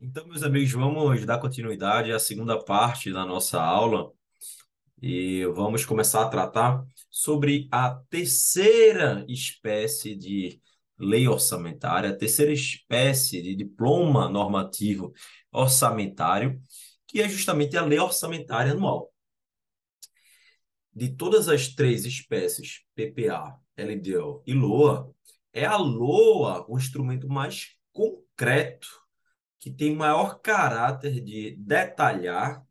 Então, 0.00 0.28
meus 0.28 0.44
amigos, 0.44 0.70
vamos 0.70 1.26
dar 1.26 1.40
continuidade 1.40 2.12
à 2.12 2.20
segunda 2.20 2.56
parte 2.62 3.12
da 3.12 3.26
nossa 3.26 3.60
aula 3.60 4.12
e 5.02 5.44
vamos 5.46 5.84
começar 5.84 6.22
a 6.22 6.28
tratar 6.28 6.84
sobre 7.10 7.66
a 7.68 7.90
terceira 8.08 9.26
espécie 9.28 10.14
de 10.14 10.62
lei 10.96 11.26
orçamentária, 11.26 12.10
a 12.10 12.16
terceira 12.16 12.52
espécie 12.52 13.42
de 13.42 13.56
diploma 13.56 14.28
normativo 14.28 15.12
orçamentário, 15.50 16.62
que 17.04 17.20
é 17.20 17.28
justamente 17.28 17.76
a 17.76 17.84
lei 17.84 17.98
orçamentária 17.98 18.70
anual. 18.70 19.12
De 20.94 21.08
todas 21.08 21.48
as 21.48 21.74
três 21.74 22.04
espécies, 22.04 22.84
PPA, 22.94 23.58
LDO 23.76 24.44
e 24.46 24.54
LOA, 24.54 25.12
é 25.52 25.64
a 25.64 25.76
LOA 25.76 26.64
o 26.68 26.78
instrumento 26.78 27.28
mais 27.28 27.76
concreto 27.92 29.07
que 29.58 29.70
tem 29.70 29.94
maior 29.94 30.40
caráter 30.40 31.20
de 31.20 31.56
detalhar 31.56 32.64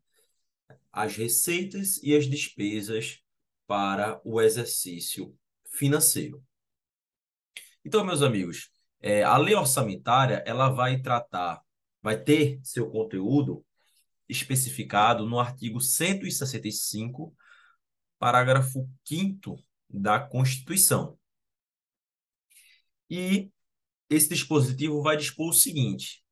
as 0.92 1.16
receitas 1.16 2.02
e 2.02 2.16
as 2.16 2.26
despesas 2.26 3.20
para 3.68 4.22
o 4.24 4.42
exercício 4.42 5.38
financeiro. 5.70 6.44
Então, 7.86 8.04
meus 8.04 8.22
amigos, 8.22 8.72
é, 9.00 9.24
a 9.24 9.38
lei 9.38 9.54
orçamentária 9.54 10.44
ela 10.46 10.70
vai 10.70 11.00
tratar, 11.02 11.62
vai 12.02 12.22
ter 12.22 12.60
seu 12.64 12.90
conteúdo 12.90 13.66
especificado 14.28 15.26
no 15.26 15.40
artigo 15.40 15.80
165, 15.80 17.36
parágrafo 18.18 18.90
5 19.06 19.56
da 19.90 20.20
Constituição. 20.20 21.18
E 23.10 23.52
esse 24.10 24.30
dispositivo 24.30 25.02
vai 25.02 25.16
dispor 25.16 25.50
o 25.50 25.54
seguinte: 25.54 26.24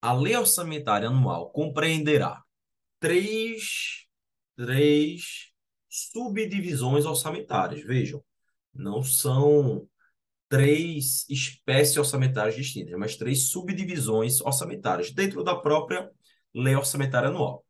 a 0.00 0.12
lei 0.12 0.36
orçamentária 0.36 1.08
anual 1.08 1.50
compreenderá 1.50 2.42
três, 2.98 4.06
três 4.56 5.52
subdivisões 5.88 7.04
orçamentárias. 7.04 7.82
Vejam, 7.82 8.24
não 8.72 9.02
são 9.02 9.88
três 10.48 11.28
espécies 11.28 11.96
orçamentárias 11.96 12.56
distintas, 12.56 12.98
mas 12.98 13.16
três 13.16 13.50
subdivisões 13.50 14.40
orçamentárias 14.40 15.10
dentro 15.12 15.44
da 15.44 15.54
própria 15.54 16.10
lei 16.54 16.74
orçamentária 16.74 17.28
anual. 17.28 17.64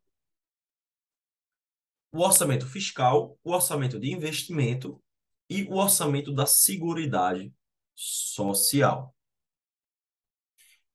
O 2.11 2.19
orçamento 2.19 2.67
fiscal, 2.67 3.37
o 3.43 3.51
orçamento 3.51 3.99
de 3.99 4.11
investimento 4.11 5.01
e 5.49 5.63
o 5.63 5.75
orçamento 5.75 6.33
da 6.33 6.45
Seguridade 6.45 7.53
Social. 7.95 9.15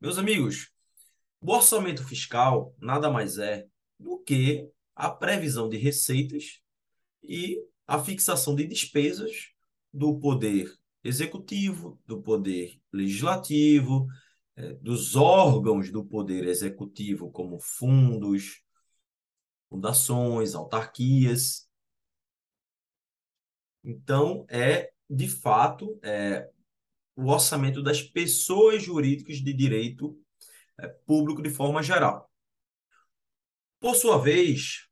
Meus 0.00 0.18
amigos, 0.18 0.70
o 1.40 1.52
orçamento 1.52 2.04
fiscal 2.04 2.74
nada 2.78 3.10
mais 3.10 3.38
é 3.38 3.66
do 3.98 4.18
que 4.18 4.68
a 4.94 5.10
previsão 5.10 5.68
de 5.68 5.76
receitas 5.76 6.60
e 7.22 7.58
a 7.86 8.02
fixação 8.02 8.54
de 8.54 8.66
despesas 8.66 9.50
do 9.92 10.18
poder 10.18 10.72
executivo, 11.04 12.00
do 12.06 12.20
poder 12.20 12.80
legislativo, 12.92 14.06
é, 14.56 14.72
dos 14.74 15.14
órgãos 15.14 15.90
do 15.90 16.04
poder 16.04 16.46
executivo, 16.46 17.30
como 17.30 17.58
fundos, 17.60 18.62
fundações, 19.68 20.54
autarquias. 20.54 21.68
Então, 23.84 24.44
é, 24.48 24.92
de 25.08 25.28
fato, 25.28 25.98
é, 26.02 26.50
o 27.14 27.26
orçamento 27.26 27.82
das 27.82 28.02
pessoas 28.02 28.82
jurídicas 28.82 29.36
de 29.38 29.52
direito 29.52 30.18
público 31.06 31.42
de 31.42 31.50
forma 31.50 31.82
geral. 31.82 32.30
Por 33.80 33.94
sua 33.94 34.18
vez, 34.18 34.88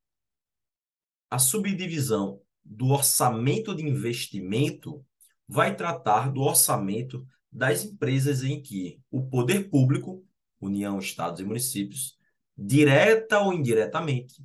a 1.31 1.39
subdivisão 1.39 2.41
do 2.65 2.89
orçamento 2.89 3.75
de 3.75 3.83
investimento 3.83 5.05
vai 5.47 5.77
tratar 5.77 6.33
do 6.33 6.41
orçamento 6.41 7.27
das 7.51 7.85
empresas 7.85 8.43
em 8.43 8.61
que 8.63 9.01
o 9.11 9.27
poder 9.29 9.71
público, 9.71 10.25
União, 10.61 10.99
Estados 10.99 11.41
e 11.41 11.45
municípios, 11.45 12.17
direta 12.57 13.41
ou 13.41 13.53
indiretamente, 13.53 14.43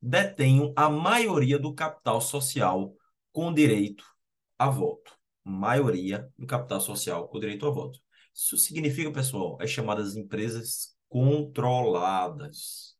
detenham 0.00 0.72
a 0.76 0.90
maioria 0.90 1.58
do 1.58 1.74
capital 1.74 2.20
social 2.20 2.94
com 3.32 3.52
direito 3.52 4.04
a 4.58 4.68
voto. 4.68 5.16
Maioria 5.44 6.30
do 6.38 6.46
capital 6.46 6.80
social 6.80 7.28
com 7.28 7.38
direito 7.40 7.66
a 7.66 7.70
voto. 7.70 7.98
Isso 8.34 8.56
significa, 8.56 9.12
pessoal, 9.12 9.58
as 9.60 9.70
chamadas 9.70 10.16
empresas 10.16 10.96
controladas. 11.08 12.96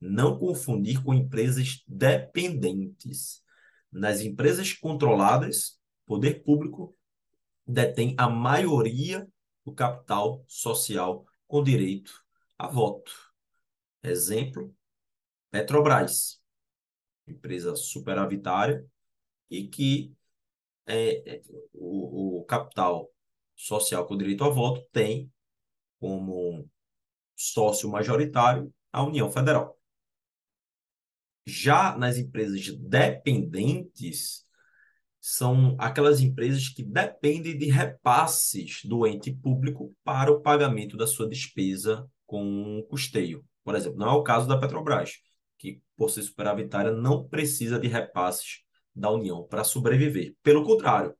Não 0.00 0.38
confundir 0.38 1.02
com 1.02 1.14
empresas 1.14 1.82
dependentes. 1.88 3.42
Nas 3.90 4.20
empresas 4.20 4.72
controladas, 4.72 5.78
poder 6.04 6.42
público 6.42 6.96
detém 7.66 8.14
a 8.18 8.28
maioria 8.28 9.26
do 9.64 9.72
capital 9.72 10.44
social 10.46 11.24
com 11.46 11.62
direito 11.62 12.12
a 12.58 12.68
voto. 12.68 13.12
Exemplo, 14.02 14.74
Petrobras, 15.50 16.42
empresa 17.28 17.76
superavitária 17.76 18.84
e 19.48 19.68
que 19.68 20.12
é, 20.84 21.36
é 21.36 21.42
o, 21.72 22.40
o 22.40 22.44
capital 22.44 23.13
social 23.64 24.06
com 24.06 24.16
direito 24.16 24.44
a 24.44 24.48
voto 24.48 24.86
tem 24.92 25.30
como 25.98 26.68
sócio 27.34 27.90
majoritário 27.90 28.72
a 28.92 29.02
União 29.02 29.30
Federal. 29.30 29.78
Já 31.46 31.96
nas 31.96 32.16
empresas 32.16 32.66
dependentes, 32.78 34.44
são 35.20 35.74
aquelas 35.78 36.20
empresas 36.20 36.68
que 36.68 36.82
dependem 36.82 37.56
de 37.56 37.66
repasses 37.70 38.80
do 38.84 39.06
ente 39.06 39.32
público 39.32 39.94
para 40.04 40.30
o 40.30 40.40
pagamento 40.42 40.96
da 40.96 41.06
sua 41.06 41.26
despesa 41.26 42.06
com 42.26 42.86
custeio. 42.90 43.42
Por 43.62 43.74
exemplo, 43.74 43.98
não 43.98 44.08
é 44.08 44.12
o 44.12 44.22
caso 44.22 44.46
da 44.46 44.58
Petrobras, 44.58 45.12
que, 45.58 45.80
por 45.96 46.10
ser 46.10 46.22
superavitária, 46.22 46.92
não 46.92 47.26
precisa 47.26 47.78
de 47.78 47.88
repasses 47.88 48.62
da 48.94 49.10
União 49.10 49.46
para 49.46 49.64
sobreviver. 49.64 50.34
Pelo 50.42 50.62
contrário, 50.62 51.14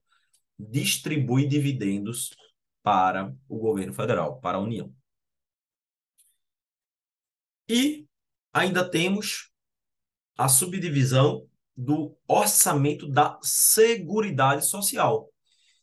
distribui 0.58 1.46
dividendos 1.46 2.30
para 2.82 3.34
o 3.48 3.58
governo 3.58 3.94
federal, 3.94 4.40
para 4.40 4.58
a 4.58 4.60
União. 4.60 4.94
E 7.68 8.06
ainda 8.52 8.88
temos 8.88 9.50
a 10.36 10.48
subdivisão 10.48 11.48
do 11.76 12.16
orçamento 12.28 13.08
da 13.08 13.38
Seguridade 13.42 14.64
Social, 14.66 15.32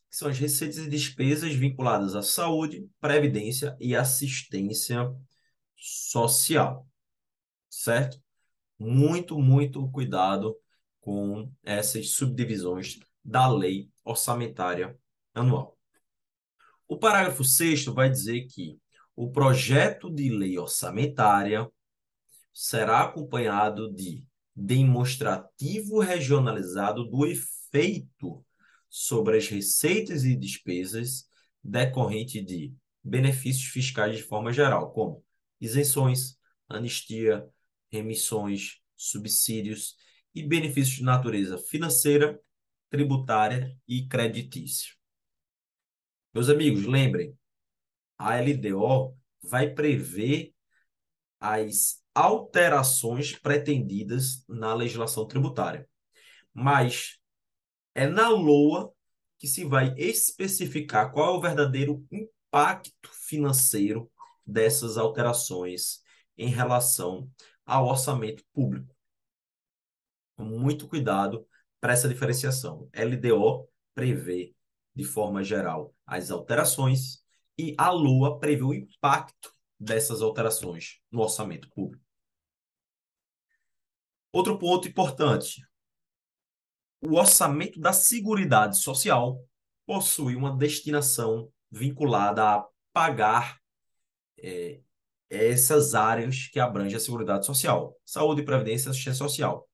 que 0.08 0.16
são 0.16 0.28
as 0.28 0.38
receitas 0.38 0.78
e 0.78 0.88
despesas 0.88 1.52
vinculadas 1.54 2.14
à 2.14 2.22
saúde, 2.22 2.88
previdência 3.00 3.76
e 3.80 3.96
assistência 3.96 5.12
social. 5.76 6.86
Certo? 7.68 8.22
Muito, 8.78 9.38
muito 9.38 9.90
cuidado 9.90 10.56
com 11.00 11.50
essas 11.62 12.10
subdivisões 12.10 12.98
da 13.24 13.48
lei 13.48 13.90
orçamentária 14.04 14.98
anual. 15.34 15.78
O 16.88 16.98
parágrafo 16.98 17.44
6 17.44 17.86
vai 17.86 18.10
dizer 18.10 18.46
que 18.46 18.78
o 19.14 19.30
projeto 19.30 20.10
de 20.10 20.30
lei 20.30 20.58
orçamentária 20.58 21.70
será 22.52 23.02
acompanhado 23.02 23.92
de 23.92 24.26
demonstrativo 24.54 26.00
regionalizado 26.00 27.08
do 27.08 27.26
efeito 27.26 28.44
sobre 28.88 29.38
as 29.38 29.48
receitas 29.48 30.24
e 30.24 30.36
despesas 30.36 31.26
decorrente 31.64 32.42
de 32.42 32.74
benefícios 33.02 33.66
fiscais 33.68 34.16
de 34.16 34.22
forma 34.22 34.52
geral, 34.52 34.92
como 34.92 35.24
isenções, 35.60 36.36
anistia, 36.68 37.46
remissões, 37.90 38.80
subsídios 38.96 39.96
e 40.34 40.42
benefícios 40.42 40.96
de 40.96 41.02
natureza 41.02 41.58
financeira, 41.58 42.38
tributária 42.92 43.74
e 43.88 44.06
creditícia. 44.06 44.92
Meus 46.34 46.50
amigos, 46.50 46.84
lembrem, 46.84 47.34
a 48.18 48.36
LDO 48.36 49.16
vai 49.42 49.70
prever 49.70 50.54
as 51.40 52.02
alterações 52.14 53.34
pretendidas 53.34 54.44
na 54.46 54.74
legislação 54.74 55.26
tributária. 55.26 55.88
Mas 56.52 57.18
é 57.94 58.06
na 58.06 58.28
LOA 58.28 58.92
que 59.38 59.46
se 59.46 59.64
vai 59.64 59.94
especificar 59.96 61.10
qual 61.12 61.34
é 61.34 61.38
o 61.38 61.40
verdadeiro 61.40 62.06
impacto 62.12 63.08
financeiro 63.10 64.12
dessas 64.46 64.98
alterações 64.98 66.02
em 66.36 66.48
relação 66.48 67.26
ao 67.64 67.86
orçamento 67.86 68.44
público. 68.52 68.94
Muito 70.36 70.86
cuidado 70.86 71.46
para 71.82 71.94
essa 71.94 72.08
diferenciação. 72.08 72.88
LDO 72.94 73.68
prevê, 73.92 74.54
de 74.94 75.02
forma 75.02 75.42
geral, 75.42 75.92
as 76.06 76.30
alterações 76.30 77.24
e 77.58 77.74
a 77.76 77.90
LOA 77.90 78.38
prevê 78.38 78.62
o 78.62 78.72
impacto 78.72 79.52
dessas 79.78 80.22
alterações 80.22 81.00
no 81.10 81.20
orçamento 81.20 81.68
público. 81.70 82.04
Outro 84.32 84.56
ponto 84.60 84.86
importante: 84.86 85.60
o 87.00 87.16
orçamento 87.16 87.80
da 87.80 87.92
Seguridade 87.92 88.78
Social 88.78 89.44
possui 89.84 90.36
uma 90.36 90.56
destinação 90.56 91.52
vinculada 91.68 92.44
a 92.44 92.68
pagar 92.92 93.58
é, 94.38 94.80
essas 95.28 95.96
áreas 95.96 96.46
que 96.46 96.60
abrangem 96.60 96.96
a 96.96 97.00
Seguridade 97.00 97.44
Social, 97.44 97.98
saúde, 98.04 98.44
previdência 98.44 98.88
e 98.88 98.90
assistência 98.90 99.18
social. 99.18 99.68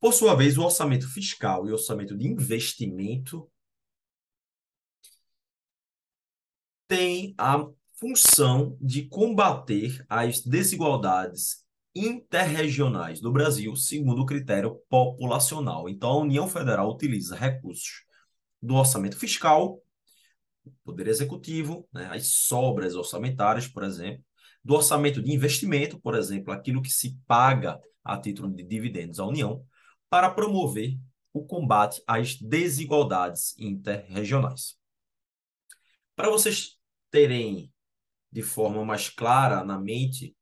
Por 0.00 0.12
sua 0.12 0.34
vez, 0.34 0.56
o 0.56 0.62
orçamento 0.62 1.08
fiscal 1.08 1.66
e 1.66 1.70
o 1.70 1.72
orçamento 1.72 2.16
de 2.16 2.26
investimento 2.26 3.50
têm 6.86 7.34
a 7.36 7.66
função 7.94 8.76
de 8.80 9.06
combater 9.08 10.04
as 10.08 10.40
desigualdades 10.40 11.64
interregionais 11.94 13.20
do 13.20 13.32
Brasil 13.32 13.74
segundo 13.74 14.22
o 14.22 14.26
critério 14.26 14.80
populacional. 14.88 15.88
Então, 15.88 16.10
a 16.10 16.18
União 16.18 16.48
Federal 16.48 16.88
utiliza 16.90 17.34
recursos 17.34 18.04
do 18.62 18.74
orçamento 18.74 19.18
fiscal, 19.18 19.82
Poder 20.84 21.08
Executivo, 21.08 21.88
né, 21.92 22.08
as 22.12 22.28
sobras 22.28 22.94
orçamentárias, 22.94 23.66
por 23.66 23.82
exemplo, 23.82 24.22
do 24.62 24.74
orçamento 24.74 25.22
de 25.22 25.32
investimento, 25.32 25.98
por 25.98 26.14
exemplo, 26.14 26.52
aquilo 26.52 26.82
que 26.82 26.90
se 26.90 27.18
paga 27.26 27.80
a 28.04 28.18
título 28.18 28.54
de 28.54 28.62
dividendos 28.62 29.18
à 29.18 29.24
União, 29.24 29.64
para 30.10 30.30
promover 30.30 30.98
o 31.32 31.44
combate 31.44 32.02
às 32.06 32.36
desigualdades 32.36 33.56
interregionais. 33.58 34.76
Para 36.16 36.30
vocês 36.30 36.78
terem 37.10 37.72
de 38.30 38.42
forma 38.42 38.84
mais 38.84 39.08
clara 39.08 39.64
na 39.64 39.78
mente 39.78 40.36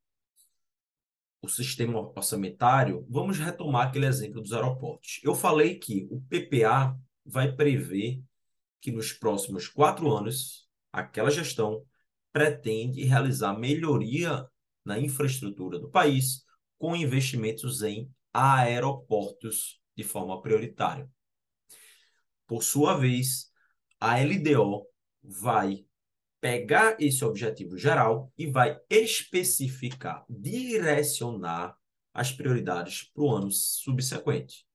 o 1.42 1.48
sistema 1.48 2.00
orçamentário, 2.00 3.06
vamos 3.08 3.38
retomar 3.38 3.86
aquele 3.86 4.06
exemplo 4.06 4.40
dos 4.42 4.52
aeroportos. 4.52 5.20
Eu 5.22 5.34
falei 5.34 5.78
que 5.78 6.08
o 6.10 6.20
PPA 6.22 6.98
vai 7.24 7.52
prever 7.52 8.22
que 8.80 8.90
nos 8.90 9.12
próximos 9.12 9.68
quatro 9.68 10.10
anos, 10.12 10.68
aquela 10.92 11.30
gestão 11.30 11.84
pretende 12.32 13.04
realizar 13.04 13.58
melhoria 13.58 14.46
na 14.84 14.98
infraestrutura 14.98 15.78
do 15.78 15.90
país 15.90 16.44
com 16.78 16.94
investimentos 16.94 17.82
em 17.82 18.10
aeroportos 18.36 19.80
de 19.96 20.04
forma 20.04 20.42
prioritária. 20.42 21.10
Por 22.46 22.62
sua 22.62 22.94
vez, 22.94 23.50
a 23.98 24.20
LDO 24.20 24.86
vai 25.22 25.86
pegar 26.38 26.96
esse 27.00 27.24
objetivo 27.24 27.78
geral 27.78 28.30
e 28.36 28.46
vai 28.46 28.78
especificar, 28.90 30.24
direcionar 30.28 31.76
as 32.12 32.30
prioridades 32.30 33.04
para 33.04 33.22
o 33.22 33.30
ano 33.30 33.50
subsequente. 33.50 34.66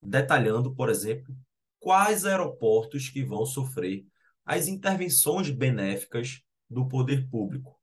Detalhando, 0.00 0.74
por 0.74 0.88
exemplo, 0.88 1.36
quais 1.80 2.24
aeroportos 2.24 3.08
que 3.08 3.24
vão 3.24 3.44
sofrer 3.44 4.06
as 4.44 4.68
intervenções 4.68 5.50
benéficas 5.50 6.40
do 6.70 6.86
poder 6.86 7.28
público. 7.28 7.76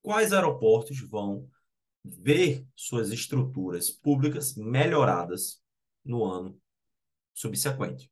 Quais 0.00 0.32
aeroportos 0.32 1.00
vão 1.00 1.48
ver 2.08 2.66
suas 2.74 3.10
estruturas 3.10 3.90
públicas 3.90 4.54
melhoradas 4.56 5.62
no 6.04 6.24
ano 6.24 6.60
subsequente. 7.34 8.10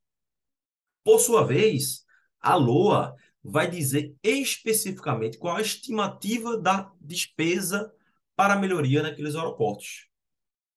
Por 1.03 1.19
sua 1.19 1.45
vez, 1.45 2.05
a 2.41 2.55
LOA 2.55 3.15
vai 3.43 3.71
dizer 3.71 4.15
especificamente 4.23 5.39
qual 5.39 5.57
a 5.57 5.61
estimativa 5.61 6.59
da 6.59 6.93
despesa 7.01 7.93
para 8.35 8.57
melhoria 8.57 9.03
naqueles 9.03 9.35
aeroportos. 9.35 10.09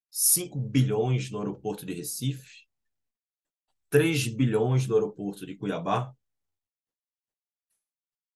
5 0.09 0.59
bilhões 0.59 1.29
no 1.29 1.39
aeroporto 1.39 1.85
de 1.85 1.93
Recife, 1.93 2.67
3 3.89 4.27
bilhões 4.27 4.87
no 4.87 4.95
aeroporto 4.95 5.45
de 5.45 5.55
Cuiabá, 5.55 6.15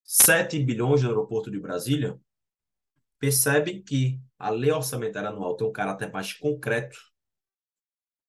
7 0.03 0.59
bilhões 0.59 1.01
no 1.01 1.09
aeroporto 1.09 1.49
de 1.49 1.59
Brasília, 1.59 2.19
percebem 3.23 3.81
que 3.81 4.19
a 4.37 4.49
lei 4.49 4.69
orçamentária 4.69 5.29
anual 5.29 5.55
tem 5.55 5.65
um 5.65 5.71
caráter 5.71 6.11
mais 6.11 6.33
concreto, 6.33 6.99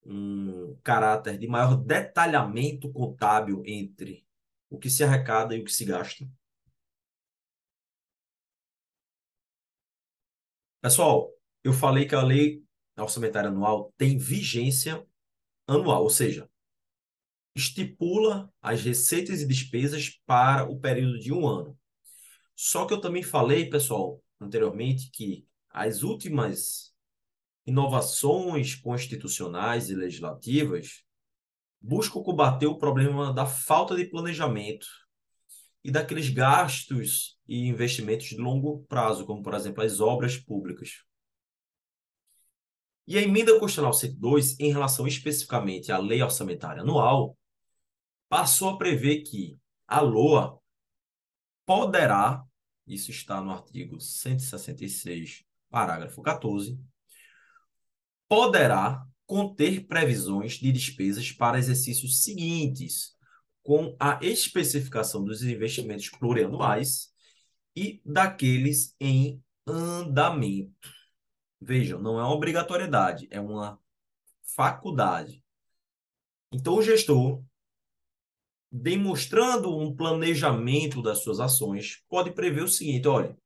um 0.06 0.79
caráter 0.85 1.37
de 1.37 1.49
maior 1.49 1.75
detalhamento 1.75 2.93
contábil 2.93 3.61
entre 3.67 4.25
o 4.70 4.79
que 4.79 4.88
se 4.88 5.02
arrecada 5.02 5.56
e 5.56 5.61
o 5.61 5.64
que 5.64 5.73
se 5.73 5.85
gasta. 5.85 6.25
Pessoal, 10.81 11.32
eu 11.64 11.73
falei 11.73 12.06
que 12.06 12.14
a 12.14 12.23
lei 12.23 12.62
orçamentária 12.96 13.50
anual 13.50 13.93
tem 13.96 14.17
vigência 14.17 15.05
anual, 15.67 16.05
ou 16.05 16.11
seja, 16.11 16.49
estipula 17.52 18.49
as 18.62 18.81
receitas 18.85 19.41
e 19.41 19.49
despesas 19.49 20.11
para 20.25 20.70
o 20.70 20.79
período 20.79 21.19
de 21.19 21.32
um 21.32 21.44
ano. 21.44 21.76
Só 22.55 22.87
que 22.87 22.94
eu 22.94 23.00
também 23.00 23.25
falei, 23.25 23.69
pessoal, 23.69 24.23
anteriormente, 24.40 25.10
que 25.10 25.46
as 25.70 26.02
últimas 26.02 26.94
inovações 27.66 28.75
constitucionais 28.75 29.90
e 29.90 29.94
legislativas 29.94 31.02
buscam 31.81 32.22
combater 32.22 32.66
o 32.66 32.78
problema 32.78 33.32
da 33.32 33.46
falta 33.46 33.96
de 33.96 34.06
planejamento 34.06 34.86
e 35.82 35.90
daqueles 35.90 36.31
gastos 36.31 37.38
e 37.46 37.69
investimentos 37.69 38.28
de 38.28 38.36
longo 38.36 38.84
prazo, 38.88 39.26
como, 39.26 39.42
por 39.42 39.54
exemplo, 39.54 39.82
as 39.82 40.00
obras 40.00 40.36
públicas. 40.36 41.04
E 43.06 43.19
a 43.19 43.22
emenda 43.22 43.52
constitucional 43.52 43.92
102, 43.92 44.58
em 44.58 44.72
relação 44.72 45.06
especificamente 45.06 45.92
à 45.92 45.98
lei 45.98 46.22
orçamentária 46.22 46.81
anual, 46.81 47.36
passou 48.31 48.70
a 48.70 48.78
prever 48.78 49.22
que 49.22 49.58
a 49.86 50.00
LOA 50.00 50.58
poderá, 51.66 52.42
isso 52.86 53.10
está 53.10 53.40
no 53.40 53.50
artigo 53.50 54.00
166, 54.00 55.44
parágrafo 55.70 56.22
14, 56.22 56.78
poderá 58.28 59.04
conter 59.26 59.86
previsões 59.86 60.54
de 60.54 60.70
despesas 60.70 61.32
para 61.32 61.58
exercícios 61.58 62.22
seguintes, 62.22 63.14
com 63.62 63.96
a 63.98 64.19
especificação 64.22 65.25
dos 65.25 65.42
investimentos 65.42 66.10
plurianuais 66.10 67.08
e 67.75 68.02
daqueles 68.04 68.94
em 69.00 69.43
andamento. 69.67 70.91
Vejam, 71.60 72.00
não 72.00 72.20
é 72.20 72.22
uma 72.22 72.34
obrigatoriedade, 72.34 73.26
é 73.31 73.41
uma 73.41 73.81
faculdade. 74.55 75.43
Então, 76.53 76.74
o 76.74 76.82
gestor 76.82 77.43
demonstrando 78.76 79.78
um 79.78 79.94
planejamento 79.94 81.00
das 81.00 81.22
suas 81.22 81.38
ações, 81.38 82.02
pode 82.08 82.32
prever 82.32 82.64
o 82.64 82.69
seguinte: 82.69 83.06
olha, 83.06 83.38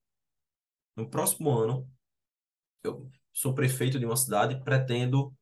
no 0.97 1.09
próximo 1.09 1.51
ano, 1.51 1.87
eu 2.83 3.11
sou 3.31 3.55
prefeito 3.55 3.99
de 3.99 4.07
uma 4.07 4.17
cidade, 4.17 4.65
pretendo 4.65 5.37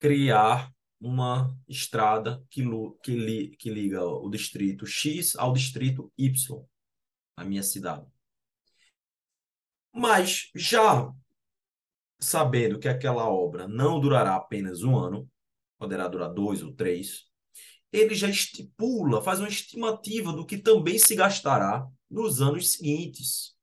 criar 0.00 0.72
uma 0.98 1.54
estrada 1.68 2.42
que, 2.48 2.62
que, 3.02 3.14
li, 3.14 3.56
que 3.56 3.68
liga 3.68 4.02
o 4.02 4.30
distrito 4.30 4.86
X 4.86 5.36
ao 5.36 5.52
distrito 5.52 6.10
Y, 6.16 6.64
na 7.36 7.44
minha 7.44 7.62
cidade. 7.62 8.06
Mas 9.92 10.50
já 10.54 11.12
sabendo 12.18 12.78
que 12.78 12.88
aquela 12.88 13.28
obra 13.28 13.68
não 13.68 14.00
durará 14.00 14.36
apenas 14.36 14.82
um 14.82 14.96
ano, 14.96 15.30
poderá 15.78 16.08
durar 16.08 16.32
dois 16.32 16.62
ou 16.62 16.72
três, 16.72 17.30
ele 17.92 18.14
já 18.14 18.28
estipula, 18.28 19.22
faz 19.22 19.38
uma 19.38 19.48
estimativa 19.48 20.32
do 20.32 20.46
que 20.46 20.56
também 20.56 20.98
se 20.98 21.14
gastará 21.14 21.86
nos 22.10 22.40
anos 22.40 22.72
seguintes. 22.72 23.54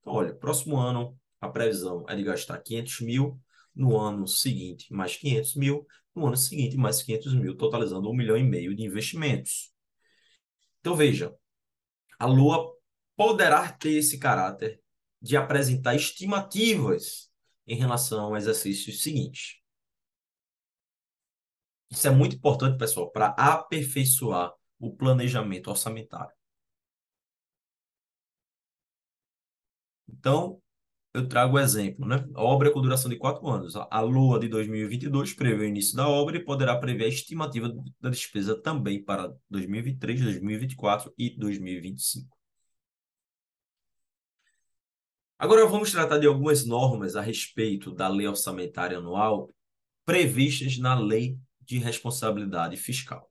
Então, 0.00 0.14
olha, 0.14 0.34
próximo 0.34 0.76
ano 0.76 1.16
a 1.40 1.48
previsão 1.48 2.04
é 2.08 2.16
de 2.16 2.24
gastar 2.24 2.58
500 2.58 3.00
mil, 3.00 3.40
no 3.74 3.98
ano 3.98 4.26
seguinte 4.26 4.92
mais 4.92 5.16
500 5.16 5.54
mil, 5.54 5.86
no 6.14 6.26
ano 6.26 6.36
seguinte 6.36 6.76
mais 6.76 7.02
500 7.02 7.34
mil, 7.34 7.56
totalizando 7.56 8.10
um 8.10 8.14
milhão 8.14 8.36
e 8.36 8.42
meio 8.42 8.74
de 8.74 8.82
investimentos. 8.82 9.70
Então, 10.80 10.96
veja, 10.96 11.34
a 12.18 12.26
Lua 12.26 12.72
poderá 13.16 13.70
ter 13.72 13.92
esse 13.92 14.18
caráter 14.18 14.80
de 15.20 15.36
apresentar 15.36 15.94
estimativas 15.94 17.30
em 17.66 17.76
relação 17.76 18.26
ao 18.26 18.36
exercício 18.36 18.92
seguinte. 18.92 19.62
Isso 21.90 22.06
é 22.08 22.10
muito 22.10 22.36
importante, 22.36 22.78
pessoal, 22.78 23.10
para 23.10 23.28
aperfeiçoar 23.28 24.52
o 24.78 24.94
planejamento 24.94 25.68
orçamentário. 25.68 26.34
Então, 30.08 30.60
eu 31.14 31.26
trago 31.28 31.56
o 31.56 31.58
exemplo, 31.58 32.06
né? 32.06 32.26
A 32.34 32.42
obra 32.42 32.70
com 32.70 32.80
duração 32.82 33.10
de 33.10 33.16
quatro 33.16 33.48
anos. 33.48 33.74
A 33.76 34.00
Lua 34.00 34.38
de 34.38 34.48
2022 34.48 35.32
prevê 35.34 35.64
o 35.64 35.68
início 35.68 35.96
da 35.96 36.08
obra 36.08 36.36
e 36.36 36.44
poderá 36.44 36.76
prever 36.76 37.04
a 37.04 37.08
estimativa 37.08 37.72
da 38.00 38.10
despesa 38.10 38.60
também 38.60 39.02
para 39.02 39.32
2023, 39.48 40.20
2024 40.22 41.12
e 41.16 41.30
2025. 41.30 42.36
Agora 45.38 45.66
vamos 45.66 45.90
tratar 45.92 46.18
de 46.18 46.26
algumas 46.26 46.66
normas 46.66 47.14
a 47.16 47.20
respeito 47.20 47.92
da 47.94 48.08
lei 48.08 48.26
orçamentária 48.26 48.98
anual 48.98 49.50
previstas 50.04 50.78
na 50.78 50.94
Lei 50.94 51.38
de 51.66 51.78
Responsabilidade 51.78 52.76
Fiscal. 52.76 53.30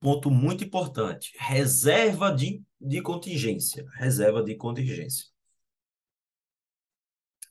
Ponto 0.00 0.30
muito 0.30 0.64
importante: 0.64 1.32
reserva 1.38 2.30
de, 2.30 2.62
de 2.80 3.00
contingência. 3.00 3.86
Reserva 3.94 4.42
de 4.42 4.56
contingência. 4.56 5.26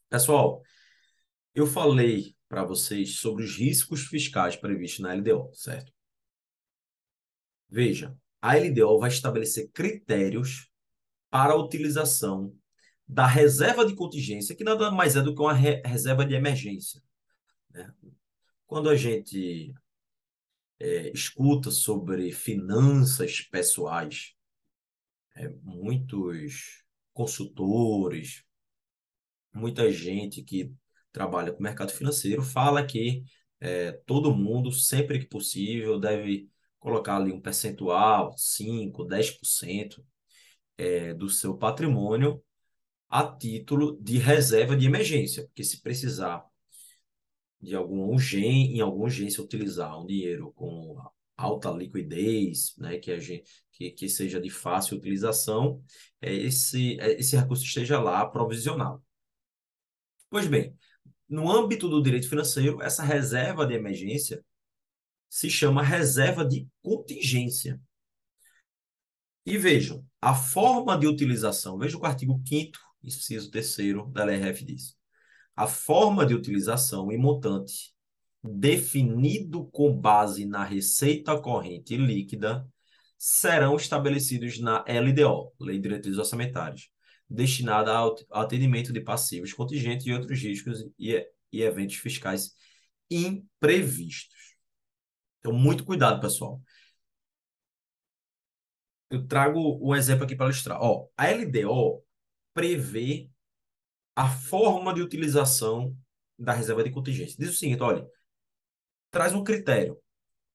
Pessoal, 0.10 0.62
eu 1.56 1.66
falei 1.66 2.36
para 2.50 2.66
vocês 2.66 3.20
sobre 3.20 3.46
os 3.46 3.56
riscos 3.56 4.06
fiscais 4.08 4.58
previstos 4.58 5.00
na 5.00 5.14
LDO, 5.14 5.50
certo? 5.54 5.94
Veja, 7.70 8.14
a 8.42 8.58
LDO 8.58 9.00
vai 9.00 9.10
estabelecer 9.10 9.70
critérios 9.72 10.70
para 11.30 11.54
a 11.54 11.56
utilização 11.56 12.54
da 13.08 13.26
reserva 13.26 13.86
de 13.86 13.96
contingência, 13.96 14.56
que 14.56 14.64
nada 14.64 14.92
mais 14.92 15.16
é 15.16 15.22
do 15.22 15.34
que 15.34 15.42
uma 15.42 15.54
re 15.54 15.82
reserva 15.86 16.26
de 16.26 16.34
emergência. 16.34 17.02
Né? 17.70 17.90
Quando 18.72 18.90
a 18.90 18.96
gente 18.96 19.74
é, 20.80 21.12
escuta 21.12 21.70
sobre 21.70 22.32
finanças 22.32 23.42
pessoais, 23.42 24.34
é, 25.36 25.50
muitos 25.62 26.82
consultores, 27.12 28.46
muita 29.54 29.92
gente 29.92 30.42
que 30.42 30.74
trabalha 31.12 31.52
com 31.52 31.60
o 31.60 31.62
mercado 31.62 31.92
financeiro 31.92 32.42
fala 32.42 32.86
que 32.88 33.26
é, 33.60 33.92
todo 34.06 34.34
mundo, 34.34 34.72
sempre 34.72 35.20
que 35.20 35.26
possível, 35.26 36.00
deve 36.00 36.50
colocar 36.80 37.18
ali 37.18 37.34
um 37.34 37.42
percentual, 37.42 38.34
5%, 38.38 39.06
10% 39.06 40.02
é, 40.78 41.14
do 41.14 41.30
seu 41.30 41.58
patrimônio 41.58 42.42
a 43.10 43.22
título 43.36 44.02
de 44.02 44.18
reserva 44.18 44.78
de 44.78 44.86
emergência, 44.86 45.44
porque 45.44 45.62
se 45.62 45.82
precisar 45.82 46.50
de 47.62 47.76
alguma 47.76 48.06
urgência, 48.08 48.76
em 48.76 48.82
alguma 48.82 49.06
urgência 49.06 49.44
utilizar 49.44 50.00
um 50.02 50.06
dinheiro 50.06 50.52
com 50.54 50.98
alta 51.38 51.70
liquidez, 51.72 52.76
né, 52.78 52.98
que, 52.98 53.12
a 53.12 53.20
gente, 53.20 53.44
que, 53.72 53.92
que 53.92 54.10
seja 54.10 54.40
de 54.40 54.50
fácil 54.50 54.98
utilização, 54.98 55.84
é 56.22 56.34
esse, 56.34 57.00
é, 57.00 57.20
esse 57.20 57.36
recurso 57.36 57.64
esteja 57.64 58.00
lá 58.00 58.26
provisionado. 58.26 59.04
Pois 60.30 60.48
bem, 60.48 60.76
no 61.28 61.52
âmbito 61.52 61.90
do 61.90 62.02
direito 62.02 62.30
financeiro, 62.30 62.82
essa 62.82 63.04
reserva 63.04 63.66
de 63.66 63.74
emergência 63.74 64.44
se 65.30 65.50
chama 65.50 65.82
reserva 65.82 66.46
de 66.46 66.68
contingência. 66.82 67.82
E 69.46 69.58
vejam, 69.58 70.06
a 70.22 70.36
forma 70.36 70.98
de 70.98 71.08
utilização, 71.08 71.78
veja 71.78 71.98
o 71.98 72.06
artigo 72.06 72.42
5 72.46 72.78
inciso 73.04 73.50
3 73.50 73.78
da 74.12 74.24
LRF 74.24 74.64
diz. 74.64 75.01
A 75.62 75.68
forma 75.68 76.26
de 76.26 76.34
utilização 76.34 77.12
e 77.12 77.18
montante 77.20 77.94
definido 78.44 79.68
com 79.68 79.96
base 79.96 80.44
na 80.44 80.64
receita 80.64 81.40
corrente 81.40 81.96
líquida 81.96 82.68
serão 83.16 83.76
estabelecidos 83.76 84.60
na 84.60 84.84
LDO, 84.88 85.54
Lei 85.60 85.76
de 85.76 85.84
Diretrizes 85.84 86.18
Orçamentárias, 86.18 86.90
destinada 87.30 87.94
ao 87.94 88.16
atendimento 88.32 88.92
de 88.92 89.02
passivos 89.02 89.54
contingentes 89.54 90.08
e 90.08 90.12
outros 90.12 90.40
riscos 90.40 90.84
e, 90.98 91.24
e 91.54 91.62
eventos 91.62 91.98
fiscais 91.98 92.56
imprevistos. 93.08 94.56
Então, 95.42 95.54
muito 95.54 95.86
cuidado, 95.86 96.20
pessoal. 96.20 96.60
Eu 99.12 99.28
trago 99.28 99.78
um 99.80 99.96
exemplo 99.96 100.24
aqui 100.24 100.36
para 100.36 100.48
ilustrar. 100.48 100.80
Ó, 100.82 101.08
a 101.16 101.28
LDO 101.30 102.04
prevê 102.52 103.30
a 104.16 104.30
forma 104.30 104.94
de 104.94 105.02
utilização 105.02 105.96
da 106.38 106.54
reserva 106.54 106.84
de 106.84 106.92
contingência. 106.92 107.38
Diz 107.40 107.52
o 107.52 107.58
seguinte, 107.58 107.82
olha, 107.82 108.08
traz 109.10 109.34
um 109.34 109.44
critério. 109.44 109.98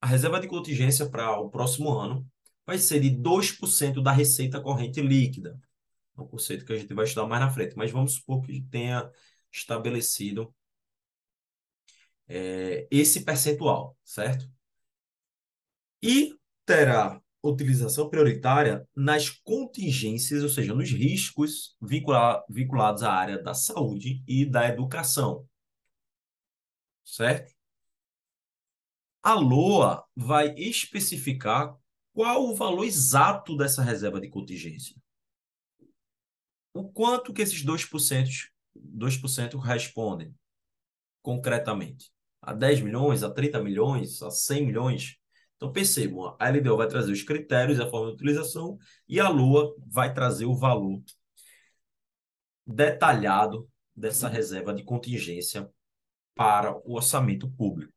A 0.01 0.07
reserva 0.07 0.41
de 0.41 0.49
contingência 0.49 1.09
para 1.09 1.39
o 1.39 1.51
próximo 1.51 1.91
ano 1.91 2.27
vai 2.67 2.79
ser 2.79 3.01
de 3.01 3.11
2% 3.11 4.03
da 4.03 4.13
receita 4.13 4.61
corrente 4.61 5.01
líquida. 5.01 5.59
É 6.17 6.21
um 6.21 6.27
conceito 6.27 6.65
que 6.65 6.73
a 6.73 6.77
gente 6.77 6.95
vai 6.95 7.05
estudar 7.05 7.27
mais 7.27 7.41
na 7.41 7.51
frente, 7.51 7.77
mas 7.77 7.91
vamos 7.91 8.15
supor 8.15 8.43
que 8.43 8.63
tenha 8.63 9.11
estabelecido 9.53 10.55
é, 12.29 12.87
esse 12.91 13.25
percentual, 13.25 13.97
certo? 14.05 14.49
E 16.03 16.35
terá 16.65 17.21
utilização 17.51 18.09
prioritária 18.09 18.87
nas 18.95 19.29
contingências, 19.29 20.43
ou 20.43 20.49
seja, 20.49 20.75
nos 20.75 20.91
riscos 20.91 21.77
vincula 21.81 22.45
vinculados 22.49 23.03
à 23.03 23.13
área 23.13 23.43
da 23.43 23.55
saúde 23.55 24.23
e 24.27 24.45
da 24.45 24.69
educação. 24.69 25.47
Certo? 27.05 27.55
A 29.23 29.35
LOA 29.35 30.05
vai 30.15 30.55
especificar 30.55 31.77
qual 32.13 32.49
o 32.49 32.55
valor 32.55 32.85
exato 32.85 33.57
dessa 33.57 33.83
reserva 33.83 34.21
de 34.21 34.29
contingência. 34.29 34.97
O 36.73 36.89
quanto 36.89 37.33
que 37.33 37.43
esses 37.43 37.65
2%, 37.65 38.49
2% 38.77 39.59
respondem 39.59 40.35
concretamente? 41.23 42.11
A 42.41 42.53
10 42.53 42.83
milhões, 42.83 43.23
a 43.23 43.31
30 43.31 43.63
milhões, 43.63 44.23
a 44.23 44.31
100 44.31 44.67
milhões? 44.67 45.17
Então, 45.57 45.73
percebam, 45.73 46.37
a 46.39 46.49
LDO 46.51 46.77
vai 46.77 46.87
trazer 46.87 47.13
os 47.13 47.23
critérios, 47.23 47.81
a 47.81 47.89
forma 47.89 48.09
de 48.09 48.15
utilização, 48.15 48.79
e 49.09 49.19
a 49.19 49.29
Lua 49.29 49.75
vai 49.87 50.13
trazer 50.13 50.45
o 50.45 50.55
valor 50.55 51.03
detalhado 52.67 53.71
dessa 53.95 54.29
reserva 54.29 54.75
de 54.75 54.85
contingência 54.85 55.71
para 56.35 56.77
o 56.87 56.95
orçamento 56.95 57.51
público. 57.51 57.93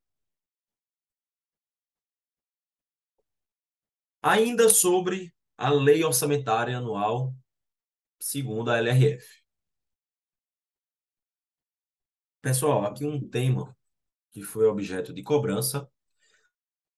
Ainda 4.22 4.70
sobre 4.70 5.34
a 5.58 5.70
Lei 5.70 6.04
Orçamentária 6.04 6.78
Anual, 6.78 7.36
segundo 8.20 8.72
a 8.72 8.78
LRF. 8.78 9.26
Pessoal, 12.42 12.86
aqui 12.86 13.06
um 13.06 13.28
tema 13.30 13.76
que 14.32 14.42
foi 14.42 14.66
objeto 14.66 15.14
de 15.14 15.22
cobrança 15.24 15.90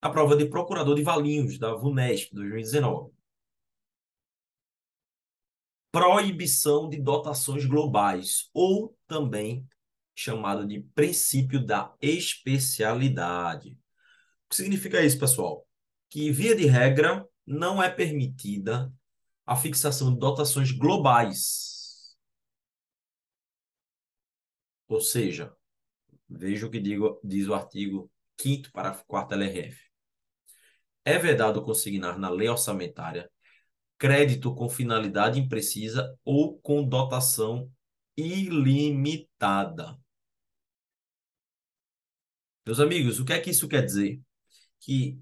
a 0.02 0.10
prova 0.10 0.36
de 0.36 0.48
procurador 0.48 0.96
de 0.96 1.04
Valinhos, 1.04 1.60
da 1.60 1.76
VUNESP, 1.76 2.34
2019. 2.34 3.14
Proibição 5.92 6.90
de 6.90 7.00
dotações 7.00 7.66
globais, 7.66 8.50
ou 8.54 8.98
também 9.08 9.68
chamado 10.16 10.66
de 10.66 10.82
princípio 10.96 11.64
da 11.64 11.94
especialidade. 12.02 13.74
O 14.46 14.50
que 14.50 14.56
significa 14.56 15.04
isso, 15.04 15.20
pessoal? 15.20 15.68
Que, 16.10 16.32
via 16.32 16.56
de 16.56 16.66
regra, 16.66 17.28
não 17.46 17.82
é 17.82 17.90
permitida 17.90 18.92
a 19.46 19.56
fixação 19.56 20.12
de 20.14 20.20
dotações 20.20 20.72
globais. 20.72 22.16
Ou 24.88 25.00
seja, 25.00 25.56
veja 26.28 26.66
o 26.66 26.72
que 26.72 26.80
digo, 26.80 27.20
diz 27.24 27.48
o 27.48 27.54
artigo 27.54 28.12
5 28.40 28.72
parágrafo 28.72 29.06
4 29.06 29.38
LRF 29.38 29.91
é 31.06 31.18
vedado 31.18 31.64
consignar 31.64 32.18
na 32.18 32.30
lei 32.30 32.48
orçamentária 32.50 33.30
crédito 34.02 34.56
com 34.56 34.68
finalidade 34.68 35.40
imprecisa 35.40 36.18
ou 36.26 36.60
com 36.60 36.84
dotação 36.84 37.72
ilimitada. 38.18 39.96
Meus 42.66 42.80
amigos, 42.80 43.20
o 43.20 43.26
que 43.26 43.34
é 43.34 43.40
que 43.40 43.52
isso 43.52 43.68
quer 43.68 43.86
dizer? 43.86 44.20
Que 44.80 45.20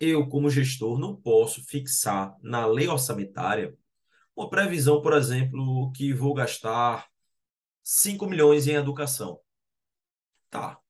eu, 0.00 0.28
como 0.28 0.50
gestor, 0.50 0.98
não 0.98 1.14
posso 1.14 1.64
fixar 1.64 2.36
na 2.42 2.66
lei 2.66 2.88
orçamentária 2.88 3.72
uma 4.34 4.50
previsão, 4.50 5.00
por 5.00 5.12
exemplo, 5.12 5.92
que 5.92 6.12
vou 6.12 6.34
gastar 6.34 7.06
5 7.84 8.26
milhões 8.26 8.66
em 8.66 8.74
educação. 8.74 9.40
Tá, 10.50 10.81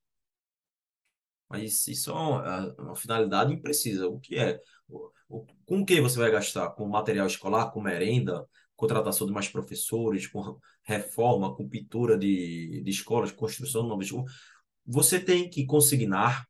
mas 1.52 1.86
isso 1.86 2.10
é 2.10 2.14
uma, 2.14 2.74
é 2.78 2.82
uma 2.82 2.96
finalidade 2.96 3.52
imprecisa. 3.52 4.08
O 4.08 4.18
que 4.18 4.38
é? 4.38 4.58
O, 4.88 5.46
com 5.66 5.82
o 5.82 5.84
que 5.84 6.00
você 6.00 6.18
vai 6.18 6.30
gastar? 6.30 6.70
Com 6.70 6.88
material 6.88 7.26
escolar, 7.26 7.70
com 7.70 7.82
merenda, 7.82 8.48
contratação 8.74 9.26
de 9.26 9.34
mais 9.34 9.48
professores, 9.48 10.26
com 10.26 10.58
reforma, 10.82 11.54
com 11.54 11.68
pintura 11.68 12.16
de, 12.16 12.80
de 12.82 12.90
escolas, 12.90 13.30
construção 13.30 13.82
de 13.82 13.88
novas 13.88 14.06
escolas? 14.06 14.32
Você 14.86 15.20
tem 15.20 15.50
que 15.50 15.66
consignar, 15.66 16.46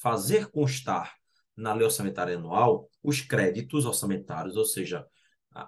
fazer 0.00 0.50
constar 0.50 1.14
na 1.54 1.74
lei 1.74 1.84
orçamentária 1.84 2.34
anual 2.34 2.88
os 3.02 3.20
créditos 3.20 3.84
orçamentários, 3.84 4.56
ou 4.56 4.64
seja, 4.64 5.06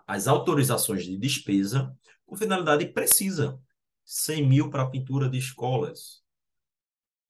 as 0.06 0.26
autorizações 0.26 1.04
de 1.04 1.18
despesa 1.18 1.94
com 2.24 2.34
finalidade 2.34 2.86
precisa. 2.86 3.60
100 4.06 4.48
mil 4.48 4.70
para 4.70 4.88
pintura 4.88 5.28
de 5.28 5.36
escolas, 5.38 6.19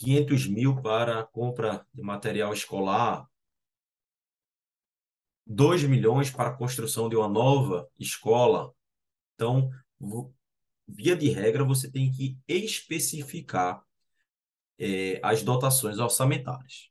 500 0.00 0.47
mil 0.47 0.80
para 0.80 1.21
a 1.21 1.25
compra 1.25 1.87
de 1.92 2.02
material 2.02 2.54
escolar, 2.54 3.28
2 5.47 5.85
milhões 5.85 6.30
para 6.30 6.49
a 6.49 6.57
construção 6.57 7.07
de 7.07 7.16
uma 7.16 7.28
nova 7.28 7.87
escola. 7.99 8.73
Então, 9.35 9.71
via 10.88 11.14
de 11.14 11.28
regra, 11.28 11.64
você 11.64 11.90
tem 11.90 12.11
que 12.11 12.38
especificar 12.49 13.85
é, 14.78 15.21
as 15.23 15.42
dotações 15.42 15.99
orçamentárias. 15.99 16.90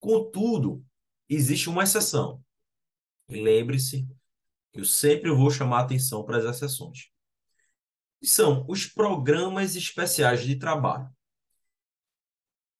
Contudo, 0.00 0.82
existe 1.28 1.68
uma 1.68 1.82
exceção. 1.82 2.42
Lembre-se 3.28 4.08
que 4.72 4.80
eu 4.80 4.86
sempre 4.86 5.30
vou 5.30 5.50
chamar 5.50 5.80
atenção 5.80 6.24
para 6.24 6.38
as 6.38 6.44
exceções. 6.44 7.10
São 8.22 8.64
os 8.68 8.86
programas 8.86 9.76
especiais 9.76 10.42
de 10.44 10.56
trabalho. 10.56 11.10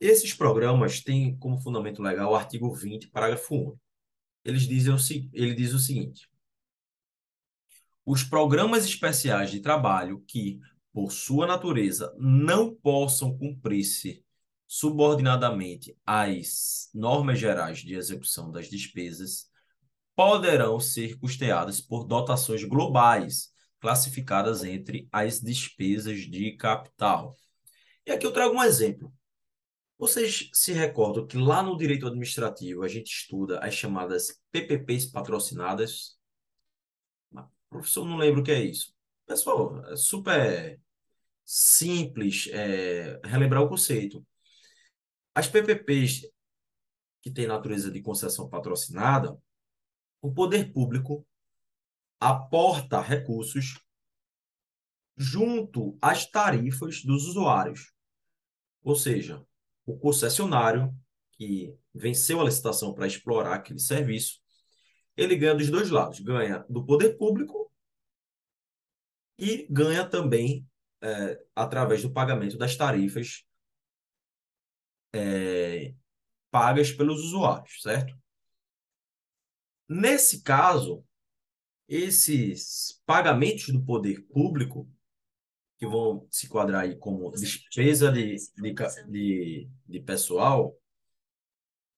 Esses 0.02 0.34
programas 0.34 1.00
têm 1.00 1.36
como 1.36 1.60
fundamento 1.60 2.02
legal 2.02 2.32
o 2.32 2.34
artigo 2.34 2.74
20, 2.74 3.06
parágrafo 3.10 3.54
1. 3.54 3.78
Eles 4.44 4.62
dizem 4.62 4.92
o, 4.92 4.96
ele 5.32 5.54
diz 5.54 5.72
o 5.72 5.78
seguinte: 5.78 6.28
os 8.04 8.24
programas 8.24 8.84
especiais 8.84 9.52
de 9.52 9.60
trabalho 9.60 10.20
que, 10.26 10.58
por 10.92 11.12
sua 11.12 11.46
natureza, 11.46 12.12
não 12.18 12.74
possam 12.74 13.38
cumprir-se 13.38 14.24
subordinadamente 14.66 15.96
às 16.04 16.90
normas 16.92 17.38
gerais 17.38 17.78
de 17.78 17.94
execução 17.94 18.50
das 18.50 18.68
despesas, 18.68 19.46
poderão 20.16 20.80
ser 20.80 21.16
custeadas 21.16 21.80
por 21.80 22.02
dotações 22.02 22.64
globais, 22.64 23.52
classificadas 23.78 24.64
entre 24.64 25.06
as 25.12 25.40
despesas 25.40 26.22
de 26.22 26.56
capital. 26.56 27.36
E 28.04 28.10
aqui 28.10 28.26
eu 28.26 28.32
trago 28.32 28.56
um 28.56 28.64
exemplo. 28.64 29.12
Vocês 30.02 30.50
se 30.52 30.72
recordam 30.72 31.24
que 31.24 31.38
lá 31.38 31.62
no 31.62 31.76
direito 31.76 32.08
administrativo 32.08 32.82
a 32.82 32.88
gente 32.88 33.06
estuda 33.06 33.60
as 33.60 33.72
chamadas 33.72 34.42
PPPs 34.50 35.06
patrocinadas? 35.06 36.18
O 37.32 37.44
professor 37.70 38.04
não 38.04 38.16
lembra 38.16 38.40
o 38.40 38.42
que 38.42 38.50
é 38.50 38.60
isso. 38.60 38.92
Pessoal, 39.24 39.80
é 39.86 39.94
super 39.94 40.80
simples 41.44 42.48
é, 42.50 43.20
relembrar 43.22 43.62
o 43.62 43.68
conceito. 43.68 44.26
As 45.36 45.46
PPPs 45.46 46.28
que 47.20 47.30
têm 47.30 47.46
natureza 47.46 47.88
de 47.88 48.02
concessão 48.02 48.48
patrocinada, 48.48 49.40
o 50.20 50.34
poder 50.34 50.72
público 50.72 51.24
aporta 52.18 53.00
recursos 53.00 53.80
junto 55.16 55.96
às 56.02 56.28
tarifas 56.28 57.04
dos 57.04 57.28
usuários. 57.28 57.92
Ou 58.82 58.96
seja, 58.96 59.46
o 59.86 59.98
concessionário 59.98 60.94
que 61.32 61.76
venceu 61.94 62.40
a 62.40 62.44
licitação 62.44 62.94
para 62.94 63.06
explorar 63.06 63.54
aquele 63.54 63.78
serviço, 63.78 64.40
ele 65.16 65.36
ganha 65.36 65.54
dos 65.54 65.70
dois 65.70 65.90
lados, 65.90 66.20
ganha 66.20 66.64
do 66.68 66.84
poder 66.84 67.16
público 67.16 67.70
e 69.38 69.66
ganha 69.70 70.08
também 70.08 70.66
é, 71.00 71.44
através 71.54 72.02
do 72.02 72.12
pagamento 72.12 72.56
das 72.56 72.76
tarifas 72.76 73.44
é, 75.12 75.94
pagas 76.50 76.92
pelos 76.92 77.22
usuários, 77.24 77.82
certo? 77.82 78.16
Nesse 79.88 80.42
caso, 80.42 81.04
esses 81.88 83.02
pagamentos 83.04 83.68
do 83.68 83.84
poder 83.84 84.22
público 84.22 84.88
que 85.82 85.86
vão 85.88 86.24
se 86.30 86.48
quadrar 86.48 86.82
aí 86.82 86.96
como 86.96 87.28
despesa 87.32 88.12
de, 88.12 88.36
de, 88.54 88.74
de, 89.08 89.68
de 89.84 90.00
pessoal, 90.00 90.78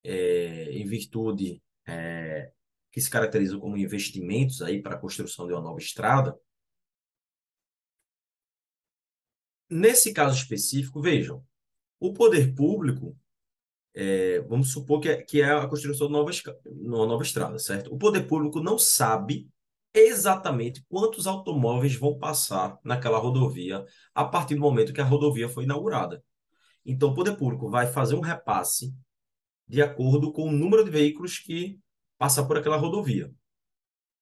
é, 0.02 0.70
em 0.72 0.86
virtude 0.86 1.62
é, 1.86 2.50
que 2.90 2.98
se 2.98 3.10
caracterizam 3.10 3.60
como 3.60 3.76
investimentos 3.76 4.62
aí 4.62 4.80
para 4.80 4.94
a 4.94 4.98
construção 4.98 5.46
de 5.46 5.52
uma 5.52 5.60
nova 5.60 5.78
estrada. 5.78 6.34
Nesse 9.68 10.14
caso 10.14 10.38
específico, 10.38 11.02
vejam, 11.02 11.44
o 12.00 12.14
poder 12.14 12.54
público, 12.54 13.14
é, 13.92 14.40
vamos 14.40 14.73
supor 14.73 14.99
que 14.99 15.10
é, 15.10 15.23
que 15.23 15.42
é 15.42 15.52
a 15.52 15.68
construção 15.68 16.06
de 16.06 16.14
uma 16.64 17.06
nova 17.06 17.23
estrada, 17.23 17.58
certo? 17.58 17.94
O 17.94 17.99
poder 17.99 18.26
público 18.26 18.60
não 18.60 18.78
sabe 18.78 19.47
exatamente 19.95 20.85
quantos 20.89 21.26
automóveis 21.26 21.95
vão 21.95 22.19
passar 22.19 22.78
naquela 22.85 23.19
rodovia 23.19 23.85
a 24.15 24.25
partir 24.25 24.57
do 24.57 24.61
momento 24.61 24.93
que 24.93 25.00
a 25.00 25.04
rodovia 25.04 25.49
foi 25.49 25.65
inaugurada. 25.65 26.23
Então, 26.85 27.11
o 27.11 27.15
poder 27.15 27.37
público 27.37 27.71
vai 27.71 27.87
fazer 27.87 28.15
um 28.15 28.21
repasse 28.21 28.95
de 29.67 29.80
acordo 29.80 30.33
com 30.33 30.49
o 30.49 30.52
número 30.52 30.85
de 30.85 30.91
veículos 30.91 31.39
que 31.39 31.78
passa 32.19 32.45
por 32.45 32.59
aquela 32.59 32.76
rodovia. 32.76 33.33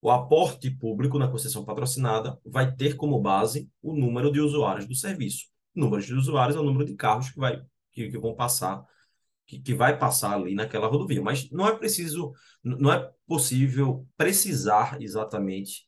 O 0.01 0.11
aporte 0.11 0.71
público 0.71 1.19
na 1.19 1.29
concessão 1.29 1.65
patrocinada 1.65 2.39
vai 2.45 2.75
ter 2.75 2.95
como 2.97 3.21
base 3.21 3.71
o 3.81 3.95
número 3.95 4.31
de 4.31 4.41
usuários 4.41 4.87
do 4.87 4.95
serviço. 4.95 5.47
O 5.75 5.81
número 5.81 6.03
de 6.03 6.15
usuários 6.15 6.57
é 6.57 6.61
o 6.61 6.65
número 6.65 6.85
de 6.85 6.95
carros 6.95 7.31
que, 7.31 7.39
vai, 7.39 7.61
que, 7.93 8.11
que 8.11 8.19
vão 8.19 8.35
passar 8.35 8.85
que, 9.46 9.61
que 9.61 9.74
vai 9.74 9.98
passar 9.98 10.35
ali 10.35 10.55
naquela 10.55 10.87
rodovia. 10.87 11.22
Mas 11.22 11.50
não 11.50 11.66
é 11.68 11.76
preciso, 11.76 12.33
não 12.62 12.92
é 12.92 13.11
possível 13.26 14.07
precisar 14.16 15.00
exatamente 15.00 15.87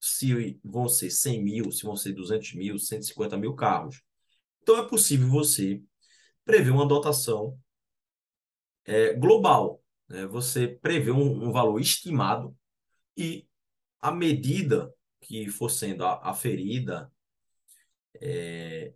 se 0.00 0.60
vão 0.64 0.88
ser 0.88 1.10
100 1.10 1.42
mil, 1.44 1.70
se 1.70 1.84
vão 1.84 1.96
ser 1.96 2.12
200 2.12 2.54
mil, 2.54 2.78
150 2.78 3.36
mil 3.36 3.54
carros. 3.54 4.02
Então 4.62 4.76
é 4.78 4.88
possível 4.88 5.28
você 5.28 5.80
prever 6.44 6.70
uma 6.70 6.86
dotação 6.86 7.56
é, 8.84 9.14
global. 9.14 9.80
Né? 10.08 10.26
Você 10.26 10.66
prevê 10.66 11.10
um, 11.10 11.48
um, 11.48 11.52
valor 11.52 11.80
estimado 11.80 12.56
e 13.16 13.46
a 14.00 14.10
medida 14.10 14.92
que 15.20 15.48
for 15.48 15.68
sendo 15.68 16.04
aferida 16.04 17.10
é, 18.20 18.92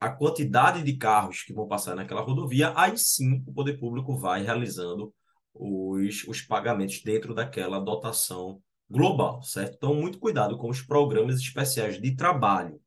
a 0.00 0.08
quantidade 0.10 0.82
de 0.82 0.96
carros 0.96 1.42
que 1.42 1.52
vão 1.52 1.68
passar 1.68 1.94
naquela 1.94 2.22
rodovia, 2.22 2.72
aí 2.76 2.96
sim 2.96 3.44
o 3.46 3.52
poder 3.52 3.78
público 3.78 4.16
vai 4.16 4.42
realizando 4.42 5.14
os, 5.54 6.24
os 6.26 6.40
pagamentos 6.42 7.02
dentro 7.02 7.34
daquela 7.34 7.78
dotação 7.78 8.62
global, 8.88 9.42
certo? 9.42 9.74
Então, 9.76 9.94
muito 9.94 10.18
cuidado 10.18 10.56
com 10.58 10.68
os 10.70 10.82
programas 10.82 11.36
especiais 11.38 12.00
de 12.00 12.16
trabalho. 12.16 12.80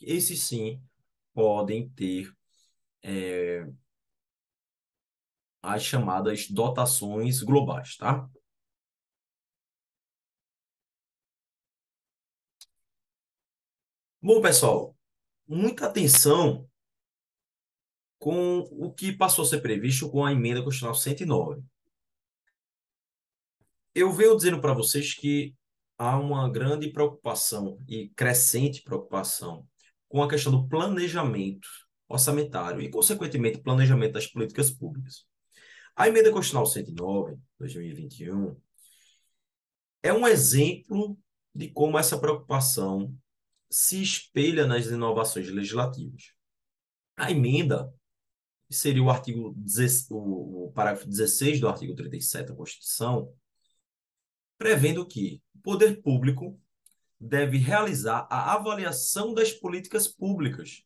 Esses 0.00 0.42
sim 0.44 0.80
podem 1.34 1.88
ter 1.90 2.32
é, 3.02 3.66
as 5.62 5.82
chamadas 5.84 6.48
dotações 6.50 7.42
globais, 7.42 7.96
tá? 7.96 8.28
Bom, 14.22 14.40
pessoal, 14.42 14.96
muita 15.48 15.86
atenção 15.86 16.68
com 18.18 18.58
o 18.72 18.92
que 18.92 19.12
passou 19.12 19.44
a 19.44 19.48
ser 19.48 19.60
previsto 19.60 20.10
com 20.10 20.24
a 20.24 20.32
emenda 20.32 20.62
constitucional 20.62 20.94
109. 20.94 21.62
Eu 23.94 24.12
venho 24.12 24.36
dizendo 24.36 24.60
para 24.60 24.74
vocês 24.74 25.14
que 25.14 25.54
há 25.96 26.18
uma 26.18 26.48
grande 26.50 26.90
preocupação 26.90 27.78
e 27.88 28.08
crescente 28.10 28.82
preocupação 28.82 29.66
com 30.08 30.22
a 30.22 30.28
questão 30.28 30.52
do 30.52 30.68
planejamento 30.68 31.68
orçamentário 32.08 32.80
e, 32.80 32.90
consequentemente, 32.90 33.60
planejamento 33.60 34.12
das 34.12 34.26
políticas 34.26 34.70
públicas. 34.70 35.26
A 35.94 36.08
emenda 36.08 36.30
constitucional 36.30 36.66
109, 36.66 37.36
2021, 37.58 38.56
é 40.02 40.12
um 40.12 40.26
exemplo 40.26 41.18
de 41.54 41.68
como 41.68 41.98
essa 41.98 42.18
preocupação 42.18 43.14
se 43.70 44.02
espelha 44.02 44.66
nas 44.66 44.86
inovações 44.86 45.48
legislativas. 45.48 46.32
A 47.16 47.30
emenda 47.30 47.92
seria 48.70 49.02
o 49.02 49.10
artigo 49.10 49.54
o, 50.10 50.72
parágrafo 50.74 51.08
16 51.08 51.60
do 51.60 51.68
artigo 51.68 51.94
37 51.94 52.48
da 52.48 52.54
Constituição, 52.54 53.32
prevendo 54.56 55.06
que 55.06 55.42
o 55.54 55.58
poder 55.60 56.02
público 56.02 56.60
deve 57.20 57.58
realizar 57.58 58.26
a 58.30 58.54
avaliação 58.54 59.34
das 59.34 59.52
políticas 59.52 60.06
públicas, 60.06 60.84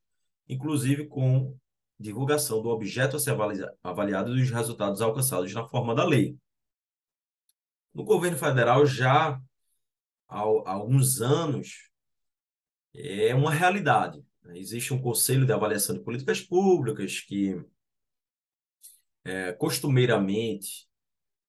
inclusive 0.48 1.06
com 1.06 1.56
divulgação 1.98 2.62
do 2.62 2.68
objeto 2.68 3.16
a 3.16 3.20
ser 3.20 3.36
avaliado 3.82 4.32
e 4.32 4.40
dos 4.40 4.50
resultados 4.50 5.00
alcançados 5.00 5.52
na 5.52 5.68
forma 5.68 5.94
da 5.94 6.04
lei. 6.04 6.36
No 7.94 8.04
governo 8.04 8.38
federal, 8.38 8.86
já 8.86 9.40
há 10.28 10.38
alguns 10.38 11.20
anos, 11.20 11.91
é 12.94 13.34
uma 13.34 13.50
realidade. 13.50 14.22
Existe 14.54 14.92
um 14.92 15.00
conselho 15.00 15.46
de 15.46 15.52
avaliação 15.52 15.94
de 15.94 16.02
políticas 16.02 16.40
públicas 16.40 17.20
que 17.20 17.56
é, 19.24 19.52
costumeiramente, 19.52 20.88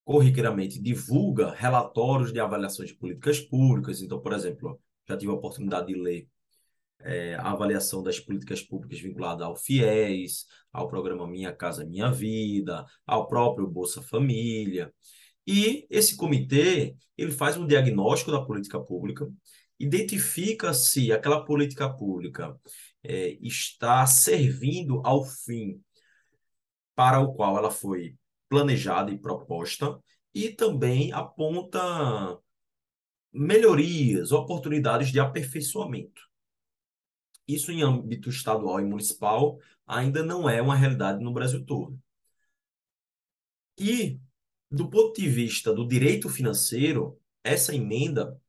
corriqueiramente, 0.05 0.81
divulga 0.81 1.51
relatórios 1.51 2.31
de 2.31 2.39
avaliações 2.39 2.89
de 2.89 2.95
políticas 2.95 3.39
públicas. 3.39 4.01
Então, 4.01 4.21
por 4.21 4.33
exemplo, 4.33 4.79
já 5.07 5.17
tive 5.17 5.31
a 5.31 5.35
oportunidade 5.35 5.87
de 5.87 5.95
ler 5.95 6.27
é, 6.99 7.35
a 7.35 7.51
avaliação 7.51 8.01
das 8.01 8.19
políticas 8.19 8.61
públicas 8.61 8.99
vinculadas 8.99 9.45
ao 9.45 9.55
FIES, 9.55 10.45
ao 10.71 10.87
programa 10.87 11.27
Minha 11.27 11.53
Casa 11.53 11.85
Minha 11.85 12.11
Vida, 12.11 12.85
ao 13.05 13.27
próprio 13.27 13.67
Bolsa 13.67 14.01
Família. 14.01 14.93
E 15.45 15.85
esse 15.89 16.15
comitê 16.15 16.95
ele 17.17 17.31
faz 17.31 17.57
um 17.57 17.67
diagnóstico 17.67 18.31
da 18.31 18.43
política 18.43 18.79
pública 18.79 19.29
identifica 19.83 20.73
se 20.73 21.11
aquela 21.11 21.43
política 21.43 21.89
pública 21.89 22.59
é, 23.03 23.37
está 23.41 24.05
servindo 24.05 25.01
ao 25.05 25.25
fim 25.25 25.81
para 26.95 27.19
o 27.19 27.33
qual 27.33 27.57
ela 27.57 27.71
foi 27.71 28.15
planejada 28.47 29.11
e 29.11 29.17
proposta, 29.17 29.99
e 30.33 30.49
também 30.49 31.11
aponta 31.11 32.39
melhorias, 33.31 34.31
oportunidades 34.31 35.11
de 35.11 35.19
aperfeiçoamento. 35.19 36.21
Isso 37.47 37.71
em 37.71 37.81
âmbito 37.81 38.29
estadual 38.29 38.79
e 38.79 38.85
municipal 38.85 39.57
ainda 39.85 40.23
não 40.23 40.47
é 40.47 40.61
uma 40.61 40.75
realidade 40.75 41.23
no 41.23 41.33
Brasil 41.33 41.65
todo. 41.65 41.99
E, 43.77 44.19
do 44.69 44.89
ponto 44.89 45.19
de 45.19 45.27
vista 45.27 45.73
do 45.73 45.87
direito 45.87 46.29
financeiro, 46.29 47.19
essa 47.43 47.75
emenda 47.75 48.39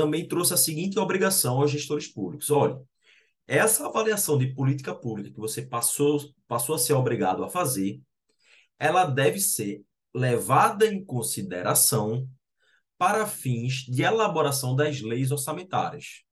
também 0.00 0.26
trouxe 0.26 0.54
a 0.54 0.56
seguinte 0.56 0.98
obrigação 0.98 1.60
aos 1.60 1.70
gestores 1.70 2.08
públicos. 2.08 2.50
Olha, 2.50 2.80
essa 3.46 3.86
avaliação 3.86 4.38
de 4.38 4.46
política 4.54 4.94
pública 4.94 5.30
que 5.30 5.38
você 5.38 5.60
passou, 5.60 6.18
passou 6.48 6.74
a 6.74 6.78
ser 6.78 6.94
obrigado 6.94 7.44
a 7.44 7.50
fazer, 7.50 8.00
ela 8.78 9.04
deve 9.04 9.38
ser 9.38 9.84
levada 10.14 10.86
em 10.86 11.04
consideração 11.04 12.26
para 12.96 13.26
fins 13.26 13.84
de 13.86 14.02
elaboração 14.02 14.74
das 14.74 15.02
leis 15.02 15.30
orçamentárias, 15.30 16.22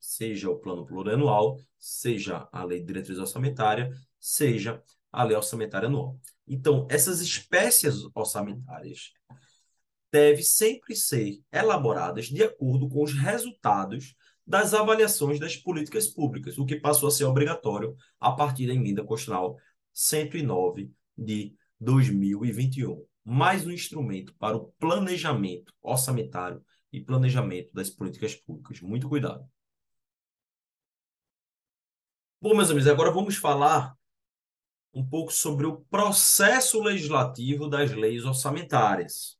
seja 0.00 0.48
o 0.48 0.58
plano 0.58 0.86
plurianual, 0.86 1.58
seja 1.78 2.48
a 2.50 2.64
lei 2.64 2.80
de 2.80 2.86
diretriz 2.86 3.18
orçamentária, 3.18 3.90
seja 4.18 4.82
a 5.12 5.22
lei 5.22 5.36
orçamentária 5.36 5.86
anual. 5.86 6.18
Então, 6.46 6.88
essas 6.90 7.20
espécies 7.20 8.06
orçamentárias 8.14 9.12
devem 10.10 10.42
sempre 10.42 10.96
ser 10.96 11.40
elaboradas 11.52 12.26
de 12.26 12.42
acordo 12.42 12.88
com 12.88 13.02
os 13.02 13.12
resultados 13.12 14.14
das 14.46 14.72
avaliações 14.72 15.38
das 15.38 15.56
políticas 15.56 16.08
públicas, 16.08 16.56
o 16.56 16.64
que 16.64 16.76
passou 16.76 17.08
a 17.08 17.12
ser 17.12 17.24
obrigatório 17.24 17.94
a 18.18 18.32
partir 18.32 18.66
da 18.66 18.72
emenda 18.72 19.04
constitucional 19.04 19.58
109 19.92 20.90
de 21.16 21.54
2021. 21.78 23.04
Mais 23.24 23.66
um 23.66 23.70
instrumento 23.70 24.34
para 24.36 24.56
o 24.56 24.72
planejamento 24.78 25.74
orçamentário 25.82 26.64
e 26.90 26.98
planejamento 26.98 27.70
das 27.74 27.90
políticas 27.90 28.34
públicas. 28.34 28.80
Muito 28.80 29.06
cuidado. 29.06 29.46
Bom, 32.40 32.54
meus 32.54 32.70
amigos, 32.70 32.88
agora 32.88 33.10
vamos 33.10 33.36
falar 33.36 33.94
um 34.94 35.06
pouco 35.06 35.30
sobre 35.30 35.66
o 35.66 35.80
processo 35.90 36.82
legislativo 36.82 37.68
das 37.68 37.92
leis 37.92 38.24
orçamentárias 38.24 39.37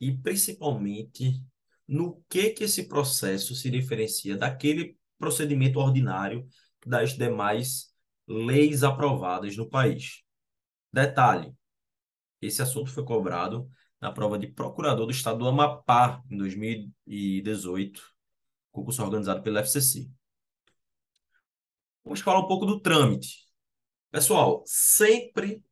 e 0.00 0.16
principalmente 0.16 1.42
no 1.86 2.22
que 2.28 2.50
que 2.50 2.64
esse 2.64 2.88
processo 2.88 3.54
se 3.54 3.70
diferencia 3.70 4.36
daquele 4.36 4.98
procedimento 5.18 5.78
ordinário 5.78 6.46
das 6.84 7.16
demais 7.16 7.92
leis 8.26 8.82
aprovadas 8.82 9.56
no 9.56 9.68
país. 9.68 10.22
Detalhe: 10.92 11.54
esse 12.40 12.62
assunto 12.62 12.90
foi 12.90 13.04
cobrado 13.04 13.70
na 14.00 14.12
prova 14.12 14.38
de 14.38 14.48
procurador 14.48 15.06
do 15.06 15.12
estado 15.12 15.38
do 15.38 15.48
Amapá 15.48 16.22
em 16.30 16.36
2018, 16.36 18.02
concurso 18.70 19.02
organizado 19.02 19.42
pela 19.42 19.60
FCC. 19.60 20.10
Vamos 22.04 22.20
falar 22.20 22.40
um 22.40 22.46
pouco 22.46 22.66
do 22.66 22.80
trâmite. 22.80 23.46
Pessoal, 24.10 24.62
sempre 24.66 25.62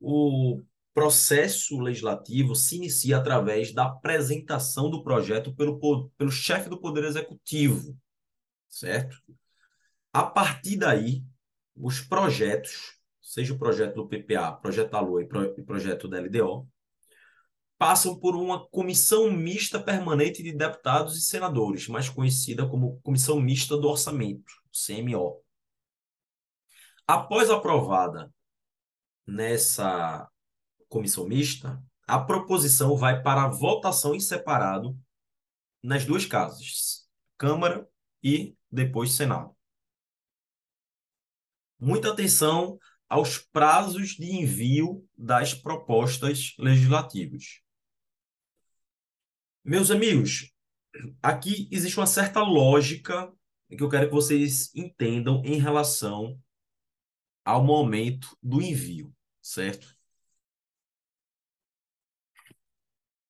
o 0.00 0.62
processo 0.96 1.78
legislativo 1.78 2.54
se 2.54 2.76
inicia 2.76 3.18
através 3.18 3.70
da 3.70 3.84
apresentação 3.84 4.88
do 4.88 5.04
projeto 5.04 5.54
pelo, 5.54 6.08
pelo 6.16 6.30
chefe 6.30 6.70
do 6.70 6.80
Poder 6.80 7.04
Executivo, 7.04 7.94
certo? 8.66 9.14
A 10.10 10.22
partir 10.22 10.78
daí, 10.78 11.22
os 11.76 12.00
projetos, 12.00 12.98
seja 13.20 13.52
o 13.52 13.58
projeto 13.58 13.96
do 13.96 14.08
PPA, 14.08 14.52
projeto 14.52 14.92
da 14.92 15.00
Lua 15.00 15.20
e, 15.20 15.28
pro, 15.28 15.60
e 15.60 15.62
projeto 15.62 16.08
da 16.08 16.18
LDO, 16.18 16.66
passam 17.76 18.18
por 18.18 18.34
uma 18.34 18.66
comissão 18.66 19.30
mista 19.30 19.78
permanente 19.78 20.42
de 20.42 20.50
deputados 20.50 21.14
e 21.18 21.20
senadores, 21.20 21.88
mais 21.88 22.08
conhecida 22.08 22.66
como 22.66 22.98
Comissão 23.02 23.38
Mista 23.38 23.76
do 23.76 23.86
Orçamento, 23.86 24.50
CMO. 24.72 25.42
Após 27.06 27.50
aprovada 27.50 28.32
nessa 29.26 30.26
comissão 30.88 31.26
mista, 31.26 31.82
a 32.06 32.18
proposição 32.18 32.96
vai 32.96 33.22
para 33.22 33.48
votação 33.48 34.14
em 34.14 34.20
separado 34.20 34.98
nas 35.82 36.04
duas 36.04 36.24
casas, 36.24 37.08
Câmara 37.36 37.88
e 38.22 38.56
depois 38.70 39.12
Senado. 39.12 39.54
Muita 41.78 42.10
atenção 42.12 42.78
aos 43.08 43.38
prazos 43.38 44.10
de 44.10 44.30
envio 44.32 45.06
das 45.16 45.54
propostas 45.54 46.54
legislativas. 46.58 47.60
Meus 49.64 49.90
amigos, 49.90 50.52
aqui 51.22 51.68
existe 51.70 51.98
uma 51.98 52.06
certa 52.06 52.40
lógica 52.40 53.32
que 53.68 53.82
eu 53.82 53.88
quero 53.88 54.06
que 54.06 54.14
vocês 54.14 54.74
entendam 54.74 55.42
em 55.44 55.58
relação 55.58 56.40
ao 57.44 57.64
momento 57.64 58.36
do 58.42 58.62
envio, 58.62 59.14
certo? 59.42 59.95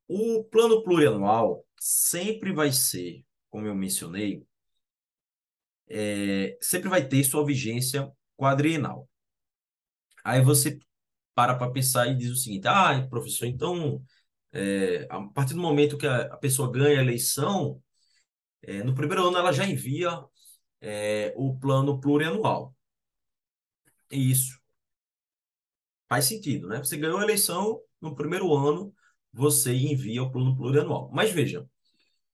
O 0.08 0.44
plano 0.44 0.82
plurianual 0.82 1.64
sempre 1.78 2.52
vai 2.52 2.72
ser, 2.72 3.24
como 3.50 3.66
eu 3.66 3.74
mencionei, 3.74 4.46
é, 5.88 6.56
sempre 6.60 6.88
vai 6.88 7.06
ter 7.06 7.24
sua 7.24 7.44
vigência 7.44 8.10
quadrienal. 8.36 9.08
Aí 10.24 10.42
você 10.42 10.78
para 11.34 11.54
para 11.56 11.70
pensar 11.70 12.08
e 12.08 12.16
diz 12.16 12.30
o 12.30 12.36
seguinte: 12.36 12.66
ah, 12.68 13.06
professor, 13.08 13.46
então, 13.46 14.02
é, 14.52 15.06
a 15.10 15.20
partir 15.28 15.54
do 15.54 15.60
momento 15.60 15.98
que 15.98 16.06
a, 16.06 16.22
a 16.34 16.36
pessoa 16.38 16.70
ganha 16.72 16.98
a 16.98 17.02
eleição, 17.02 17.82
é, 18.62 18.82
no 18.82 18.94
primeiro 18.94 19.26
ano 19.28 19.38
ela 19.38 19.52
já 19.52 19.66
envia 19.66 20.10
é, 20.80 21.32
o 21.36 21.58
plano 21.58 22.00
plurianual. 22.00 22.74
Isso 24.10 24.58
faz 26.08 26.24
sentido, 26.26 26.68
né? 26.68 26.78
Você 26.78 26.96
ganhou 26.96 27.18
a 27.18 27.22
eleição 27.22 27.80
no 28.00 28.14
primeiro 28.14 28.54
ano, 28.54 28.94
você 29.36 29.74
envia 29.74 30.22
o 30.22 30.30
plano 30.30 30.56
plurianual. 30.56 31.10
Mas 31.12 31.30
veja, 31.30 31.68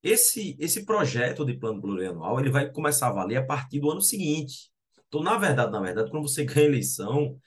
esse, 0.03 0.57
esse 0.61 0.85
projeto 0.87 1.45
de 1.45 1.55
plano 1.55 1.81
plurianual 1.81 2.39
ele 2.39 2.51
vai 2.51 2.71
começar 2.71 3.09
a 3.09 3.13
valer 3.13 3.37
a 3.39 3.45
partir 3.45 3.81
do 3.81 3.91
ano 3.91 4.01
seguinte. 4.01 4.71
Então, 5.09 5.23
na 5.23 5.37
verdade, 5.37 5.73
na 5.73 5.81
verdade, 5.81 6.11
quando 6.11 6.29
você 6.29 6.45
ganha 6.47 6.67
eleição, 6.67 7.39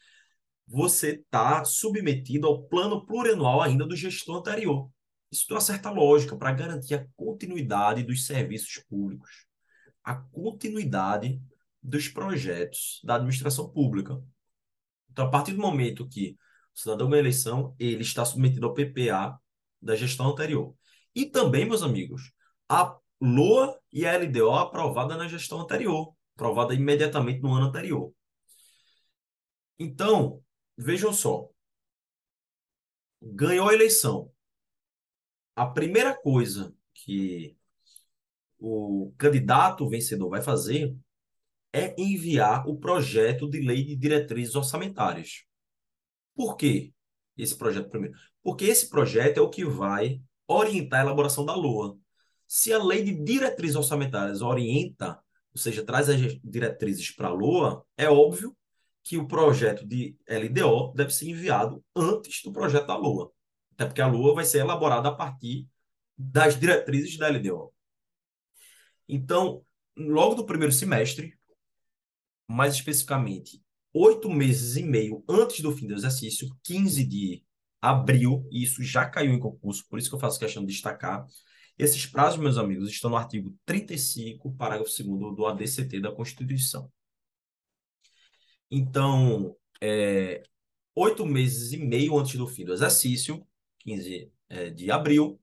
você 0.68 1.12
está 1.14 1.64
submetido 1.64 2.48
ao 2.48 2.64
plano 2.64 3.06
plurianual 3.06 3.62
ainda 3.62 3.86
do 3.86 3.96
gestor 3.96 4.38
anterior. 4.38 4.90
Isso 5.32 5.48
tem 5.48 5.56
uma 5.56 5.62
certa 5.62 5.90
lógica 5.90 6.36
para 6.36 6.52
garantir 6.52 6.96
a 6.96 7.08
continuidade 7.16 8.04
dos 8.04 8.26
serviços 8.26 8.84
públicos, 8.90 9.46
a 10.04 10.16
continuidade 10.16 11.42
dos 11.82 12.10
projetos 12.10 13.00
da 13.04 13.16
administração 13.16 13.70
pública. 13.70 14.22
Então, 15.12 15.28
a 15.28 15.30
partir 15.30 15.54
do 15.54 15.62
momento 15.62 16.08
que 16.08 16.38
o 16.76 16.80
cidadão 16.80 17.10
ganha 17.10 17.22
eleição, 17.22 17.74
ele 17.80 18.02
está 18.02 18.26
submetido 18.26 18.66
ao 18.66 18.74
PPA 18.74 19.40
da 19.82 19.96
gestão 19.96 20.30
anterior. 20.30 20.76
E 21.14 21.26
também, 21.26 21.66
meus 21.66 21.84
amigos, 21.84 22.32
a 22.70 22.98
LOA 23.22 23.80
e 23.92 24.06
a 24.06 24.18
LDO 24.18 24.52
aprovada 24.52 25.16
na 25.16 25.28
gestão 25.28 25.62
anterior, 25.62 26.14
aprovada 26.36 26.74
imediatamente 26.74 27.42
no 27.42 27.54
ano 27.54 27.68
anterior. 27.68 28.14
Então, 29.80 30.44
vejam 30.78 31.14
só. 31.14 31.50
Ganhou 33.22 33.70
a 33.70 33.74
eleição. 33.74 34.32
A 35.56 35.66
primeira 35.66 36.14
coisa 36.14 36.76
que 36.94 37.58
o 38.60 39.14
candidato 39.18 39.88
vencedor 39.88 40.30
vai 40.30 40.42
fazer 40.42 40.96
é 41.72 41.94
enviar 42.02 42.68
o 42.68 42.78
projeto 42.78 43.50
de 43.50 43.62
lei 43.62 43.84
de 43.84 43.96
diretrizes 43.96 44.56
orçamentárias. 44.56 45.44
Por 46.34 46.56
quê? 46.56 46.94
Esse 47.38 47.58
projeto 47.58 47.90
primeiro. 47.90 48.18
Porque 48.46 48.66
esse 48.66 48.88
projeto 48.92 49.40
é 49.40 49.42
o 49.42 49.50
que 49.50 49.66
vai 49.66 50.22
orientar 50.48 51.00
a 51.00 51.04
elaboração 51.04 51.44
da 51.44 51.56
LOA. 51.56 51.98
Se 52.48 52.72
a 52.72 52.78
lei 52.78 53.04
de 53.04 53.12
diretrizes 53.12 53.76
orçamentárias 53.76 54.40
orienta, 54.40 55.20
ou 55.52 55.60
seja, 55.60 55.84
traz 55.84 56.10
as 56.10 56.20
diretrizes 56.44 57.10
para 57.10 57.30
a 57.30 57.34
LOA, 57.34 57.84
é 57.98 58.08
óbvio 58.08 58.56
que 59.04 59.18
o 59.18 59.28
projeto 59.28 59.84
de 59.84 60.16
LDO 60.30 60.94
deve 60.94 61.12
ser 61.12 61.28
enviado 61.28 61.84
antes 61.96 62.44
do 62.44 62.54
projeto 62.54 62.86
da 62.86 62.96
LOA. 62.96 63.32
Até 63.74 63.88
porque 63.88 64.02
a 64.02 64.06
LOA 64.06 64.36
vai 64.36 64.46
ser 64.46 64.60
elaborada 64.60 65.10
a 65.10 65.16
partir 65.16 65.68
das 66.16 66.60
diretrizes 66.60 67.18
da 67.18 67.28
LDO. 67.28 67.74
Então, 69.10 69.66
logo 69.98 70.36
do 70.36 70.46
primeiro 70.46 70.72
semestre, 70.72 71.34
mais 72.48 72.76
especificamente, 72.76 73.60
oito 73.92 74.30
meses 74.30 74.76
e 74.76 74.84
meio 74.84 75.24
antes 75.28 75.62
do 75.62 75.76
fim 75.76 75.88
do 75.88 75.96
exercício, 75.96 76.48
15 76.62 77.04
de 77.06 77.45
abril, 77.90 78.48
e 78.52 78.64
isso 78.64 78.84
já 78.84 79.06
caiu 79.06 79.34
em 79.34 79.40
concurso, 79.40 79.86
por 79.90 80.00
isso 80.00 80.10
que 80.10 80.16
eu 80.16 80.20
faço 80.20 80.40
questão 80.40 80.66
de 80.66 80.74
destacar. 80.74 81.26
Esses 81.78 82.06
prazos, 82.06 82.40
meus 82.40 82.58
amigos, 82.58 82.90
estão 82.90 83.10
no 83.10 83.18
artigo 83.18 83.56
35, 83.66 84.54
parágrafo 84.56 84.92
2 85.04 85.36
do 85.36 85.46
ADCT 85.46 86.00
da 86.00 86.12
Constituição. 86.12 86.92
Então, 88.72 89.56
é, 89.82 90.42
oito 90.96 91.26
meses 91.26 91.74
e 91.74 91.78
meio 91.78 92.18
antes 92.18 92.36
do 92.36 92.48
fim 92.48 92.66
do 92.66 92.74
exercício, 92.74 93.46
15 93.80 94.32
é, 94.50 94.70
de 94.70 94.90
abril, 94.90 95.40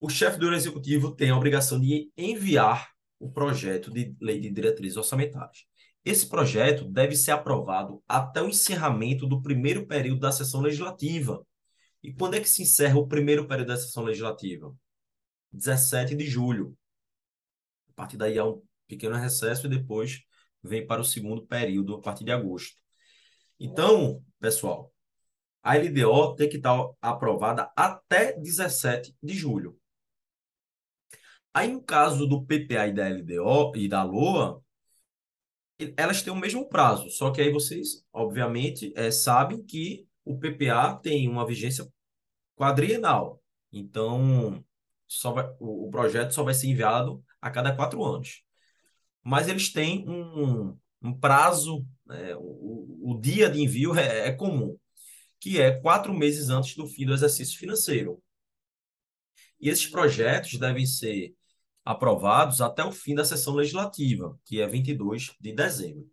o 0.00 0.08
chefe 0.08 0.38
do 0.38 0.52
Executivo 0.52 1.14
tem 1.14 1.30
a 1.30 1.36
obrigação 1.36 1.80
de 1.80 2.12
enviar 2.16 2.90
o 3.18 3.30
projeto 3.30 3.90
de 3.90 4.14
lei 4.20 4.38
de 4.38 4.50
diretrizes 4.50 4.98
orçamentárias. 4.98 5.64
Esse 6.04 6.28
projeto 6.28 6.84
deve 6.84 7.16
ser 7.16 7.30
aprovado 7.30 8.02
até 8.06 8.42
o 8.42 8.48
encerramento 8.48 9.26
do 9.26 9.40
primeiro 9.40 9.86
período 9.86 10.20
da 10.20 10.30
sessão 10.30 10.60
legislativa. 10.60 11.44
E 12.02 12.12
quando 12.12 12.34
é 12.34 12.40
que 12.40 12.48
se 12.48 12.62
encerra 12.62 12.98
o 12.98 13.08
primeiro 13.08 13.48
período 13.48 13.68
da 13.68 13.76
sessão 13.76 14.04
legislativa? 14.04 14.74
17 15.50 16.14
de 16.14 16.26
julho. 16.26 16.76
A 17.88 17.92
partir 17.94 18.18
daí 18.18 18.38
há 18.38 18.44
um 18.44 18.62
pequeno 18.86 19.16
recesso 19.16 19.66
e 19.66 19.70
depois 19.70 20.20
vem 20.62 20.86
para 20.86 21.00
o 21.00 21.04
segundo 21.04 21.46
período 21.46 21.94
a 21.94 22.00
partir 22.00 22.24
de 22.24 22.32
agosto. 22.32 22.76
Então, 23.58 24.22
pessoal, 24.40 24.92
a 25.62 25.76
LDO 25.76 26.34
tem 26.34 26.48
que 26.48 26.56
estar 26.56 26.76
aprovada 27.00 27.70
até 27.74 28.38
17 28.38 29.16
de 29.22 29.34
julho. 29.34 29.78
Aí, 31.54 31.70
no 31.70 31.80
caso 31.82 32.26
do 32.26 32.44
PPA 32.44 32.88
e 32.88 32.92
da 32.92 33.08
LDO 33.08 33.76
e 33.76 33.88
da 33.88 34.02
LOA, 34.02 34.63
elas 35.96 36.22
têm 36.22 36.32
o 36.32 36.36
mesmo 36.36 36.68
prazo, 36.68 37.10
só 37.10 37.30
que 37.30 37.40
aí 37.40 37.50
vocês, 37.52 38.04
obviamente, 38.12 38.92
é, 38.96 39.10
sabem 39.10 39.62
que 39.62 40.06
o 40.24 40.38
PPA 40.38 40.94
tem 41.02 41.28
uma 41.28 41.46
vigência 41.46 41.86
quadrienal. 42.56 43.42
Então, 43.72 44.64
só 45.06 45.32
vai, 45.32 45.46
o, 45.58 45.88
o 45.88 45.90
projeto 45.90 46.32
só 46.32 46.42
vai 46.42 46.54
ser 46.54 46.68
enviado 46.68 47.22
a 47.40 47.50
cada 47.50 47.74
quatro 47.74 48.02
anos. 48.04 48.42
Mas 49.22 49.48
eles 49.48 49.72
têm 49.72 50.08
um, 50.08 50.78
um 51.02 51.18
prazo, 51.18 51.86
né, 52.06 52.34
o, 52.36 53.12
o 53.12 53.20
dia 53.20 53.50
de 53.50 53.60
envio 53.60 53.94
é, 53.96 54.28
é 54.28 54.32
comum, 54.32 54.76
que 55.40 55.60
é 55.60 55.72
quatro 55.72 56.14
meses 56.14 56.50
antes 56.50 56.76
do 56.76 56.86
fim 56.86 57.06
do 57.06 57.14
exercício 57.14 57.58
financeiro. 57.58 58.22
E 59.60 59.68
esses 59.68 59.86
projetos 59.86 60.58
devem 60.58 60.86
ser 60.86 61.34
aprovados 61.84 62.60
até 62.60 62.82
o 62.84 62.92
fim 62.92 63.14
da 63.14 63.24
sessão 63.24 63.54
legislativa, 63.54 64.38
que 64.44 64.60
é 64.60 64.66
22 64.66 65.32
de 65.40 65.52
dezembro. 65.52 66.10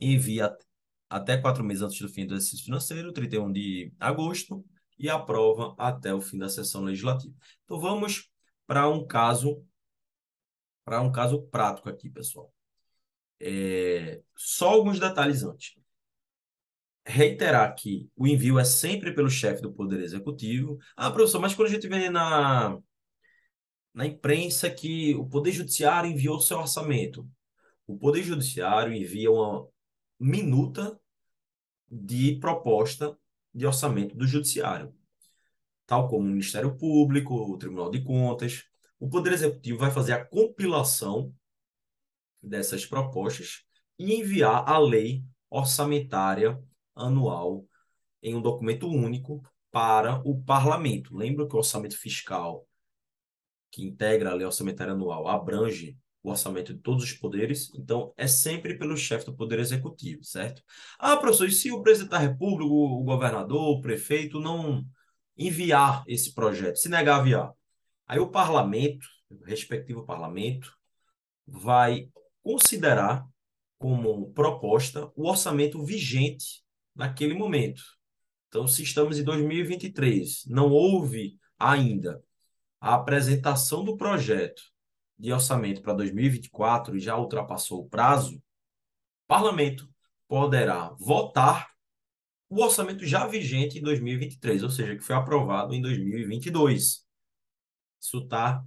Envia 0.00 0.54
até 1.10 1.36
quatro 1.36 1.64
meses 1.64 1.82
antes 1.82 2.00
do 2.00 2.08
fim 2.08 2.26
do 2.26 2.34
exercício 2.34 2.64
financeiro, 2.64 3.12
31 3.12 3.52
de 3.52 3.92
agosto, 3.98 4.64
e 4.98 5.08
aprova 5.08 5.74
até 5.78 6.14
o 6.14 6.20
fim 6.20 6.38
da 6.38 6.48
sessão 6.48 6.82
legislativa. 6.82 7.34
Então 7.64 7.80
vamos 7.80 8.30
para 8.66 8.88
um 8.88 9.06
caso 9.06 9.64
para 10.84 11.00
um 11.00 11.10
caso 11.10 11.42
prático 11.46 11.88
aqui, 11.88 12.10
pessoal. 12.10 12.52
É, 13.40 14.20
só 14.36 14.70
alguns 14.70 15.00
detalhes 15.00 15.42
antes. 15.42 15.74
Reiterar 17.06 17.74
que 17.74 18.08
o 18.16 18.26
envio 18.26 18.58
é 18.58 18.64
sempre 18.64 19.12
pelo 19.14 19.30
chefe 19.30 19.62
do 19.62 19.72
Poder 19.72 20.00
Executivo. 20.00 20.78
Ah, 20.94 21.10
professor, 21.10 21.40
mas 21.40 21.54
quando 21.54 21.68
a 21.68 21.70
gente 21.70 21.88
vê 21.88 22.10
na, 22.10 22.78
na 23.94 24.04
imprensa 24.04 24.68
que 24.68 25.14
o 25.14 25.24
Poder 25.26 25.52
Judiciário 25.52 26.10
enviou 26.10 26.40
seu 26.40 26.58
orçamento. 26.58 27.26
O 27.86 27.96
Poder 27.96 28.22
Judiciário 28.22 28.92
envia 28.92 29.30
uma 29.30 29.68
minuta 30.18 30.98
de 31.88 32.36
proposta 32.40 33.16
de 33.54 33.64
orçamento 33.64 34.16
do 34.16 34.26
Judiciário, 34.26 34.92
tal 35.86 36.08
como 36.08 36.24
o 36.24 36.28
Ministério 36.28 36.76
Público, 36.76 37.34
o 37.34 37.56
Tribunal 37.56 37.90
de 37.90 38.02
Contas. 38.02 38.64
O 38.98 39.08
Poder 39.08 39.32
Executivo 39.32 39.78
vai 39.78 39.92
fazer 39.92 40.12
a 40.12 40.24
compilação 40.24 41.32
dessas 42.42 42.84
propostas 42.84 43.64
e 43.98 44.14
enviar 44.14 44.68
a 44.68 44.76
lei 44.78 45.24
orçamentária 45.48 46.60
anual 46.96 47.64
em 48.20 48.34
um 48.34 48.42
documento 48.42 48.88
único 48.88 49.40
para 49.70 50.20
o 50.28 50.42
parlamento. 50.42 51.14
Lembra 51.14 51.46
que 51.46 51.54
o 51.54 51.58
orçamento 51.58 51.96
fiscal 51.96 52.66
que 53.74 53.82
integra 53.82 54.30
a 54.30 54.34
lei 54.34 54.46
orçamentária 54.46 54.92
anual, 54.92 55.26
abrange 55.26 55.98
o 56.22 56.30
orçamento 56.30 56.72
de 56.72 56.80
todos 56.80 57.02
os 57.02 57.12
poderes, 57.12 57.74
então 57.74 58.14
é 58.16 58.26
sempre 58.28 58.78
pelo 58.78 58.96
chefe 58.96 59.26
do 59.26 59.34
Poder 59.34 59.58
Executivo, 59.58 60.22
certo? 60.22 60.62
Ah, 60.96 61.16
professor, 61.16 61.48
e 61.48 61.52
se 61.52 61.72
o 61.72 61.82
presidente 61.82 62.12
da 62.12 62.18
República, 62.18 62.64
o 62.72 63.02
governador, 63.02 63.76
o 63.76 63.80
prefeito 63.80 64.38
não 64.38 64.84
enviar 65.36 66.04
esse 66.06 66.32
projeto, 66.32 66.76
se 66.76 66.88
negar 66.88 67.18
a 67.18 67.20
enviar? 67.20 67.52
Aí 68.06 68.20
o 68.20 68.30
parlamento, 68.30 69.06
o 69.28 69.44
respectivo 69.44 70.06
parlamento, 70.06 70.72
vai 71.44 72.08
considerar 72.44 73.26
como 73.76 74.32
proposta 74.32 75.10
o 75.16 75.28
orçamento 75.28 75.84
vigente 75.84 76.62
naquele 76.94 77.34
momento. 77.34 77.82
Então, 78.48 78.68
se 78.68 78.84
estamos 78.84 79.18
em 79.18 79.24
2023, 79.24 80.44
não 80.46 80.70
houve 80.70 81.36
ainda 81.58 82.22
a 82.84 82.96
apresentação 82.96 83.82
do 83.82 83.96
projeto 83.96 84.62
de 85.18 85.32
orçamento 85.32 85.80
para 85.80 85.94
2024 85.94 86.94
e 86.94 87.00
já 87.00 87.16
ultrapassou 87.16 87.80
o 87.80 87.88
prazo, 87.88 88.36
o 88.36 88.42
parlamento 89.26 89.88
poderá 90.28 90.90
votar 90.98 91.70
o 92.46 92.62
orçamento 92.62 93.06
já 93.06 93.26
vigente 93.26 93.78
em 93.78 93.82
2023, 93.82 94.62
ou 94.62 94.68
seja, 94.68 94.94
que 94.96 95.02
foi 95.02 95.16
aprovado 95.16 95.72
em 95.74 95.80
2022. 95.80 97.06
Isso 97.98 98.18
está 98.18 98.62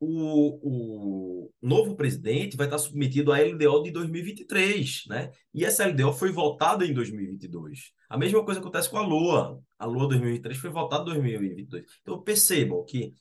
o, 0.00 1.44
o 1.44 1.52
novo 1.60 1.94
presidente 1.94 2.56
vai 2.56 2.66
estar 2.66 2.78
submetido 2.78 3.32
à 3.32 3.38
LDO 3.38 3.82
de 3.82 3.90
2023, 3.90 5.04
né? 5.08 5.30
E 5.52 5.62
essa 5.62 5.86
LDO 5.86 6.14
foi 6.14 6.32
votada 6.32 6.86
em 6.86 6.94
2022. 6.94 7.92
A 8.08 8.16
mesma 8.16 8.42
coisa 8.42 8.60
acontece 8.60 8.88
com 8.88 8.96
a 8.96 9.02
LOA. 9.02 9.62
A 9.78 9.84
LOA 9.84 10.08
2023 10.08 10.58
foi 10.58 10.70
votada 10.70 11.02
em 11.02 11.14
2022. 11.14 11.84
Então 12.00 12.22
percebam 12.22 12.82
que 12.84 13.14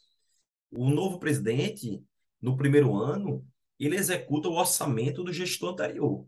o 0.71 0.89
novo 0.89 1.19
presidente, 1.19 2.01
no 2.41 2.55
primeiro 2.55 2.95
ano, 2.95 3.45
ele 3.77 3.97
executa 3.97 4.47
o 4.47 4.53
orçamento 4.53 5.21
do 5.21 5.33
gestor 5.33 5.73
anterior. 5.73 6.25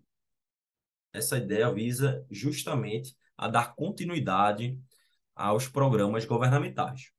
Essa 1.14 1.38
ideia 1.38 1.72
visa 1.74 2.26
justamente 2.30 3.16
a 3.38 3.48
dar 3.48 3.74
continuidade 3.74 4.78
aos 5.34 5.68
programas 5.68 6.26
governamentais. 6.26 7.12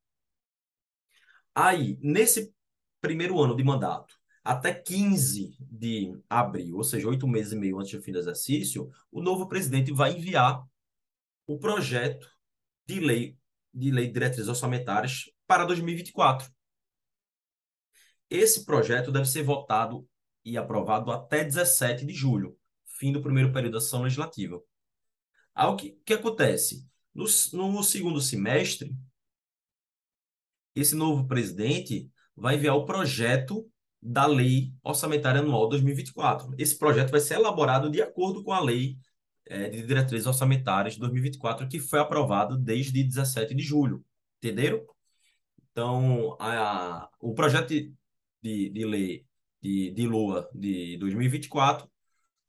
Aí, 1.54 1.98
nesse 2.00 2.52
primeiro 3.02 3.38
ano 3.42 3.54
de 3.54 3.64
mandato, 3.64 4.14
até 4.42 4.72
15 4.72 5.56
de 5.60 6.18
abril, 6.30 6.76
ou 6.76 6.84
seja, 6.84 7.08
oito 7.08 7.28
meses 7.28 7.52
e 7.52 7.56
meio 7.56 7.78
antes 7.78 7.92
do 7.92 8.00
fim 8.00 8.12
do 8.12 8.18
exercício, 8.18 8.90
o 9.10 9.20
novo 9.20 9.46
presidente 9.46 9.92
vai 9.92 10.16
enviar 10.16 10.64
o 11.46 11.58
projeto 11.58 12.26
de 12.86 13.00
lei 13.00 13.36
de 13.74 13.90
lei 13.90 14.06
de 14.06 14.12
diretrizes 14.12 14.48
orçamentárias 14.48 15.30
para 15.46 15.64
2024. 15.64 16.50
Esse 18.28 18.64
projeto 18.64 19.10
deve 19.10 19.26
ser 19.26 19.42
votado 19.42 20.06
e 20.44 20.58
aprovado 20.58 21.10
até 21.10 21.42
17 21.42 22.04
de 22.04 22.12
julho, 22.12 22.56
fim 22.98 23.12
do 23.12 23.22
primeiro 23.22 23.52
período 23.52 23.74
da 23.74 23.80
sessão 23.80 24.02
legislativa. 24.02 24.60
O 25.56 25.76
que, 25.76 25.98
que 26.04 26.14
acontece? 26.14 26.86
No, 27.14 27.24
no 27.52 27.82
segundo 27.82 28.20
semestre, 28.20 28.94
esse 30.74 30.94
novo 30.94 31.26
presidente 31.26 32.10
vai 32.36 32.56
enviar 32.56 32.76
o 32.76 32.84
projeto 32.84 33.68
da 34.00 34.26
Lei 34.26 34.72
Orçamentária 34.82 35.40
Anual 35.40 35.68
2024. 35.68 36.54
Esse 36.58 36.76
projeto 36.78 37.10
vai 37.10 37.20
ser 37.20 37.34
elaborado 37.34 37.90
de 37.90 38.02
acordo 38.02 38.42
com 38.42 38.52
a 38.52 38.60
Lei 38.60 38.96
é, 39.46 39.68
de 39.68 39.86
Diretrizes 39.86 40.26
Orçamentárias 40.26 40.94
de 40.94 41.00
2024, 41.00 41.68
que 41.68 41.78
foi 41.78 42.00
aprovado 42.00 42.56
desde 42.56 43.02
17 43.02 43.54
de 43.54 43.62
julho. 43.62 44.04
Entenderam? 44.38 44.84
Então, 45.70 46.36
a, 46.40 47.08
o 47.20 47.34
projeto 47.34 47.68
de, 47.68 47.92
de, 48.42 48.68
de 48.70 48.84
lei 48.84 49.26
de, 49.62 49.90
de 49.92 50.06
Lua 50.06 50.48
de 50.54 50.96
2024 50.98 51.88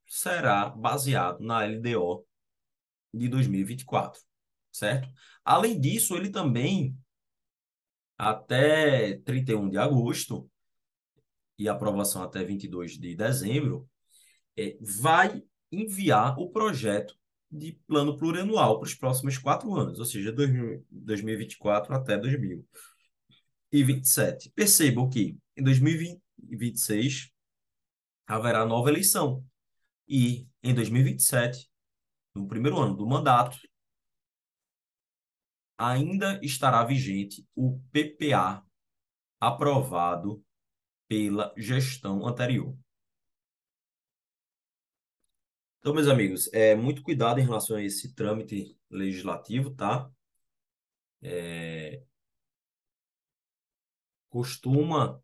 será 0.08 0.70
baseado 0.70 1.40
na 1.40 1.64
LDO 1.66 2.26
de 3.14 3.28
2024, 3.30 4.20
certo? 4.72 5.08
Além 5.46 5.80
disso, 5.80 6.16
ele 6.18 6.30
também, 6.30 6.98
até 8.30 9.18
31 9.26 9.70
de 9.70 9.78
agosto, 9.78 10.50
e 11.58 11.68
aprovação 11.70 12.22
até 12.24 12.44
22 12.44 12.98
de 12.98 13.16
dezembro, 13.16 13.88
é, 14.58 14.76
vai 14.82 15.44
enviar 15.72 16.38
o 16.40 16.50
projeto 16.50 17.16
de 17.50 17.80
plano 17.88 18.18
plurianual 18.18 18.80
para 18.80 18.88
os 18.88 18.96
próximos 18.96 19.38
quatro 19.38 19.74
anos, 19.76 20.00
ou 20.00 20.06
seja, 20.06 20.32
2024 20.32 21.94
até 21.94 22.18
2027. 22.18 24.52
Percebam 24.56 25.10
que 25.10 25.38
em 25.56 25.64
2026 25.64 27.30
haverá 28.26 28.66
nova 28.66 28.90
eleição 28.90 29.46
e 30.08 30.48
em 30.64 30.74
2027, 30.74 31.70
no 32.34 32.48
primeiro 32.48 32.80
ano 32.80 32.96
do 32.96 33.06
mandato, 33.06 33.58
ainda 35.78 36.40
estará 36.44 36.84
vigente 36.84 37.48
o 37.56 37.80
PPA 37.92 38.66
aprovado 39.40 40.44
pela 41.08 41.54
gestão 41.58 42.26
anterior. 42.26 42.78
Então, 45.80 45.94
meus 45.94 46.08
amigos, 46.08 46.52
é 46.54 46.76
muito 46.76 47.04
cuidado 47.04 47.40
em 47.40 47.44
relação 47.44 47.76
a 47.76 47.84
esse 47.84 48.14
trâmite 48.16 48.78
legislativo, 48.90 49.72
tá? 49.76 50.10
É, 51.22 52.02
costuma 54.30 55.22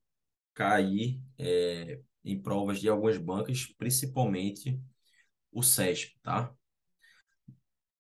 cair 0.53 1.21
é, 1.37 2.01
em 2.23 2.41
provas 2.41 2.79
de 2.79 2.89
algumas 2.89 3.17
bancas, 3.17 3.65
principalmente 3.77 4.79
o 5.51 5.63
CESP, 5.63 6.19
tá? 6.21 6.53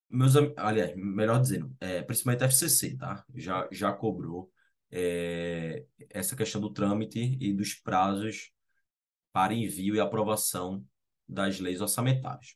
Meus, 0.09 0.35
aliás, 0.57 0.95
melhor 0.95 1.39
dizendo, 1.39 1.75
é, 1.79 2.01
principalmente 2.01 2.43
a 2.43 2.47
FCC, 2.47 2.97
tá? 2.97 3.23
Já, 3.35 3.67
já 3.71 3.93
cobrou 3.93 4.51
é, 4.91 5.85
essa 6.09 6.35
questão 6.35 6.59
do 6.59 6.73
trâmite 6.73 7.37
e 7.39 7.53
dos 7.53 7.75
prazos 7.75 8.51
para 9.31 9.53
envio 9.53 9.95
e 9.95 9.99
aprovação 9.99 10.83
das 11.27 11.59
leis 11.59 11.79
orçamentárias. 11.79 12.55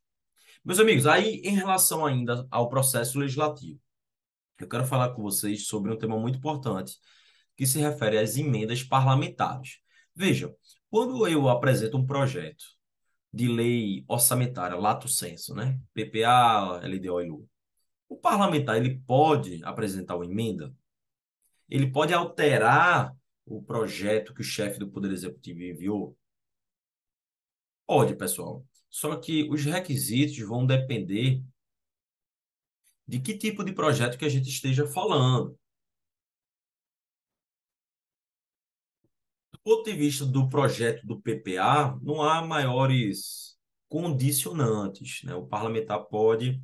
Meus 0.65 0.79
amigos, 0.79 1.05
aí 1.05 1.41
em 1.43 1.55
relação 1.55 2.05
ainda 2.05 2.47
ao 2.49 2.69
processo 2.69 3.19
legislativo, 3.19 3.79
eu 4.59 4.67
quero 4.67 4.85
falar 4.85 5.09
com 5.13 5.21
vocês 5.21 5.67
sobre 5.67 5.91
um 5.91 5.97
tema 5.97 6.17
muito 6.17 6.37
importante 6.37 6.97
que 7.55 7.67
se 7.67 7.79
refere 7.79 8.17
às 8.17 8.37
emendas 8.37 8.81
parlamentares. 8.81 9.79
Veja, 10.15 10.53
quando 10.89 11.27
eu 11.27 11.49
apresento 11.49 11.97
um 11.97 12.05
projeto 12.05 12.63
de 13.33 13.47
lei 13.47 14.05
orçamentária, 14.07 14.77
lato 14.77 15.07
senso, 15.07 15.55
né? 15.55 15.79
PPA, 15.93 16.81
LDO 16.85 17.21
e 17.21 17.27
LU, 17.27 17.49
o 18.07 18.17
parlamentar 18.17 18.77
ele 18.77 18.99
pode 19.07 19.63
apresentar 19.63 20.15
uma 20.15 20.25
emenda, 20.25 20.73
ele 21.67 21.91
pode 21.91 22.13
alterar 22.13 23.15
o 23.45 23.61
projeto 23.61 24.33
que 24.33 24.41
o 24.41 24.43
chefe 24.43 24.77
do 24.77 24.89
Poder 24.89 25.11
Executivo 25.11 25.63
enviou? 25.63 26.17
Pode, 27.87 28.15
pessoal. 28.15 28.65
Só 28.89 29.15
que 29.15 29.49
os 29.49 29.65
requisitos 29.65 30.37
vão 30.39 30.65
depender 30.65 31.43
de 33.07 33.19
que 33.19 33.37
tipo 33.37 33.63
de 33.63 33.73
projeto 33.73 34.17
que 34.17 34.25
a 34.25 34.29
gente 34.29 34.47
esteja 34.47 34.85
falando. 34.85 35.57
Ponto 39.63 39.83
de 39.83 39.93
vista 39.93 40.25
do 40.25 40.49
projeto 40.49 41.05
do 41.05 41.21
PPA, 41.21 41.97
não 42.01 42.21
há 42.21 42.41
maiores 42.41 43.57
condicionantes. 43.87 45.23
Né? 45.23 45.35
O 45.35 45.45
parlamentar 45.45 46.03
pode 46.05 46.61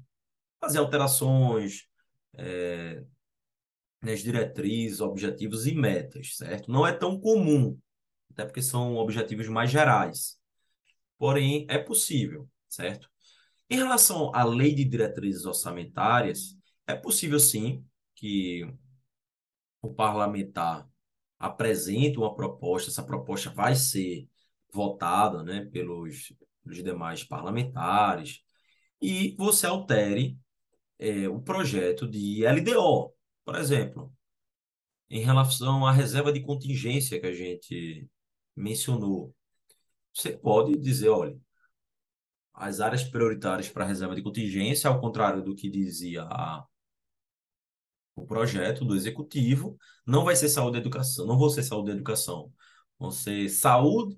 fazer 0.59 0.79
alterações 0.79 1.87
é, 2.37 3.03
nas 4.01 4.21
diretrizes, 4.21 5.01
objetivos 5.01 5.65
e 5.67 5.73
metas, 5.73 6.35
certo? 6.37 6.71
Não 6.71 6.85
é 6.85 6.91
tão 6.91 7.19
comum, 7.19 7.77
até 8.31 8.45
porque 8.45 8.61
são 8.61 8.95
objetivos 8.95 9.47
mais 9.47 9.71
gerais 9.71 10.39
porém 11.19 11.67
é 11.69 11.77
possível, 11.77 12.49
certo? 12.67 13.07
Em 13.69 13.75
relação 13.75 14.33
à 14.33 14.43
lei 14.43 14.73
de 14.73 14.85
diretrizes 14.85 15.45
orçamentárias, 15.45 16.57
é 16.87 16.95
possível 16.95 17.39
sim 17.39 17.85
que 18.15 18.65
o 19.81 19.93
parlamentar 19.93 20.87
apresente 21.39 22.17
uma 22.17 22.35
proposta, 22.35 22.89
essa 22.91 23.03
proposta 23.03 23.49
vai 23.49 23.75
ser 23.75 24.27
votada 24.71 25.43
né, 25.43 25.65
pelos, 25.65 26.33
pelos 26.63 26.83
demais 26.83 27.23
parlamentares, 27.23 28.41
e 29.01 29.35
você 29.37 29.65
altere 29.65 30.37
é, 30.99 31.29
o 31.29 31.41
projeto 31.41 32.07
de 32.07 32.45
LDO, 32.45 33.13
por 33.45 33.55
exemplo, 33.55 34.13
em 35.09 35.21
relação 35.21 35.85
à 35.87 35.91
reserva 35.91 36.31
de 36.31 36.41
contingência 36.41 37.19
que 37.19 37.27
a 37.27 37.33
gente 37.33 38.07
mencionou. 38.55 39.33
Você 40.13 40.37
pode 40.37 40.77
dizer, 40.77 41.09
olha, 41.09 41.39
as 42.53 42.81
áreas 42.81 43.03
prioritárias 43.03 43.69
para 43.69 43.85
reserva 43.85 44.15
de 44.15 44.21
contingência, 44.21 44.89
ao 44.89 44.99
contrário 44.99 45.41
do 45.41 45.55
que 45.55 45.69
dizia 45.69 46.23
a, 46.23 46.65
o 48.19 48.25
projeto 48.25 48.85
do 48.85 48.95
executivo, 48.95 49.77
não 50.05 50.23
vai 50.25 50.35
ser 50.35 50.49
saúde 50.49 50.77
e 50.77 50.81
educação, 50.81 51.25
não 51.25 51.37
vou 51.37 51.49
ser 51.49 51.63
saúde 51.63 51.91
e 51.91 51.93
educação, 51.93 52.51
vão 52.99 53.11
ser 53.11 53.49
saúde, 53.49 54.17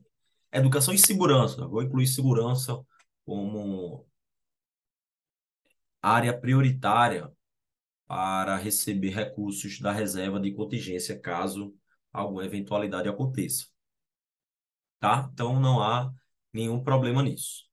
educação 0.52 0.94
e 0.94 0.98
segurança. 0.98 1.68
Vou 1.68 1.84
incluir 1.84 2.08
segurança 2.08 2.80
como 3.26 4.06
área 6.02 6.38
prioritária 6.38 7.32
para 8.08 8.58
receber 8.58 9.10
recursos 9.10 9.80
da 9.80 9.92
reserva 9.92 10.40
de 10.40 10.54
contingência 10.54 11.20
caso 11.20 11.74
alguma 12.12 12.46
eventualidade 12.46 13.08
aconteça 13.08 13.72
tá? 15.02 15.30
Então 15.34 15.60
não 15.60 15.82
há 15.82 16.14
nenhum 16.54 16.82
problema 16.84 17.24
nisso. 17.24 17.66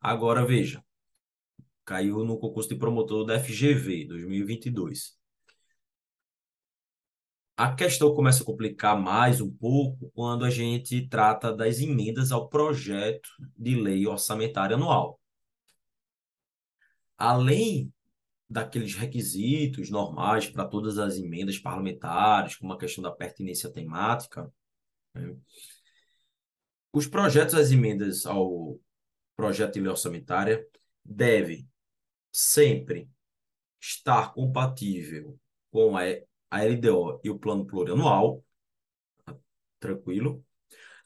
Agora 0.00 0.44
veja, 0.46 0.84
caiu 1.84 2.24
no 2.24 2.38
concurso 2.38 2.68
de 2.68 2.76
promotor 2.76 3.24
da 3.24 3.38
FGV 3.38 4.06
2022. 4.06 5.18
A 7.56 7.72
questão 7.72 8.12
começa 8.14 8.42
a 8.42 8.46
complicar 8.46 9.00
mais 9.00 9.40
um 9.40 9.50
pouco 9.50 10.10
quando 10.12 10.44
a 10.44 10.50
gente 10.50 11.08
trata 11.08 11.54
das 11.54 11.78
emendas 11.78 12.32
ao 12.32 12.48
projeto 12.48 13.28
de 13.56 13.76
lei 13.76 14.06
orçamentária 14.06 14.74
anual. 14.74 15.20
Além 17.16 17.92
daqueles 18.50 18.94
requisitos 18.94 19.88
normais 19.88 20.48
para 20.48 20.66
todas 20.66 20.98
as 20.98 21.16
emendas 21.16 21.58
parlamentares, 21.58 22.56
como 22.56 22.72
a 22.72 22.78
questão 22.78 23.02
da 23.02 23.10
pertinência 23.10 23.70
temática, 23.70 24.52
né? 25.14 25.36
Os 26.92 27.08
projetos 27.08 27.54
das 27.54 27.72
emendas 27.72 28.24
ao 28.24 28.78
projeto 29.36 29.74
de 29.74 29.80
lei 29.80 29.90
orçamentária 29.90 30.64
devem 31.04 31.68
sempre 32.34 33.08
estar 33.80 34.34
compatível 34.34 35.38
com 35.70 35.96
a, 35.96 36.02
a 36.50 36.64
LDO 36.64 37.20
e 37.22 37.30
o 37.30 37.38
plano 37.38 37.64
plurianual. 37.64 38.44
Tranquilo? 39.78 40.44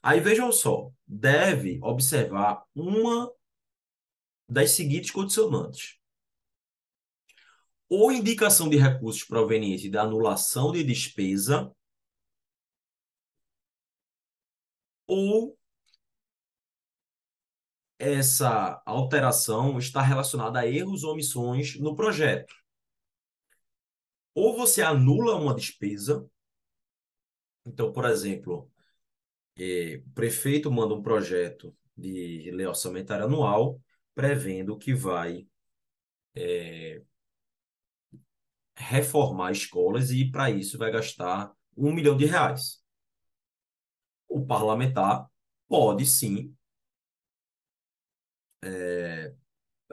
Aí 0.01 0.19
vejam 0.19 0.51
só, 0.51 0.91
deve 1.05 1.79
observar 1.83 2.63
uma 2.73 3.31
das 4.47 4.71
seguintes 4.71 5.11
condicionantes. 5.11 5.99
ou 7.89 8.11
indicação 8.11 8.69
de 8.69 8.77
recursos 8.77 9.23
provenientes 9.23 9.89
da 9.91 10.03
anulação 10.03 10.71
de 10.71 10.83
despesa, 10.83 11.71
ou 15.07 15.58
essa 17.99 18.81
alteração 18.85 19.77
está 19.77 20.01
relacionada 20.01 20.59
a 20.59 20.67
erros 20.67 21.03
ou 21.03 21.13
omissões 21.13 21.77
no 21.79 21.95
projeto. 21.95 22.53
Ou 24.33 24.55
você 24.55 24.81
anula 24.81 25.35
uma 25.35 25.53
despesa, 25.53 26.25
então, 27.65 27.91
por 27.91 28.05
exemplo, 28.05 28.71
eh, 29.57 30.01
o 30.05 30.11
prefeito 30.11 30.71
manda 30.71 30.93
um 30.95 31.01
projeto 31.01 31.75
de 31.95 32.49
lei 32.51 32.65
orçamentária 32.65 33.25
anual 33.25 33.81
prevendo 34.15 34.77
que 34.77 34.93
vai 34.93 35.47
é, 36.35 37.01
reformar 38.75 39.51
escolas 39.51 40.11
e, 40.11 40.29
para 40.29 40.49
isso, 40.49 40.77
vai 40.77 40.91
gastar 40.91 41.53
um 41.75 41.93
milhão 41.93 42.17
de 42.17 42.25
reais. 42.25 42.83
O 44.27 44.45
parlamentar 44.45 45.27
pode, 45.67 46.05
sim, 46.05 46.55
é, 48.63 49.33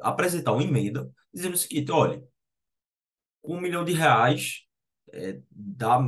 apresentar 0.00 0.52
uma 0.52 0.62
emenda 0.62 1.10
dizendo 1.32 1.54
o 1.54 1.58
seguinte: 1.58 1.90
olha, 1.90 2.22
um 3.44 3.60
milhão 3.60 3.84
de 3.84 3.92
reais 3.92 4.62
é, 5.12 5.40
dá, 5.50 5.98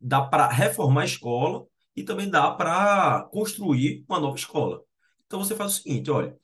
dá 0.00 0.22
para 0.22 0.48
reformar 0.48 1.02
a 1.02 1.06
escola 1.06 1.66
e 1.96 2.02
também 2.02 2.28
dá 2.28 2.50
para 2.50 3.22
construir 3.30 4.04
uma 4.08 4.20
nova 4.20 4.36
escola. 4.36 4.82
Então 5.26 5.38
você 5.42 5.54
faz 5.54 5.72
o 5.72 5.82
seguinte: 5.82 6.10
olha, 6.10 6.36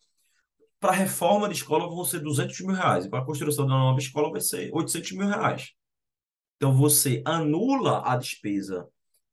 para 0.79 0.93
a 0.93 0.97
reforma 0.97 1.49
de 1.49 1.55
escola 1.55 1.89
vão 1.89 2.05
ser 2.05 2.21
200 2.21 2.61
mil 2.61 2.75
reais, 2.75 3.05
e 3.05 3.11
para 3.11 3.21
a 3.21 3.25
construção 3.25 3.67
da 3.67 3.75
nova 3.75 3.99
escola 3.99 4.31
vai 4.31 4.41
ser 4.41 4.71
800 4.73 5.13
mil 5.13 5.29
reais. 5.29 5.73
Então 6.57 6.75
você 6.75 7.23
anula 7.25 8.03
a 8.05 8.17
despesa 8.17 8.89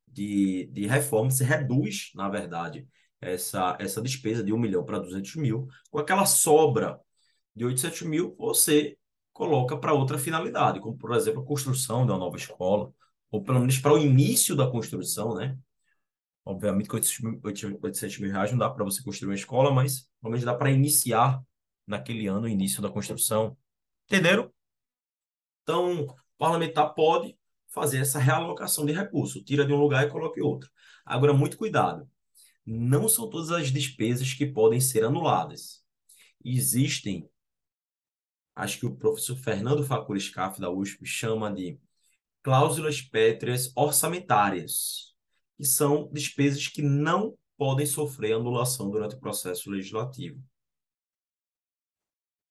de, 0.08 0.68
de 0.72 0.88
reforma, 0.88 1.30
você 1.30 1.44
reduz, 1.44 2.12
na 2.16 2.30
verdade, 2.30 2.88
essa, 3.22 3.78
essa 3.80 4.02
despesa 4.02 4.44
de 4.44 4.54
1 4.54 4.58
milhão 4.58 4.84
para 4.84 5.00
200 5.00 5.36
mil. 5.36 5.68
Com 5.90 6.00
aquela 6.00 6.26
sobra 6.26 7.00
de 7.56 7.66
800 7.66 8.02
mil, 8.04 8.36
você 8.38 8.98
coloca 9.34 9.78
para 9.78 9.94
outra 9.94 10.18
finalidade, 10.18 10.80
como, 10.80 10.98
por 10.98 11.14
exemplo, 11.14 11.42
a 11.42 11.46
construção 11.46 12.06
de 12.06 12.12
uma 12.12 12.18
nova 12.18 12.38
escola, 12.38 12.92
ou 13.32 13.44
pelo 13.44 13.60
menos 13.60 13.78
para 13.78 13.94
o 13.94 13.98
início 13.98 14.56
da 14.56 14.70
construção, 14.70 15.36
né? 15.36 15.58
Obviamente, 16.46 16.88
com 16.88 16.96
800 16.96 18.20
mil 18.20 18.32
reais 18.32 18.52
não 18.52 18.58
dá 18.58 18.70
para 18.70 18.84
você 18.84 19.04
construir 19.04 19.30
uma 19.30 19.36
escola, 19.36 19.72
mas 19.72 20.08
pelo 20.22 20.32
menos 20.32 20.46
dá 20.46 20.56
para 20.56 20.72
iniciar 20.72 21.42
naquele 21.86 22.28
ano 22.28 22.44
o 22.44 22.50
início 22.50 22.82
da 22.82 22.90
construção. 22.90 23.58
Entenderam? 24.06 24.52
Então, 25.64 26.04
o 26.06 26.16
parlamentar 26.38 26.94
pode 26.94 27.38
fazer 27.68 28.00
essa 28.00 28.20
realocação 28.20 28.86
de 28.86 28.94
recurso, 28.94 29.44
tira 29.44 29.66
de 29.66 29.74
um 29.74 29.78
lugar 29.78 30.08
e 30.08 30.10
coloca 30.10 30.40
em 30.40 30.44
outro. 30.44 30.70
Agora, 31.06 31.34
muito 31.34 31.58
cuidado. 31.58 32.10
Não 32.70 33.08
são 33.08 33.30
todas 33.30 33.50
as 33.50 33.72
despesas 33.72 34.34
que 34.34 34.46
podem 34.46 34.82
ser 34.82 35.06
anuladas. 35.06 35.82
Existem, 36.44 37.30
acho 38.54 38.80
que 38.80 38.86
o 38.86 38.96
professor 38.96 39.38
Fernando 39.38 39.86
Facuri 39.86 40.20
Scaff, 40.20 40.60
da 40.60 40.70
USP, 40.70 41.06
chama 41.06 41.50
de 41.50 41.80
cláusulas 42.44 43.02
pétreas 43.02 43.72
orçamentárias 43.74 45.16
que 45.56 45.64
são 45.64 46.10
despesas 46.12 46.68
que 46.68 46.82
não 46.82 47.38
podem 47.58 47.86
sofrer 47.86 48.34
anulação 48.34 48.92
durante 48.92 49.16
o 49.16 49.20
processo 49.20 49.72
legislativo. 49.72 50.44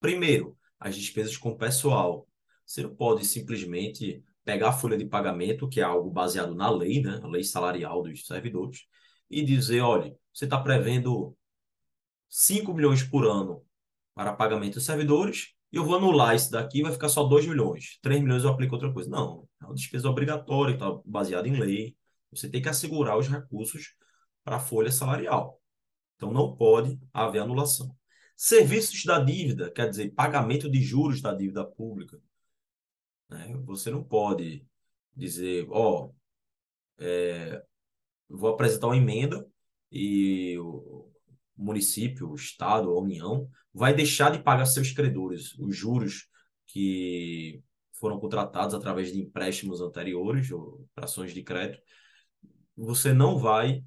Primeiro, 0.01 0.57
as 0.81 0.97
despesas 0.97 1.37
com 1.37 1.57
pessoal. 1.57 2.27
Você 2.65 2.83
não 2.83 2.95
pode 2.95 3.25
simplesmente 3.25 4.25
pegar 4.45 4.71
a 4.71 4.73
folha 4.73 4.97
de 4.97 5.05
pagamento, 5.05 5.69
que 5.69 5.81
é 5.81 5.85
algo 5.85 6.11
baseado 6.11 6.55
na 6.55 6.71
lei, 6.71 7.03
né, 7.03 7.21
a 7.23 7.27
lei 7.27 7.45
salarial 7.45 8.03
dos 8.03 8.27
servidores, 8.27 8.87
e 9.31 9.45
dizer, 9.45 9.81
olha, 9.81 10.17
você 10.33 10.45
está 10.45 10.61
prevendo 10.61 11.37
5 12.29 12.73
milhões 12.75 13.03
por 13.03 13.27
ano 13.27 13.65
para 14.15 14.33
pagamento 14.33 14.75
dos 14.75 14.85
servidores, 14.85 15.55
e 15.73 15.77
eu 15.77 15.85
vou 15.85 15.97
anular 15.97 16.35
isso 16.35 16.51
daqui, 16.51 16.83
vai 16.83 16.93
ficar 16.93 17.09
só 17.09 17.25
2 17.25 17.47
milhões. 17.47 17.99
3 18.03 18.23
milhões 18.23 18.45
eu 18.45 18.51
aplico 18.51 18.75
outra 18.75 18.93
coisa. 18.93 19.11
Não, 19.11 19.49
é 19.61 19.65
uma 19.65 19.75
despesa 19.75 20.09
obrigatória, 20.09 20.75
está 20.75 20.91
baseada 21.05 21.49
em 21.49 21.59
lei. 21.59 21.97
Você 22.31 22.49
tem 22.49 22.63
que 22.63 22.69
assegurar 22.69 23.19
os 23.19 23.29
recursos 23.29 23.95
para 24.45 24.57
a 24.57 24.61
folha 24.61 24.91
salarial. 24.91 25.61
Então, 26.17 26.33
não 26.33 26.57
pode 26.57 26.99
haver 27.13 27.41
anulação. 27.41 27.95
Serviços 28.37 29.05
da 29.05 29.19
dívida, 29.19 29.71
quer 29.71 29.91
dizer, 29.91 30.15
pagamento 30.15 30.71
de 30.71 30.81
juros 30.81 31.21
da 31.21 31.35
dívida 31.35 31.65
pública. 31.65 32.21
Né? 33.29 33.55
Você 33.65 33.91
não 33.91 34.05
pode 34.05 34.67
dizer, 35.15 35.67
ó, 35.71 36.07
oh, 36.07 36.15
é, 36.99 37.63
vou 38.29 38.51
apresentar 38.51 38.89
uma 38.89 38.97
emenda 38.97 39.47
e 39.91 40.59
o 40.59 41.11
município, 41.57 42.31
o 42.31 42.35
Estado, 42.35 42.91
a 42.91 43.01
União, 43.01 43.49
vai 43.73 43.95
deixar 43.95 44.31
de 44.31 44.43
pagar 44.43 44.67
seus 44.67 44.93
credores 44.93 45.57
os 45.59 45.77
juros 45.77 46.29
que 46.67 47.63
foram 47.99 48.19
contratados 48.19 48.75
através 48.75 49.13
de 49.13 49.21
empréstimos 49.21 49.81
anteriores, 49.81 50.51
ou 50.51 50.87
operações 50.93 51.33
de 51.33 51.43
crédito, 51.43 51.83
você 52.77 53.13
não 53.13 53.39
vai 53.39 53.83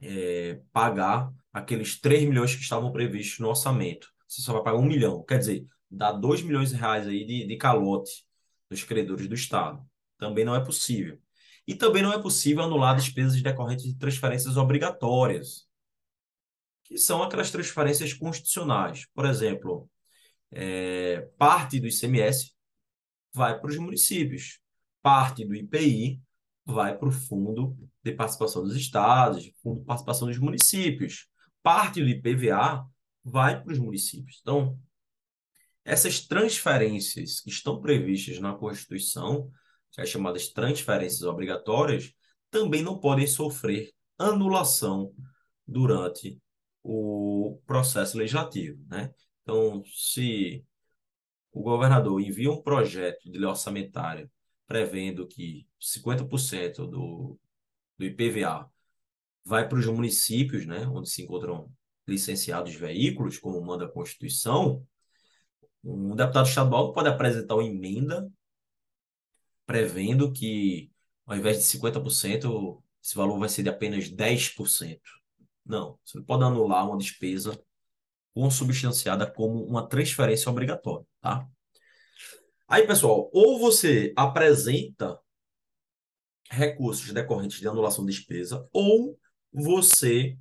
é, 0.00 0.60
pagar 0.72 1.32
aqueles 1.52 1.98
3 2.00 2.28
milhões 2.28 2.54
que 2.54 2.62
estavam 2.62 2.92
previstos 2.92 3.38
no 3.38 3.48
orçamento. 3.48 4.08
Você 4.28 4.42
só 4.42 4.52
vai 4.52 4.62
pagar 4.62 4.78
1 4.78 4.82
milhão. 4.82 5.24
Quer 5.24 5.38
dizer, 5.38 5.66
dá 5.90 6.12
2 6.12 6.42
milhões 6.42 6.70
de 6.70 6.76
reais 6.76 7.06
aí 7.06 7.24
de, 7.24 7.46
de 7.46 7.56
calote 7.56 8.26
dos 8.68 8.84
credores 8.84 9.28
do 9.28 9.34
Estado. 9.34 9.82
Também 10.18 10.44
não 10.44 10.54
é 10.54 10.64
possível. 10.64 11.18
E 11.66 11.74
também 11.74 12.02
não 12.02 12.12
é 12.12 12.20
possível 12.20 12.64
anular 12.64 12.96
despesas 12.96 13.40
decorrentes 13.40 13.84
de 13.84 13.96
transferências 13.96 14.56
obrigatórias, 14.56 15.66
que 16.84 16.98
são 16.98 17.22
aquelas 17.22 17.50
transferências 17.50 18.12
constitucionais. 18.12 19.06
Por 19.14 19.24
exemplo, 19.24 19.88
é, 20.50 21.20
parte 21.38 21.80
do 21.80 21.86
ICMS 21.86 22.52
vai 23.32 23.58
para 23.58 23.70
os 23.70 23.78
municípios, 23.78 24.60
parte 25.00 25.44
do 25.44 25.54
IPI 25.54 26.20
vai 26.64 26.96
para 26.96 27.08
o 27.08 27.12
fundo 27.12 27.76
de 28.04 28.12
participação 28.12 28.62
dos 28.62 28.76
estados, 28.76 29.50
fundo 29.62 29.80
de 29.80 29.86
participação 29.86 30.28
dos 30.28 30.38
municípios. 30.38 31.26
Parte 31.62 32.02
do 32.02 32.08
IPVA 32.08 32.84
vai 33.24 33.62
para 33.62 33.72
os 33.72 33.78
municípios. 33.78 34.38
Então, 34.40 34.78
essas 35.84 36.20
transferências 36.20 37.40
que 37.40 37.50
estão 37.50 37.80
previstas 37.80 38.38
na 38.38 38.52
Constituição, 38.52 39.50
as 39.98 40.08
chamadas 40.08 40.48
transferências 40.48 41.22
obrigatórias, 41.22 42.12
também 42.50 42.82
não 42.82 42.98
podem 42.98 43.26
sofrer 43.26 43.90
anulação 44.18 45.12
durante 45.66 46.40
o 46.82 47.60
processo 47.66 48.18
legislativo, 48.18 48.84
né? 48.88 49.12
Então, 49.42 49.82
se 49.86 50.64
o 51.52 51.62
governador 51.62 52.20
envia 52.20 52.50
um 52.50 52.62
projeto 52.62 53.30
de 53.30 53.38
lei 53.38 53.48
orçamentária 53.48 54.30
prevendo 54.66 55.26
que 55.26 55.66
50% 55.80 56.86
do, 56.88 57.38
do 57.98 58.04
IPVA 58.04 58.70
vai 59.44 59.68
para 59.68 59.78
os 59.78 59.86
municípios, 59.86 60.64
né, 60.66 60.86
onde 60.86 61.10
se 61.10 61.22
encontram 61.22 61.70
licenciados 62.06 62.74
veículos, 62.74 63.38
como 63.38 63.60
manda 63.60 63.84
a 63.84 63.92
Constituição, 63.92 64.86
um 65.84 66.14
deputado 66.14 66.46
estadual 66.46 66.92
pode 66.92 67.08
apresentar 67.08 67.56
uma 67.56 67.64
emenda 67.64 68.30
prevendo 69.66 70.32
que, 70.32 70.90
ao 71.26 71.36
invés 71.36 71.58
de 71.58 71.64
50%, 71.64 72.82
esse 73.02 73.14
valor 73.14 73.38
vai 73.38 73.48
ser 73.48 73.62
de 73.62 73.68
apenas 73.68 74.08
10%. 74.08 75.00
Não, 75.64 75.98
você 76.04 76.20
pode 76.22 76.44
anular 76.44 76.86
uma 76.88 76.98
despesa 76.98 77.58
consubstanciada 78.34 79.30
como 79.30 79.64
uma 79.64 79.88
transferência 79.88 80.50
obrigatória, 80.50 81.06
tá? 81.20 81.46
Aí, 82.66 82.86
pessoal, 82.86 83.28
ou 83.32 83.58
você 83.58 84.12
apresenta 84.16 85.18
recursos 86.50 87.12
decorrentes 87.12 87.60
de 87.60 87.68
anulação 87.68 88.04
de 88.04 88.12
despesa, 88.12 88.66
ou 88.72 89.18
você 89.52 90.36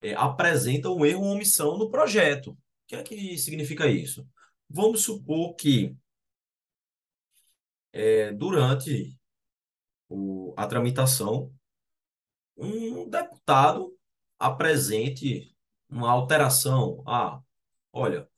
é, 0.00 0.14
apresenta 0.14 0.90
um 0.90 1.04
erro 1.04 1.22
ou 1.22 1.34
omissão 1.34 1.76
no 1.76 1.90
projeto. 1.90 2.52
O 2.52 2.58
que 2.86 2.96
é 2.96 3.02
que 3.02 3.38
significa 3.38 3.86
isso? 3.86 4.26
Vamos 4.68 5.02
supor 5.02 5.54
que 5.54 5.96
é, 7.92 8.32
durante 8.32 9.16
o, 10.08 10.54
a 10.56 10.66
tramitação, 10.66 11.52
um 12.56 13.08
deputado 13.08 13.96
apresente 14.38 15.54
uma 15.88 16.10
alteração. 16.10 17.02
Ah, 17.06 17.40
olha, 17.92 18.28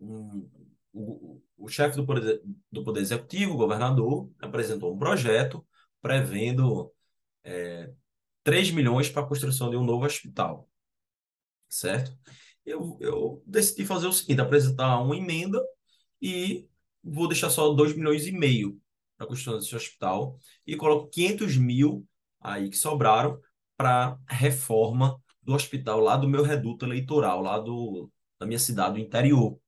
um, 0.00 0.48
o, 0.92 1.42
o 1.56 1.68
chefe 1.68 1.96
do 1.96 2.06
poder, 2.06 2.42
do 2.70 2.84
poder 2.84 3.00
Executivo, 3.00 3.54
o 3.54 3.56
governador, 3.56 4.30
apresentou 4.40 4.94
um 4.94 4.98
projeto 4.98 5.66
prevendo 6.02 6.92
é, 7.44 7.92
3 8.44 8.70
milhões 8.72 9.08
para 9.10 9.22
a 9.22 9.26
construção 9.26 9.70
de 9.70 9.76
um 9.76 9.84
novo 9.84 10.04
hospital, 10.04 10.68
certo? 11.68 12.16
eu, 12.66 12.98
eu 13.00 13.42
decidi 13.46 13.86
fazer 13.86 14.08
o 14.08 14.12
seguinte, 14.12 14.40
apresentar 14.40 15.00
uma 15.00 15.16
emenda 15.16 15.62
e 16.20 16.68
vou 17.06 17.28
deixar 17.28 17.50
só 17.50 17.72
2 17.72 17.94
milhões 17.94 18.26
e 18.26 18.32
meio 18.32 18.80
para 19.16 19.26
a 19.26 19.28
construção 19.28 19.58
desse 19.58 19.74
hospital 19.74 20.38
e 20.66 20.76
coloco 20.76 21.08
500 21.08 21.56
mil 21.56 22.06
aí 22.40 22.68
que 22.68 22.76
sobraram 22.76 23.40
para 23.76 24.18
reforma 24.28 25.20
do 25.42 25.54
hospital 25.54 26.00
lá 26.00 26.16
do 26.16 26.28
meu 26.28 26.42
reduto 26.42 26.84
eleitoral, 26.84 27.40
lá 27.40 27.58
do, 27.58 28.10
da 28.38 28.46
minha 28.46 28.58
cidade, 28.58 28.94
do 28.94 29.00
interior. 29.00 29.58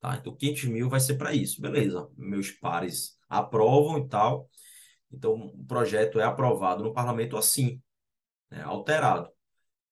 Tá? 0.00 0.16
Então, 0.16 0.34
500 0.34 0.64
mil 0.64 0.88
vai 0.88 1.00
ser 1.00 1.16
para 1.16 1.34
isso. 1.34 1.60
Beleza, 1.60 2.08
meus 2.16 2.50
pares 2.50 3.18
aprovam 3.28 3.98
e 3.98 4.08
tal. 4.08 4.48
Então, 5.10 5.34
o 5.34 5.64
projeto 5.64 6.20
é 6.20 6.24
aprovado 6.24 6.84
no 6.84 6.92
parlamento 6.92 7.36
assim, 7.36 7.80
né, 8.50 8.62
alterado. 8.62 9.30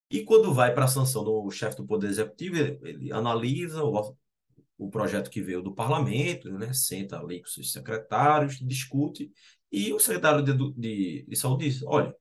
E 0.09 0.23
quando 0.23 0.53
vai 0.53 0.73
para 0.73 0.85
a 0.85 0.87
sanção 0.87 1.23
do 1.23 1.49
chefe 1.51 1.77
do 1.77 1.85
Poder 1.85 2.07
Executivo, 2.07 2.57
ele, 2.57 3.11
analisa 3.11 3.83
o, 3.83 4.15
o 4.77 4.89
projeto 4.89 5.29
que 5.29 5.41
veio 5.41 5.61
do 5.61 5.73
parlamento, 5.73 6.51
né, 6.51 6.73
senta 6.73 7.19
ali 7.19 7.41
com 7.41 7.47
seus 7.47 7.71
secretários, 7.71 8.59
discute, 8.59 9.31
e 9.71 9.93
o 9.93 9.99
secretário 9.99 10.43
de, 10.43 10.73
de, 10.73 11.25
de 11.27 11.35
saúde 11.35 11.69
diz: 11.69 11.83
olha, 11.83 12.15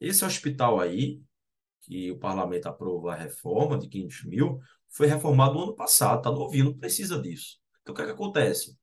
esse 0.00 0.24
hospital 0.24 0.80
aí, 0.80 1.20
que 1.82 2.10
o 2.10 2.18
parlamento 2.18 2.66
aprovou 2.66 3.10
a 3.10 3.14
reforma 3.14 3.78
de 3.78 3.88
500 3.88 4.24
mil, 4.24 4.60
foi 4.88 5.06
reformado 5.06 5.54
no 5.54 5.62
ano 5.64 5.74
passado, 5.74 6.18
está 6.18 6.30
novinho, 6.30 6.66
não 6.66 6.78
precisa 6.78 7.20
disso. 7.20 7.58
Então, 7.82 7.92
o 7.92 7.96
que, 7.96 8.02
é 8.02 8.06
que 8.06 8.12
acontece? 8.12 8.76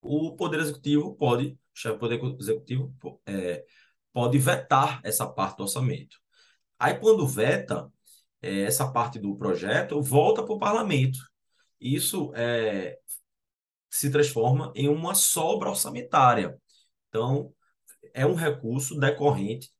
O 0.00 0.34
Poder 0.36 0.60
Executivo 0.60 1.14
pode, 1.14 1.48
o 1.52 1.58
chefe 1.74 1.94
do 1.94 2.00
Poder 2.00 2.20
Executivo 2.40 2.94
é, 3.26 3.64
pode 4.12 4.38
vetar 4.38 5.00
essa 5.04 5.26
parte 5.26 5.58
do 5.58 5.62
orçamento. 5.64 6.16
Aí, 6.78 6.98
quando 6.98 7.26
veta 7.26 7.90
é, 8.40 8.62
essa 8.62 8.90
parte 8.90 9.18
do 9.18 9.36
projeto, 9.36 10.02
volta 10.02 10.42
para 10.42 10.54
o 10.54 10.58
parlamento. 10.58 11.18
Isso 11.82 12.32
é, 12.34 12.98
se 13.90 14.10
transforma 14.10 14.72
em 14.74 14.88
uma 14.88 15.14
sobra 15.14 15.68
orçamentária. 15.70 16.56
Então, 17.08 17.52
é 18.14 18.24
um 18.24 18.34
recurso 18.34 18.98
decorrente 18.98 19.70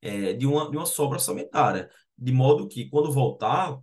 é, 0.00 0.32
de, 0.32 0.46
uma, 0.46 0.68
de 0.70 0.76
uma 0.76 0.86
sobra 0.86 1.16
orçamentária. 1.16 1.88
De 2.18 2.32
modo 2.32 2.68
que, 2.68 2.88
quando 2.90 3.12
voltar, 3.12 3.78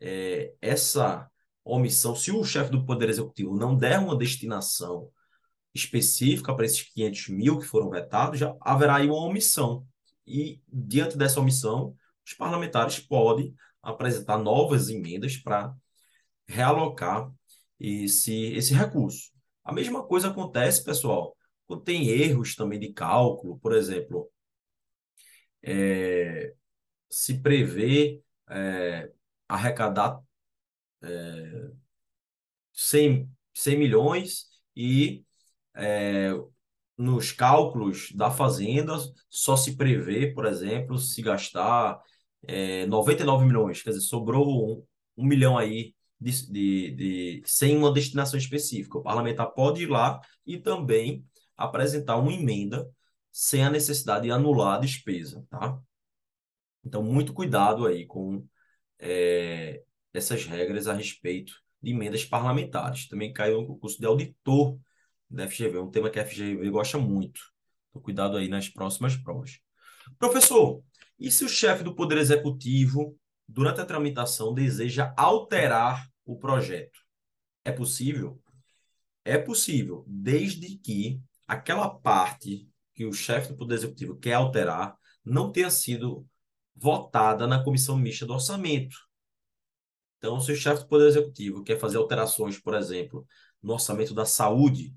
é, 0.00 0.52
essa 0.60 1.28
omissão, 1.64 2.14
se 2.14 2.30
o 2.30 2.44
chefe 2.44 2.70
do 2.70 2.84
Poder 2.84 3.08
Executivo 3.08 3.56
não 3.56 3.74
der 3.76 3.98
uma 3.98 4.16
destinação 4.16 5.10
específica 5.74 6.54
para 6.54 6.66
esses 6.66 6.82
500 6.82 7.28
mil 7.30 7.58
que 7.58 7.66
foram 7.66 7.90
vetados, 7.90 8.38
já 8.38 8.54
haverá 8.60 8.96
aí 8.96 9.06
uma 9.06 9.24
omissão. 9.24 9.86
E, 10.26 10.62
diante 10.68 11.16
dessa 11.16 11.40
omissão, 11.40 11.96
os 12.24 12.34
parlamentares 12.34 13.00
podem 13.00 13.54
apresentar 13.82 14.38
novas 14.38 14.88
emendas 14.88 15.36
para 15.36 15.74
realocar 16.46 17.30
esse, 17.78 18.52
esse 18.52 18.74
recurso. 18.74 19.30
A 19.64 19.72
mesma 19.72 20.04
coisa 20.04 20.28
acontece, 20.28 20.84
pessoal, 20.84 21.36
quando 21.66 21.82
tem 21.82 22.08
erros 22.08 22.54
também 22.54 22.78
de 22.78 22.92
cálculo, 22.92 23.58
por 23.58 23.74
exemplo, 23.74 24.30
é, 25.62 26.54
se 27.10 27.40
prevê 27.40 28.22
é, 28.48 29.10
arrecadar 29.48 30.20
é, 31.02 31.70
100, 32.72 33.30
100 33.54 33.78
milhões 33.78 34.46
e 34.76 35.24
é, 35.74 36.30
nos 36.96 37.32
cálculos 37.32 38.12
da 38.12 38.30
fazenda 38.30 38.96
só 39.28 39.56
se 39.56 39.76
prevê, 39.76 40.32
por 40.32 40.46
exemplo, 40.46 40.98
se 40.98 41.22
gastar 41.22 42.00
é, 42.46 42.86
99 42.86 43.46
milhões, 43.46 43.82
quer 43.82 43.90
dizer, 43.90 44.02
sobrou 44.02 44.78
um, 44.78 44.86
um 45.16 45.26
milhão 45.26 45.56
aí 45.58 45.94
de, 46.24 46.50
de, 46.50 46.90
de, 46.92 47.42
sem 47.44 47.76
uma 47.76 47.92
destinação 47.92 48.38
específica. 48.38 48.98
O 48.98 49.02
parlamentar 49.02 49.52
pode 49.52 49.82
ir 49.82 49.86
lá 49.86 50.20
e 50.46 50.58
também 50.58 51.24
apresentar 51.56 52.16
uma 52.16 52.32
emenda 52.32 52.88
sem 53.30 53.62
a 53.62 53.70
necessidade 53.70 54.24
de 54.24 54.30
anular 54.30 54.76
a 54.76 54.80
despesa, 54.80 55.44
tá? 55.50 55.78
Então, 56.84 57.02
muito 57.02 57.32
cuidado 57.32 57.86
aí 57.86 58.06
com 58.06 58.46
é, 58.98 59.82
essas 60.12 60.44
regras 60.44 60.86
a 60.86 60.94
respeito 60.94 61.54
de 61.82 61.90
emendas 61.92 62.24
parlamentares. 62.24 63.08
Também 63.08 63.32
caiu 63.32 63.60
no 63.60 63.66
concurso 63.66 63.98
de 63.98 64.06
auditor 64.06 64.78
da 65.28 65.48
FGV, 65.48 65.78
um 65.78 65.90
tema 65.90 66.10
que 66.10 66.18
a 66.18 66.26
FGV 66.26 66.70
gosta 66.70 66.98
muito. 66.98 67.40
Então, 67.90 68.00
cuidado 68.00 68.36
aí 68.36 68.48
nas 68.48 68.68
próximas 68.68 69.16
provas. 69.16 69.58
Professor, 70.18 70.82
e 71.18 71.30
se 71.30 71.44
o 71.44 71.48
chefe 71.48 71.82
do 71.82 71.94
Poder 71.94 72.18
Executivo, 72.18 73.18
durante 73.48 73.80
a 73.80 73.86
tramitação, 73.86 74.54
deseja 74.54 75.12
alterar 75.16 76.06
o 76.24 76.36
projeto? 76.38 76.98
É 77.64 77.72
possível? 77.72 78.40
É 79.24 79.38
possível, 79.38 80.04
desde 80.06 80.76
que 80.78 81.20
aquela 81.46 81.88
parte 81.88 82.68
que 82.94 83.04
o 83.04 83.12
chefe 83.12 83.48
do 83.48 83.56
Poder 83.56 83.74
Executivo 83.76 84.16
quer 84.16 84.34
alterar 84.34 84.96
não 85.24 85.50
tenha 85.50 85.70
sido 85.70 86.26
votada 86.76 87.46
na 87.46 87.62
comissão 87.62 87.96
mista 87.96 88.26
do 88.26 88.34
orçamento. 88.34 88.96
Então, 90.18 90.40
se 90.40 90.52
o 90.52 90.56
chefe 90.56 90.82
do 90.82 90.88
Poder 90.88 91.08
Executivo 91.08 91.62
quer 91.62 91.78
fazer 91.78 91.98
alterações, 91.98 92.58
por 92.58 92.74
exemplo, 92.74 93.26
no 93.62 93.72
orçamento 93.72 94.14
da 94.14 94.24
saúde, 94.24 94.94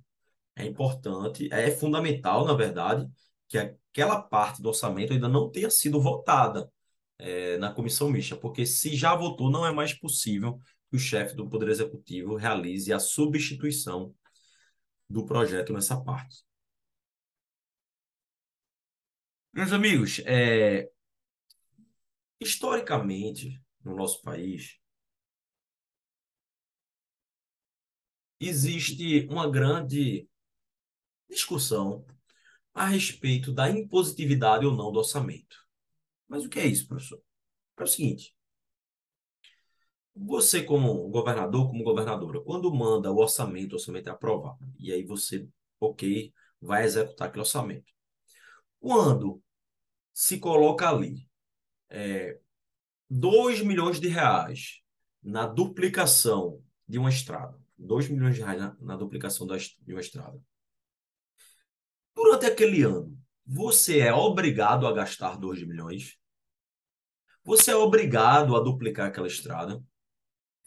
é 0.55 0.65
importante, 0.65 1.49
é 1.51 1.69
fundamental, 1.71 2.45
na 2.45 2.53
verdade, 2.53 3.07
que 3.47 3.57
aquela 3.57 4.21
parte 4.21 4.61
do 4.61 4.69
orçamento 4.69 5.13
ainda 5.13 5.27
não 5.27 5.49
tenha 5.49 5.69
sido 5.69 6.01
votada 6.01 6.69
é, 7.17 7.57
na 7.57 7.73
comissão 7.73 8.09
mista, 8.09 8.35
porque 8.35 8.65
se 8.65 8.95
já 8.95 9.15
votou, 9.15 9.49
não 9.49 9.65
é 9.65 9.71
mais 9.71 9.93
possível 9.93 10.59
que 10.89 10.95
o 10.95 10.99
chefe 10.99 11.35
do 11.35 11.49
Poder 11.49 11.69
Executivo 11.69 12.35
realize 12.35 12.91
a 12.91 12.99
substituição 12.99 14.15
do 15.09 15.25
projeto 15.25 15.73
nessa 15.73 16.01
parte. 16.01 16.45
Meus 19.53 19.71
amigos, 19.71 20.19
é, 20.25 20.89
historicamente, 22.39 23.61
no 23.83 23.95
nosso 23.95 24.21
país, 24.21 24.77
existe 28.39 29.27
uma 29.29 29.49
grande 29.49 30.29
discussão 31.29 32.05
a 32.73 32.85
respeito 32.85 33.51
da 33.51 33.69
impositividade 33.69 34.65
ou 34.65 34.75
não 34.75 34.91
do 34.91 34.99
orçamento. 34.99 35.57
Mas 36.27 36.45
o 36.45 36.49
que 36.49 36.59
é 36.59 36.67
isso, 36.67 36.87
professor? 36.87 37.21
É 37.77 37.83
o 37.83 37.87
seguinte: 37.87 38.36
você, 40.19 40.63
como 40.63 41.09
governador, 41.09 41.67
como 41.67 41.83
governadora, 41.83 42.41
quando 42.41 42.73
manda 42.73 43.11
o 43.11 43.17
orçamento, 43.17 43.73
o 43.73 43.75
orçamento 43.75 44.09
é 44.09 44.11
aprovado, 44.11 44.59
e 44.79 44.91
aí 44.91 45.03
você, 45.03 45.47
ok, 45.79 46.33
vai 46.61 46.83
executar 46.83 47.27
aquele 47.27 47.41
orçamento. 47.41 47.91
Quando 48.79 49.41
se 50.13 50.39
coloca 50.39 50.89
ali 50.89 51.29
é, 51.89 52.39
2 53.09 53.61
milhões 53.61 53.99
de 53.99 54.07
reais 54.07 54.81
na 55.21 55.45
duplicação 55.45 56.61
de 56.87 56.97
uma 56.97 57.09
estrada, 57.09 57.57
2 57.77 58.09
milhões 58.09 58.35
de 58.35 58.41
reais 58.41 58.59
na, 58.59 58.77
na 58.79 58.95
duplicação 58.95 59.45
da, 59.45 59.57
de 59.57 59.93
uma 59.93 60.01
estrada, 60.01 60.41
Durante 62.17 62.47
aquele 62.47 62.81
ano, 62.81 63.15
você 63.45 63.99
é 63.99 64.11
obrigado 64.11 64.87
a 64.87 64.91
gastar 64.91 65.37
2 65.37 65.63
milhões. 65.63 66.17
Você 67.43 67.69
é 67.69 67.75
obrigado 67.75 68.55
a 68.55 68.59
duplicar 68.59 69.07
aquela 69.07 69.27
estrada. 69.27 69.79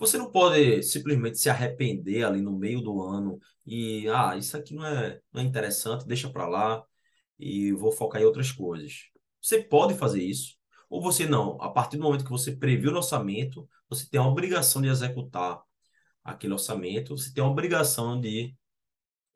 Você 0.01 0.17
não 0.17 0.31
pode 0.33 0.83
simplesmente 0.83 1.39
se 1.39 1.51
arrepender 1.51 2.25
ali 2.25 2.41
no 2.41 2.59
meio 2.59 2.81
do 2.81 3.03
ano 3.03 3.39
e, 3.67 4.09
ah, 4.09 4.35
isso 4.37 4.57
aqui 4.57 4.75
não 4.75 4.87
é, 4.87 5.21
não 5.31 5.43
é 5.43 5.45
interessante, 5.45 6.07
deixa 6.07 6.31
para 6.31 6.49
lá 6.49 6.83
e 7.39 7.71
vou 7.73 7.93
focar 7.93 8.23
em 8.23 8.25
outras 8.25 8.51
coisas. 8.51 9.11
Você 9.43 9.63
pode 9.63 9.95
fazer 9.95 10.23
isso, 10.23 10.57
ou 10.89 11.03
você 11.03 11.27
não. 11.27 11.61
A 11.61 11.69
partir 11.71 11.99
do 11.99 12.03
momento 12.03 12.25
que 12.25 12.31
você 12.31 12.53
previu 12.57 12.93
o 12.93 12.97
orçamento, 12.97 13.69
você 13.91 14.09
tem 14.09 14.19
a 14.19 14.27
obrigação 14.27 14.81
de 14.81 14.89
executar 14.89 15.63
aquele 16.25 16.55
orçamento, 16.55 17.17
você 17.17 17.33
tem 17.33 17.45
a 17.45 17.47
obrigação 17.47 18.19
de 18.19 18.55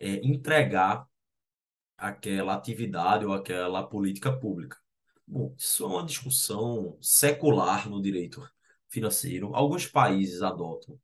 é, 0.01 0.15
entregar 0.27 1.07
aquela 1.99 2.55
atividade 2.55 3.27
ou 3.27 3.35
aquela 3.35 3.83
política 3.83 4.33
pública. 4.33 4.79
Bom, 5.27 5.55
isso 5.59 5.85
é 5.85 5.87
uma 5.87 6.05
discussão 6.07 6.97
secular 7.03 7.89
no 7.89 8.01
direito 8.01 8.43
financeiro. 8.95 9.55
Alguns 9.55 9.87
países 9.87 10.41
adotam 10.41 10.99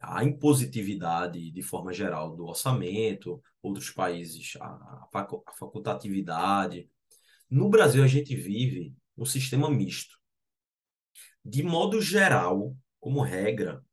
a 0.00 0.24
impositividade 0.24 1.50
de 1.50 1.62
forma 1.62 1.92
geral 1.92 2.36
do 2.36 2.46
orçamento, 2.46 3.42
outros 3.60 3.90
países 3.90 4.54
a 4.60 5.08
facultatividade. 5.58 6.88
No 7.50 7.68
Brasil, 7.68 8.02
a 8.04 8.06
gente 8.06 8.34
vive 8.36 8.94
um 9.16 9.24
sistema 9.24 9.68
misto. 9.68 10.16
De 11.44 11.62
modo 11.62 12.00
geral, 12.00 12.76
como 13.00 13.20
regra, 13.20 13.84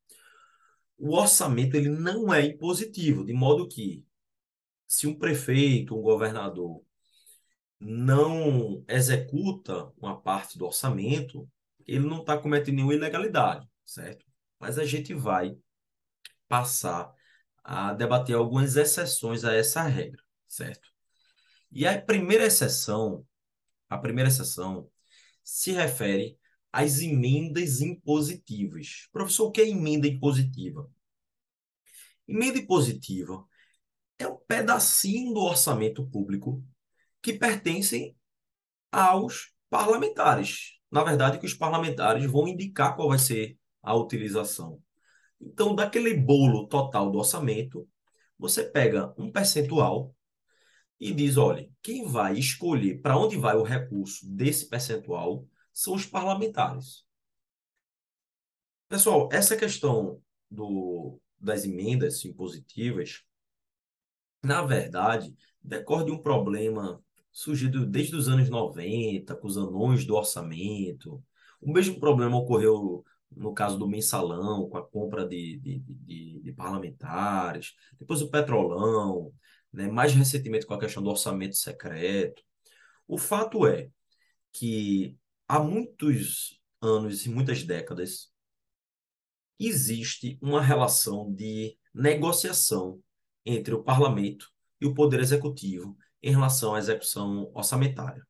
o 0.98 1.16
orçamento 1.16 1.76
ele 1.76 1.90
não 1.90 2.34
é 2.34 2.46
impositivo, 2.46 3.26
de 3.26 3.34
modo 3.34 3.68
que 3.68 4.06
se 4.88 5.08
um 5.08 5.18
prefeito, 5.18 5.98
um 5.98 6.02
governador 6.02 6.84
não 7.80 8.84
executa 8.88 9.92
uma 9.98 10.20
parte 10.20 10.58
do 10.58 10.66
orçamento, 10.66 11.50
ele 11.86 12.06
não 12.08 12.22
está 12.22 12.38
cometendo 12.38 12.76
nenhuma 12.76 12.94
ilegalidade, 12.94 13.68
certo? 13.86 14.26
mas 14.60 14.80
a 14.80 14.86
gente 14.86 15.14
vai 15.14 15.58
passar 16.48 17.14
a 17.64 17.94
debater 17.94 18.36
algumas 18.36 18.76
exceções 18.76 19.44
a 19.44 19.54
essa 19.54 19.82
regra, 19.84 20.22
certo? 20.48 20.90
E 21.72 21.86
a 21.86 22.00
primeira 22.02 22.46
exceção, 22.46 23.26
a 23.90 23.98
primeira 23.98 24.30
exceção 24.30 24.90
se 25.44 25.72
refere 25.72 26.38
às 26.72 27.00
emendas 27.00 27.82
impositivas. 27.82 29.08
Professor, 29.12 29.48
o 29.48 29.52
que 29.52 29.62
é 29.62 29.70
emenda 29.70 30.08
impositiva? 30.08 30.90
Emenda 32.28 32.60
impositiva 32.60 33.46
é 34.18 34.28
um 34.28 34.38
pedacinho 34.48 35.34
do 35.34 35.42
orçamento 35.42 36.08
público 36.10 36.64
que 37.22 37.34
pertencem 37.34 38.16
aos 38.92 39.54
parlamentares. 39.70 40.75
Na 40.96 41.04
verdade, 41.04 41.40
que 41.40 41.46
os 41.46 41.54
parlamentares 41.54 42.26
vão 42.26 42.48
indicar 42.48 42.96
qual 42.96 43.10
vai 43.10 43.20
ser 43.20 43.60
a 43.84 43.94
utilização. 43.94 44.82
Então, 45.42 45.76
daquele 45.76 46.14
bolo 46.14 46.70
total 46.70 47.12
do 47.12 47.18
orçamento, 47.18 47.86
você 48.40 48.64
pega 48.64 49.14
um 49.18 49.30
percentual 49.30 50.16
e 50.98 51.14
diz: 51.14 51.36
olha, 51.36 51.70
quem 51.82 52.08
vai 52.08 52.38
escolher 52.38 53.02
para 53.02 53.18
onde 53.18 53.36
vai 53.36 53.58
o 53.58 53.62
recurso 53.62 54.26
desse 54.26 54.70
percentual 54.70 55.46
são 55.74 55.96
os 55.96 56.06
parlamentares. 56.06 57.04
Pessoal, 58.88 59.28
essa 59.34 59.58
questão 59.58 60.24
do, 60.50 61.20
das 61.38 61.66
emendas 61.66 62.24
impositivas, 62.24 63.22
na 64.42 64.62
verdade, 64.62 65.36
decorre 65.62 66.06
de 66.06 66.12
um 66.12 66.22
problema 66.22 67.04
surgido 67.36 67.86
desde 67.86 68.16
os 68.16 68.30
anos 68.30 68.50
90, 68.50 69.36
com 69.36 69.46
os 69.46 69.58
anões 69.58 70.06
do 70.06 70.16
orçamento. 70.16 71.22
O 71.60 71.70
mesmo 71.74 72.00
problema 72.00 72.38
ocorreu 72.38 73.04
no 73.30 73.54
caso 73.54 73.78
do 73.78 73.90
mensalão, 73.90 74.70
com 74.70 74.78
a 74.78 74.88
compra 74.88 75.28
de, 75.28 75.58
de, 75.58 75.80
de, 75.80 76.40
de 76.42 76.54
parlamentares, 76.54 77.74
depois 78.00 78.22
o 78.22 78.32
petrolão, 78.32 79.34
né? 79.74 79.90
mais 79.90 80.14
recentemente 80.14 80.66
com 80.66 80.74
a 80.74 80.80
questão 80.80 81.04
do 81.04 81.10
orçamento 81.10 81.58
secreto. 81.58 82.42
O 83.06 83.18
fato 83.18 83.68
é 83.68 83.90
que 84.54 85.18
há 85.46 85.60
muitos 85.60 86.62
anos 86.82 87.26
e 87.26 87.30
muitas 87.30 87.64
décadas 87.66 88.32
existe 89.60 90.38
uma 90.42 90.62
relação 90.62 91.34
de 91.34 91.78
negociação 91.94 93.02
entre 93.46 93.74
o 93.74 93.84
parlamento 93.84 94.50
e 94.80 94.86
o 94.86 94.94
poder 94.94 95.20
executivo 95.20 95.98
em 96.26 96.32
relação 96.32 96.74
à 96.74 96.80
execução 96.80 97.52
orçamentária. 97.54 98.26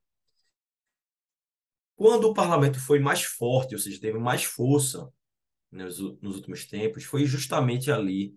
Quando 1.96 2.24
o 2.28 2.34
parlamento 2.34 2.78
foi 2.78 3.00
mais 3.00 3.22
forte, 3.22 3.74
ou 3.74 3.80
seja, 3.80 3.98
teve 3.98 4.18
mais 4.18 4.44
força 4.44 5.10
nos, 5.70 5.98
nos 6.20 6.36
últimos 6.36 6.66
tempos, 6.66 7.04
foi 7.04 7.24
justamente 7.24 7.90
ali, 7.90 8.34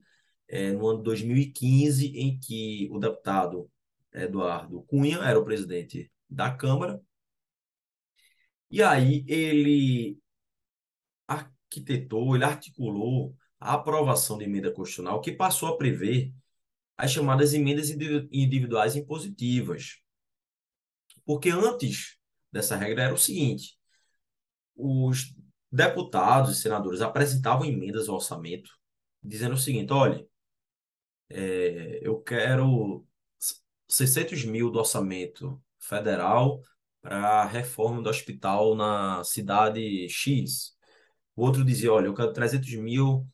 é, 0.47 0.72
no 0.72 0.88
ano 0.88 1.03
2015, 1.03 2.07
em 2.18 2.39
que 2.39 2.88
o 2.89 2.99
deputado 2.99 3.70
Eduardo 4.14 4.82
Cunha 4.84 5.18
era 5.18 5.38
o 5.38 5.43
presidente 5.43 6.10
da 6.30 6.49
Câmara. 6.49 7.01
E 8.72 8.82
aí 8.82 9.26
ele 9.28 10.18
arquitetou, 11.28 12.34
ele 12.34 12.45
articulou 12.45 13.36
a 13.60 13.74
aprovação 13.74 14.38
de 14.38 14.45
emenda 14.45 14.72
constitucional 14.72 15.20
que 15.20 15.34
passou 15.34 15.68
a 15.68 15.78
prever 15.78 16.34
as 17.00 17.12
chamadas 17.12 17.54
emendas 17.54 17.89
individuais 17.89 18.93
impositivas. 18.93 20.02
Porque 21.26 21.50
antes 21.50 22.18
dessa 22.52 22.76
regra 22.76 23.04
era 23.04 23.14
o 23.14 23.18
seguinte: 23.18 23.78
os 24.76 25.34
deputados 25.72 26.58
e 26.58 26.62
senadores 26.62 27.00
apresentavam 27.00 27.66
emendas 27.66 28.10
ao 28.10 28.16
orçamento 28.16 28.70
dizendo 29.24 29.56
o 29.56 29.58
seguinte: 29.58 29.93
olha, 29.93 30.28
é, 31.30 32.00
eu 32.02 32.22
quero 32.22 33.08
600 33.88 34.43
mil 34.43 34.70
do 34.70 34.80
orçamento 34.80 35.62
federal 35.80 36.62
para 37.02 37.43
a 37.43 37.45
reforma 37.45 38.02
do 38.02 38.10
hospital 38.10 38.76
na 38.76 39.24
cidade 39.24 40.10
X. 40.10 40.76
O 41.34 41.45
outro 41.45 41.64
dizia: 41.64 41.93
olha, 41.93 42.08
eu 42.08 42.14
quero 42.14 42.34
300 42.34 42.74
mil 42.76 43.26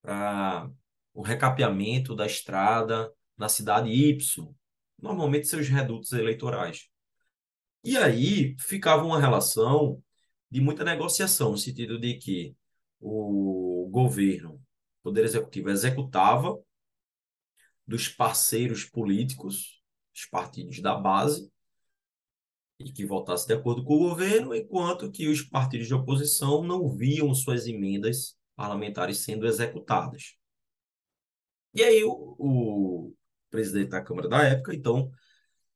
para 0.00 0.70
o 1.14 1.22
recapeamento 1.22 2.14
da 2.14 2.26
estrada 2.26 3.12
na 3.36 3.48
cidade 3.48 3.90
Y. 3.90 4.54
Normalmente, 5.00 5.48
seus 5.48 5.68
redutos 5.68 6.12
eleitorais. 6.12 6.88
E 7.82 7.96
aí 7.96 8.56
ficava 8.58 9.04
uma 9.04 9.18
relação 9.18 10.02
de 10.50 10.60
muita 10.60 10.84
negociação, 10.84 11.52
no 11.52 11.58
sentido 11.58 11.98
de 11.98 12.14
que 12.14 12.54
o 13.00 13.88
governo, 13.90 14.54
o 14.54 14.60
Poder 15.04 15.24
Executivo, 15.24 15.70
executava 15.70 16.58
dos 17.86 18.08
parceiros 18.08 18.84
políticos, 18.84 19.82
os 20.14 20.26
partidos 20.26 20.80
da 20.80 20.94
base, 20.94 21.50
e 22.78 22.90
que 22.92 23.04
votasse 23.04 23.46
de 23.46 23.52
acordo 23.52 23.84
com 23.84 23.94
o 23.94 24.08
governo, 24.10 24.54
enquanto 24.54 25.10
que 25.10 25.28
os 25.28 25.42
partidos 25.42 25.86
de 25.86 25.94
oposição 25.94 26.62
não 26.62 26.88
viam 26.88 27.34
suas 27.34 27.66
emendas 27.66 28.38
parlamentares 28.56 29.18
sendo 29.18 29.46
executadas. 29.46 30.39
E 31.74 31.82
aí 31.82 32.02
o, 32.04 32.36
o 32.38 33.14
presidente 33.50 33.90
da 33.90 34.02
Câmara 34.02 34.28
da 34.28 34.42
época, 34.42 34.74
então, 34.74 35.10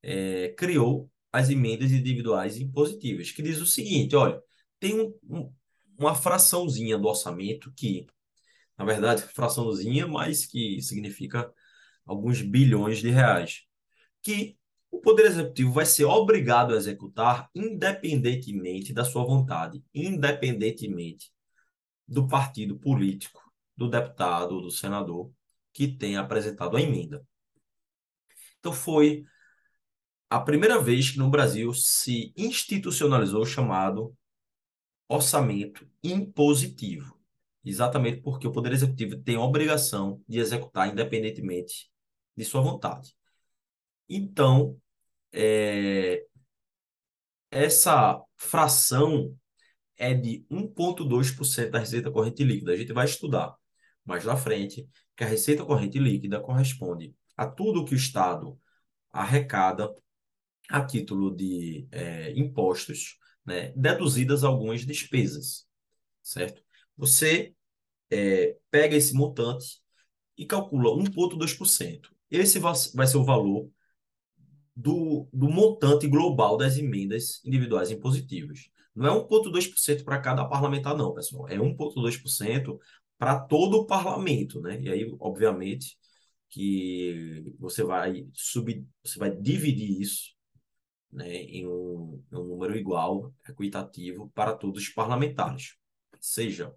é, 0.03 0.51
criou 0.57 1.11
as 1.33 1.51
emendas 1.51 1.91
individuais 1.91 2.59
impositivas, 2.59 3.31
que 3.31 3.43
diz 3.43 3.61
o 3.61 3.67
seguinte: 3.67 4.15
olha, 4.17 4.41
tem 4.79 5.01
um, 5.01 5.15
um, 5.29 5.53
uma 5.99 6.15
fraçãozinha 6.15 6.99
do 6.99 7.09
orçamento 7.09 7.73
que, 7.77 8.07
na 8.79 8.85
verdade, 8.85 9.23
fraçãozinha, 9.23 10.07
mas 10.07 10.47
que 10.47 10.81
significa 10.83 11.53
alguns 12.07 12.43
bilhões 12.43 12.99
de 12.99 13.11
reais, 13.11 13.63
que 14.23 14.57
o 14.91 15.01
Poder 15.01 15.27
Executivo 15.27 15.73
vai 15.73 15.87
ser 15.87 16.05
obrigado 16.05 16.75
a 16.75 16.77
executar 16.77 17.51
independentemente 17.55 18.93
da 18.93 19.05
sua 19.05 19.25
vontade, 19.25 19.83
independentemente 19.93 21.33
do 22.07 22.29
partido 22.29 22.79
político, 22.79 23.43
do 23.77 23.89
deputado, 23.89 24.61
do 24.61 24.71
senador 24.71 25.33
que 25.75 25.89
tenha 25.89 26.21
apresentado 26.21 26.77
a 26.77 26.81
emenda. 26.81 27.27
Então 28.59 28.73
foi 28.73 29.25
a 30.31 30.41
primeira 30.41 30.81
vez 30.81 31.11
que 31.11 31.19
no 31.19 31.29
Brasil 31.29 31.75
se 31.75 32.33
institucionalizou 32.37 33.43
o 33.43 33.47
chamado 33.47 34.17
orçamento 35.09 35.87
impositivo. 36.03 37.21
Exatamente 37.65 38.21
porque 38.23 38.47
o 38.47 38.53
Poder 38.53 38.73
Executivo 38.73 39.19
tem 39.19 39.37
a 39.37 39.41
obrigação 39.41 40.23
de 40.29 40.39
executar 40.39 40.89
independentemente 40.89 41.91
de 42.37 42.45
sua 42.45 42.61
vontade. 42.61 43.15
Então, 44.09 44.79
é, 45.33 46.25
essa 47.51 48.21
fração 48.37 49.37
é 49.97 50.13
de 50.15 50.45
1,2% 50.51 51.71
da 51.71 51.79
receita 51.79 52.11
corrente 52.11 52.45
líquida. 52.45 52.73
A 52.73 52.77
gente 52.77 52.93
vai 52.93 53.07
estudar 53.07 53.57
mais 54.05 54.25
na 54.25 54.37
frente 54.37 54.89
que 55.17 55.25
a 55.25 55.27
receita 55.27 55.65
corrente 55.65 55.99
líquida 55.99 56.41
corresponde 56.41 57.15
a 57.37 57.47
tudo 57.47 57.85
que 57.85 57.95
o 57.95 57.97
Estado 57.97 58.59
arrecada 59.13 59.93
a 60.69 60.85
título 60.85 61.35
de 61.35 61.87
é, 61.91 62.33
impostos, 62.33 63.19
né, 63.45 63.73
deduzidas 63.77 64.45
algumas 64.45 64.85
despesas, 64.85 65.67
certo? 66.23 66.63
Você 66.97 67.55
é, 68.11 68.57
pega 68.71 68.97
esse 68.97 69.15
montante 69.15 69.83
e 70.37 70.47
calcula 70.47 70.91
1,2%. 70.91 72.09
Esse 72.31 72.59
vai 72.59 73.07
ser 73.07 73.17
o 73.17 73.25
valor 73.25 73.71
do, 74.75 75.29
do 75.33 75.49
montante 75.49 76.07
global 76.09 76.57
das 76.57 76.77
emendas 76.77 77.41
individuais 77.45 77.91
impositivas. 77.91 78.71
Não 78.95 79.07
é 79.07 79.11
1,2% 79.11 80.05
para 80.05 80.21
cada 80.21 80.45
parlamentar, 80.45 80.97
não, 80.97 81.13
pessoal. 81.13 81.49
É 81.49 81.57
1,2% 81.57 82.79
para 83.19 83.39
todo 83.41 83.79
o 83.79 83.87
parlamento, 83.87 84.61
né? 84.61 84.81
E 84.81 84.91
aí, 84.91 85.17
obviamente, 85.21 85.97
que 86.49 87.55
você 87.59 87.83
vai 87.83 88.27
subir, 88.33 88.87
você 89.03 89.19
vai 89.19 89.31
dividir 89.35 90.01
isso 90.01 90.35
né, 91.15 91.29
em, 91.29 91.67
um, 91.67 92.23
em 92.33 92.37
um 92.37 92.45
número 92.45 92.77
igual, 92.77 93.33
equitativo, 93.49 94.31
para 94.35 94.55
todos 94.55 94.83
os 94.83 94.89
parlamentares, 94.89 95.77
seja 96.21 96.75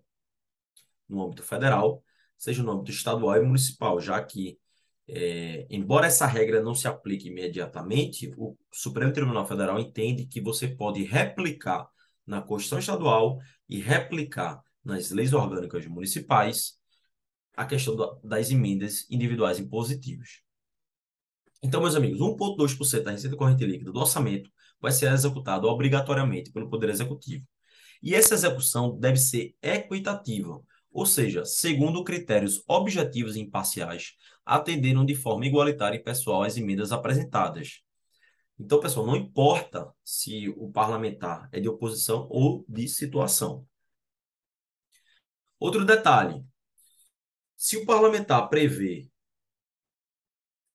no 1.10 1.24
âmbito 1.24 1.44
federal, 1.44 2.04
seja 2.38 2.62
no 2.64 2.72
âmbito 2.72 2.92
estadual 2.92 3.38
e 3.38 3.46
municipal, 3.46 4.00
já 4.00 4.24
que, 4.24 4.60
é, 5.08 5.66
embora 5.70 6.08
essa 6.08 6.28
regra 6.28 6.62
não 6.62 6.76
se 6.76 6.88
aplique 6.88 7.30
imediatamente, 7.30 8.32
o 8.38 8.56
Supremo 8.72 9.14
Tribunal 9.14 9.48
Federal 9.48 9.80
entende 9.80 10.26
que 10.26 10.42
você 10.42 10.68
pode 10.68 11.04
replicar 11.04 11.88
na 12.26 12.42
Constituição 12.42 12.80
Estadual 12.80 13.40
e 13.70 13.80
replicar 13.80 14.62
nas 14.88 15.12
leis 15.12 15.34
orgânicas 15.34 15.86
municipais 15.86 16.78
a 17.56 17.66
questão 17.66 18.20
das 18.24 18.50
emendas 18.50 19.06
individuais 19.10 19.60
impositivas. 19.60 20.42
Então, 21.62 21.82
meus 21.82 21.96
amigos, 21.96 22.20
1,2% 22.20 23.04
da 23.04 23.12
receita 23.12 23.36
corrente 23.36 23.66
líquida 23.66 23.92
do 23.92 24.00
orçamento 24.00 24.50
vai 24.80 24.92
ser 24.92 25.12
executado 25.12 25.68
obrigatoriamente 25.68 26.52
pelo 26.52 26.70
Poder 26.70 26.90
Executivo. 26.90 27.46
E 28.02 28.14
essa 28.14 28.36
execução 28.36 28.98
deve 28.98 29.18
ser 29.18 29.56
equitativa, 29.62 30.62
ou 30.92 31.06
seja, 31.06 31.44
segundo 31.44 32.04
critérios 32.04 32.64
objetivos 32.68 33.36
e 33.36 33.42
imparciais, 33.42 34.14
atenderam 34.46 35.04
de 35.04 35.16
forma 35.16 35.48
igualitária 35.48 35.98
e 35.98 36.04
pessoal 36.04 36.44
às 36.44 36.58
emendas 36.58 36.92
apresentadas. 36.92 37.82
Então, 38.60 38.80
pessoal, 38.80 39.06
não 39.06 39.16
importa 39.16 39.92
se 40.04 40.48
o 40.50 40.72
parlamentar 40.72 41.50
é 41.52 41.60
de 41.60 41.68
oposição 41.68 42.28
ou 42.30 42.64
de 42.70 42.88
situação. 42.88 43.66
Outro 45.60 45.86
detalhe: 45.86 46.46
se 47.56 47.78
o 47.78 47.86
parlamentar 47.86 48.50
prevê 48.50 49.10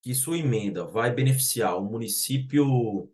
que 0.01 0.15
sua 0.15 0.39
emenda 0.39 0.85
vai 0.85 1.15
beneficiar 1.15 1.79
o 1.79 1.85
município 1.85 3.11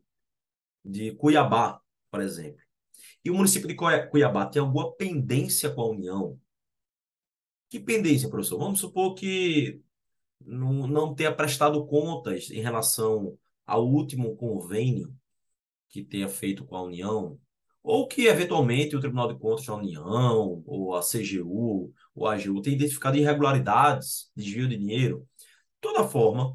de 0.85 1.13
Cuiabá, 1.13 1.81
por 2.11 2.21
exemplo, 2.23 2.63
e 3.25 3.31
o 3.31 3.35
município 3.35 3.69
de 3.69 3.75
Cuiabá 3.75 4.47
tem 4.47 4.63
alguma 4.63 4.91
pendência 4.95 5.71
com 5.71 5.83
a 5.83 5.91
União, 5.91 6.41
que 7.69 7.79
pendência, 7.79 8.31
professor? 8.31 8.59
Vamos 8.59 8.81
supor 8.81 9.15
que 9.15 9.83
não, 10.41 10.87
não 10.87 11.15
tenha 11.15 11.35
prestado 11.35 11.87
contas 11.87 12.51
em 12.51 12.63
relação 12.63 13.39
ao 13.67 13.87
último 13.87 14.35
convênio 14.37 15.15
que 15.91 16.03
tenha 16.03 16.29
feito 16.29 16.65
com 16.65 16.77
a 16.77 16.83
União, 16.83 17.39
ou 17.89 18.07
que 18.07 18.27
eventualmente 18.27 18.95
o 18.95 19.01
Tribunal 19.01 19.33
de 19.33 19.39
Contas 19.41 19.65
da 19.65 19.75
União, 19.75 20.63
ou 20.67 20.95
a 20.95 21.01
CGU, 21.01 21.91
ou 22.15 22.27
a 22.27 22.35
AGU 22.35 22.61
tenha 22.61 22.77
identificado 22.77 23.17
irregularidades, 23.17 24.31
desvio 24.37 24.69
de 24.69 24.77
dinheiro. 24.77 25.27
De 25.41 25.81
toda 25.81 26.07
forma, 26.07 26.55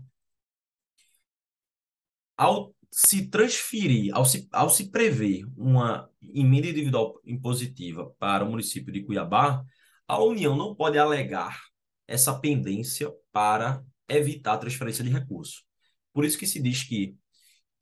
ao 2.37 2.75
se 2.91 3.27
transferir, 3.29 4.13
ao 4.15 4.25
se, 4.25 4.47
ao 4.51 4.69
se 4.69 4.91
prever 4.91 5.43
uma 5.57 6.07
emenda 6.21 6.67
individual 6.67 7.19
impositiva 7.25 8.13
para 8.19 8.45
o 8.45 8.49
município 8.51 8.93
de 8.93 9.03
Cuiabá, 9.03 9.63
a 10.07 10.23
União 10.23 10.55
não 10.55 10.75
pode 10.75 10.99
alegar 10.99 11.59
essa 12.07 12.39
pendência 12.39 13.11
para 13.31 13.83
evitar 14.07 14.53
a 14.53 14.57
transferência 14.59 15.03
de 15.03 15.09
recursos. 15.09 15.65
Por 16.13 16.25
isso 16.25 16.37
que 16.37 16.45
se 16.45 16.61
diz 16.61 16.83
que 16.83 17.17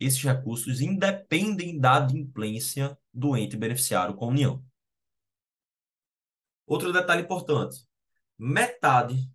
esses 0.02 0.22
recursos 0.24 0.82
independem 0.82 1.80
da 1.80 1.98
adimplência 1.98 2.98
do 3.14 3.38
ente 3.38 3.56
beneficiário 3.56 4.16
com 4.16 4.26
a 4.26 4.30
União. 4.30 4.66
Outro 6.66 6.92
detalhe 6.92 7.22
importante: 7.22 7.86
metade 8.38 9.30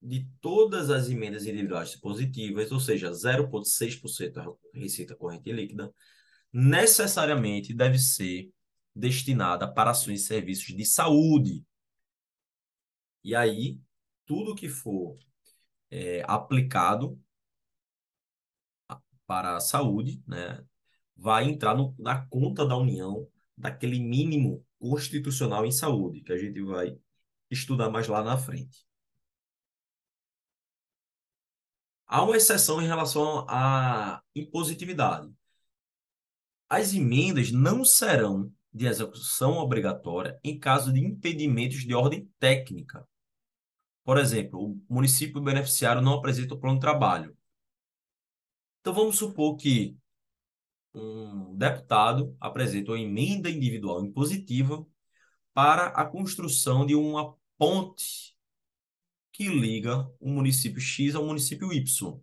de 0.00 0.28
todas 0.40 0.90
as 0.90 1.10
emendas 1.10 1.44
individuais 1.44 1.96
positivas, 1.96 2.70
ou 2.70 2.78
seja, 2.78 3.10
0,6% 3.10 4.32
da 4.32 4.46
receita 4.74 5.16
corrente 5.16 5.50
líquida, 5.52 5.92
necessariamente 6.52 7.74
deve 7.74 7.98
ser 7.98 8.52
destinada 8.94 9.72
para 9.72 9.90
ações 9.90 10.22
e 10.22 10.26
serviços 10.26 10.76
de 10.76 10.84
saúde. 10.84 11.64
E 13.24 13.34
aí, 13.34 13.80
tudo 14.26 14.54
que 14.54 14.68
for 14.68 15.16
é, 15.90 16.22
aplicado 16.26 17.18
para 19.32 19.56
a 19.56 19.60
saúde, 19.60 20.22
né, 20.26 20.62
vai 21.16 21.44
entrar 21.48 21.74
no, 21.74 21.94
na 21.98 22.26
conta 22.26 22.66
da 22.66 22.76
União 22.76 23.26
daquele 23.56 23.98
mínimo 23.98 24.62
constitucional 24.78 25.64
em 25.64 25.72
saúde, 25.72 26.20
que 26.20 26.34
a 26.34 26.36
gente 26.36 26.60
vai 26.62 26.98
estudar 27.50 27.88
mais 27.88 28.06
lá 28.08 28.22
na 28.22 28.36
frente. 28.36 28.86
Há 32.06 32.22
uma 32.22 32.36
exceção 32.36 32.82
em 32.82 32.86
relação 32.86 33.46
à 33.48 34.22
impositividade. 34.34 35.32
As 36.68 36.92
emendas 36.92 37.50
não 37.50 37.86
serão 37.86 38.52
de 38.70 38.84
execução 38.84 39.56
obrigatória 39.56 40.38
em 40.44 40.58
caso 40.58 40.92
de 40.92 41.00
impedimentos 41.00 41.86
de 41.86 41.94
ordem 41.94 42.30
técnica. 42.38 43.08
Por 44.04 44.18
exemplo, 44.18 44.72
o 44.72 44.84
município 44.90 45.40
beneficiário 45.40 46.02
não 46.02 46.12
apresenta 46.12 46.52
o 46.52 46.60
plano 46.60 46.76
de 46.76 46.82
trabalho. 46.82 47.34
Então 48.82 48.92
vamos 48.92 49.16
supor 49.16 49.56
que 49.56 49.96
um 50.92 51.56
deputado 51.56 52.36
apresenta 52.40 52.90
uma 52.90 53.00
emenda 53.00 53.48
individual 53.48 54.04
impositiva 54.04 54.84
para 55.54 55.86
a 55.88 56.04
construção 56.04 56.84
de 56.84 56.96
uma 56.96 57.36
ponte 57.56 58.36
que 59.30 59.46
liga 59.46 60.10
o 60.18 60.28
município 60.28 60.80
X 60.80 61.14
ao 61.14 61.24
município 61.24 61.72
Y. 61.72 62.20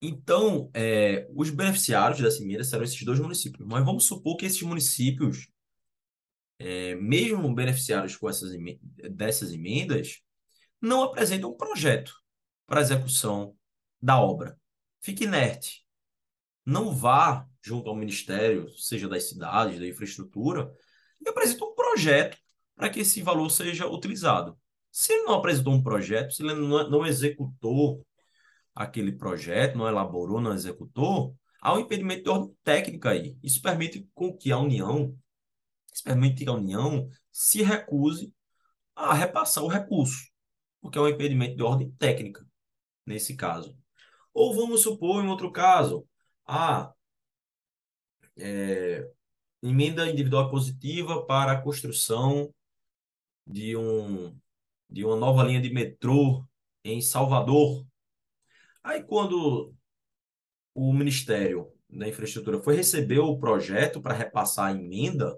Então, 0.00 0.70
é, 0.72 1.28
os 1.34 1.50
beneficiários 1.50 2.18
dessa 2.20 2.42
emenda 2.42 2.64
serão 2.64 2.84
esses 2.84 3.02
dois 3.04 3.20
municípios. 3.20 3.66
Mas 3.68 3.84
vamos 3.84 4.06
supor 4.06 4.38
que 4.38 4.46
esses 4.46 4.62
municípios, 4.62 5.48
é, 6.58 6.94
mesmo 6.94 7.54
beneficiários 7.54 8.16
com 8.16 8.28
essas 8.28 8.54
emendas, 8.54 8.80
dessas 9.12 9.52
emendas, 9.52 10.22
não 10.80 11.02
apresentam 11.02 11.50
um 11.50 11.56
projeto 11.56 12.19
para 12.70 12.82
execução 12.82 13.56
da 14.00 14.20
obra. 14.20 14.56
Fique 15.02 15.24
inerte. 15.24 15.84
Não 16.64 16.94
vá 16.94 17.44
junto 17.60 17.90
ao 17.90 17.96
Ministério, 17.96 18.70
seja 18.78 19.08
das 19.08 19.28
cidades, 19.28 19.80
da 19.80 19.88
infraestrutura, 19.88 20.72
e 21.20 21.28
apresente 21.28 21.64
um 21.64 21.74
projeto 21.74 22.38
para 22.76 22.88
que 22.88 23.00
esse 23.00 23.22
valor 23.22 23.50
seja 23.50 23.88
utilizado. 23.88 24.56
Se 24.88 25.12
ele 25.12 25.24
não 25.24 25.34
apresentou 25.34 25.74
um 25.74 25.82
projeto, 25.82 26.32
se 26.32 26.44
ele 26.44 26.54
não, 26.54 26.88
não 26.88 27.04
executou 27.04 28.06
aquele 28.72 29.10
projeto, 29.10 29.76
não 29.76 29.88
elaborou, 29.88 30.40
não 30.40 30.54
executou, 30.54 31.36
há 31.60 31.74
um 31.74 31.80
impedimento 31.80 32.22
de 32.22 32.30
ordem 32.30 32.56
técnica 32.62 33.10
aí. 33.10 33.36
Isso 33.42 33.60
permite 33.60 34.08
com 34.14 34.32
que 34.32 34.52
a 34.52 34.58
União, 34.58 35.12
isso 35.92 36.04
permite 36.04 36.44
que 36.44 36.48
a 36.48 36.54
União 36.54 37.08
se 37.32 37.64
recuse 37.64 38.32
a 38.94 39.12
repassar 39.12 39.64
o 39.64 39.68
recurso, 39.68 40.30
porque 40.80 40.96
é 40.96 41.00
um 41.00 41.08
impedimento 41.08 41.56
de 41.56 41.64
ordem 41.64 41.90
técnica, 41.98 42.48
nesse 43.10 43.36
caso. 43.36 43.76
Ou 44.32 44.54
vamos 44.54 44.82
supor, 44.82 45.22
em 45.22 45.28
outro 45.28 45.50
caso, 45.50 46.06
a 46.46 46.92
é, 48.38 49.06
emenda 49.62 50.08
individual 50.08 50.48
positiva 50.48 51.26
para 51.26 51.52
a 51.52 51.60
construção 51.60 52.54
de, 53.46 53.76
um, 53.76 54.38
de 54.88 55.04
uma 55.04 55.16
nova 55.16 55.42
linha 55.42 55.60
de 55.60 55.72
metrô 55.72 56.46
em 56.84 57.00
Salvador. 57.00 57.84
Aí, 58.82 59.02
quando 59.02 59.74
o 60.72 60.92
Ministério 60.92 61.70
da 61.88 62.08
Infraestrutura 62.08 62.62
foi 62.62 62.76
receber 62.76 63.18
o 63.18 63.38
projeto 63.38 64.00
para 64.00 64.14
repassar 64.14 64.68
a 64.68 64.72
emenda, 64.72 65.36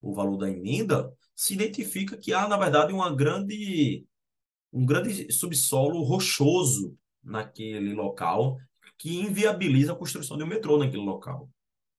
o 0.00 0.14
valor 0.14 0.38
da 0.38 0.50
emenda, 0.50 1.12
se 1.36 1.52
identifica 1.52 2.16
que 2.16 2.32
há, 2.32 2.48
na 2.48 2.56
verdade, 2.56 2.92
uma 2.92 3.14
grande, 3.14 4.06
um 4.72 4.86
grande 4.86 5.30
subsolo 5.30 6.02
rochoso 6.02 6.96
naquele 7.22 7.94
local 7.94 8.58
que 8.98 9.18
inviabiliza 9.20 9.92
a 9.92 9.96
construção 9.96 10.36
de 10.36 10.44
um 10.44 10.46
metrô 10.46 10.78
naquele 10.78 11.02
local, 11.02 11.48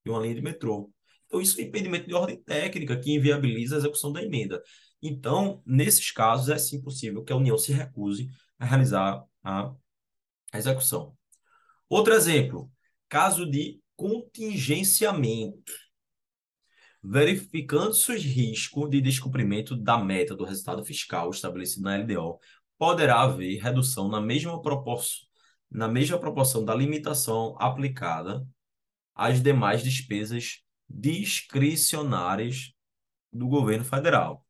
de 0.06 0.12
uma 0.12 0.22
linha 0.22 0.36
de 0.36 0.42
metrô. 0.42 0.92
Então, 1.26 1.42
isso 1.42 1.60
é 1.60 1.64
impedimento 1.64 2.08
de 2.08 2.14
ordem 2.14 2.42
técnica 2.42 2.98
que 2.98 3.14
inviabiliza 3.14 3.76
a 3.76 3.80
execução 3.80 4.12
da 4.12 4.22
emenda. 4.22 4.62
Então, 5.02 5.62
nesses 5.66 6.12
casos, 6.12 6.50
é 6.50 6.58
sim 6.58 6.82
possível 6.82 7.24
que 7.24 7.34
a 7.34 7.36
União 7.36 7.58
se 7.58 7.74
recuse 7.74 8.30
a 8.58 8.66
realizar 8.66 9.24
a 9.44 9.74
execução. 10.54 11.16
Outro 11.90 12.14
exemplo, 12.14 12.72
caso 13.10 13.50
de 13.50 13.82
contingenciamento. 13.96 15.74
Verificando-se 17.04 18.12
o 18.12 18.18
risco 18.18 18.88
de 18.88 19.02
descumprimento 19.02 19.76
da 19.76 19.98
meta 19.98 20.36
do 20.36 20.46
resultado 20.46 20.86
fiscal 20.86 21.30
estabelecido 21.30 21.84
na 21.84 21.98
LDO, 21.98 22.40
poderá 22.84 23.22
haver 23.22 23.62
redução 23.62 24.10
na 24.10 24.20
mesma 24.20 24.62
proporção, 24.62 25.26
na 25.72 25.88
mesma 25.88 26.20
proporção 26.20 26.66
da 26.66 26.76
limitação 26.76 27.56
aplicada 27.58 28.46
às 29.16 29.42
demais 29.42 29.82
despesas 29.82 30.62
discricionárias 30.90 32.74
do 33.32 33.48
governo 33.48 33.86
federal. 33.86 34.46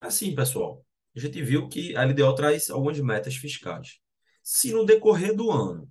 Assim, 0.00 0.32
pessoal, 0.36 0.86
a 1.16 1.18
gente 1.18 1.42
viu 1.42 1.68
que 1.68 1.96
a 1.96 2.04
LDO 2.04 2.32
traz 2.36 2.70
algumas 2.70 3.00
metas 3.00 3.34
fiscais. 3.34 3.98
Se 4.40 4.72
no 4.72 4.86
decorrer 4.86 5.34
do 5.34 5.50
ano 5.50 5.90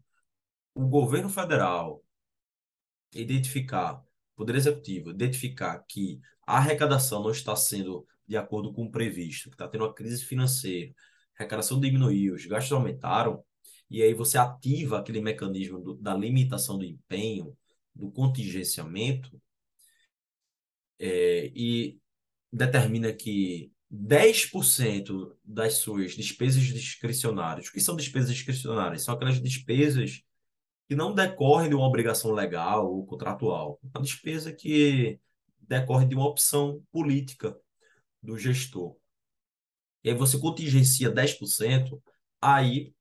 o 0.74 0.88
governo 0.88 1.28
federal 1.28 2.02
identificar, 3.14 3.96
o 3.96 4.06
Poder 4.38 4.56
Executivo 4.56 5.10
identificar 5.10 5.80
que 5.80 6.22
a 6.48 6.60
arrecadação 6.60 7.22
não 7.22 7.32
está 7.32 7.58
sendo 7.58 8.08
de 8.26 8.38
acordo 8.38 8.72
com 8.72 8.86
o 8.86 8.92
previsto, 8.92 9.50
que 9.50 9.56
está 9.56 9.68
tendo 9.68 9.84
uma 9.84 9.94
crise 9.94 10.24
financeira, 10.24 10.96
arrecadação 11.38 11.80
diminuiu, 11.80 12.36
os 12.36 12.46
gastos 12.46 12.72
aumentaram, 12.72 13.44
e 13.90 14.02
aí 14.02 14.14
você 14.14 14.38
ativa 14.38 15.00
aquele 15.00 15.22
mecanismo 15.22 15.80
do, 15.80 15.96
da 15.96 16.16
limitação 16.16 16.78
do 16.78 16.86
empenho, 16.86 17.56
do 17.94 18.12
contingenciamento, 18.12 19.40
é, 21.00 21.52
e 21.56 22.00
determina 22.52 23.12
que 23.14 23.72
10% 23.92 25.36
das 25.44 25.76
suas 25.76 26.16
despesas 26.16 26.64
discricionárias. 26.64 27.68
O 27.68 27.72
que 27.72 27.82
são 27.82 27.96
despesas 27.96 28.34
discricionárias? 28.34 29.04
São 29.04 29.14
aquelas 29.14 29.40
despesas 29.42 30.24
que 30.88 30.96
não 30.96 31.14
decorrem 31.14 31.70
de 31.70 31.76
uma 31.76 31.88
obrigação 31.88 32.32
legal 32.32 32.92
ou 32.92 33.06
contratual. 33.06 33.80
Uma 33.84 34.02
despesa 34.02 34.52
que 34.52 35.20
decorre 35.60 36.06
de 36.06 36.16
uma 36.16 36.28
opção 36.28 36.84
política 36.92 37.56
do 38.22 38.38
gestor, 38.38 38.96
e 40.04 40.10
aí 40.10 40.16
você 40.16 40.38
contingencia 40.40 41.10
10%, 41.10 42.02
aí 42.42 42.94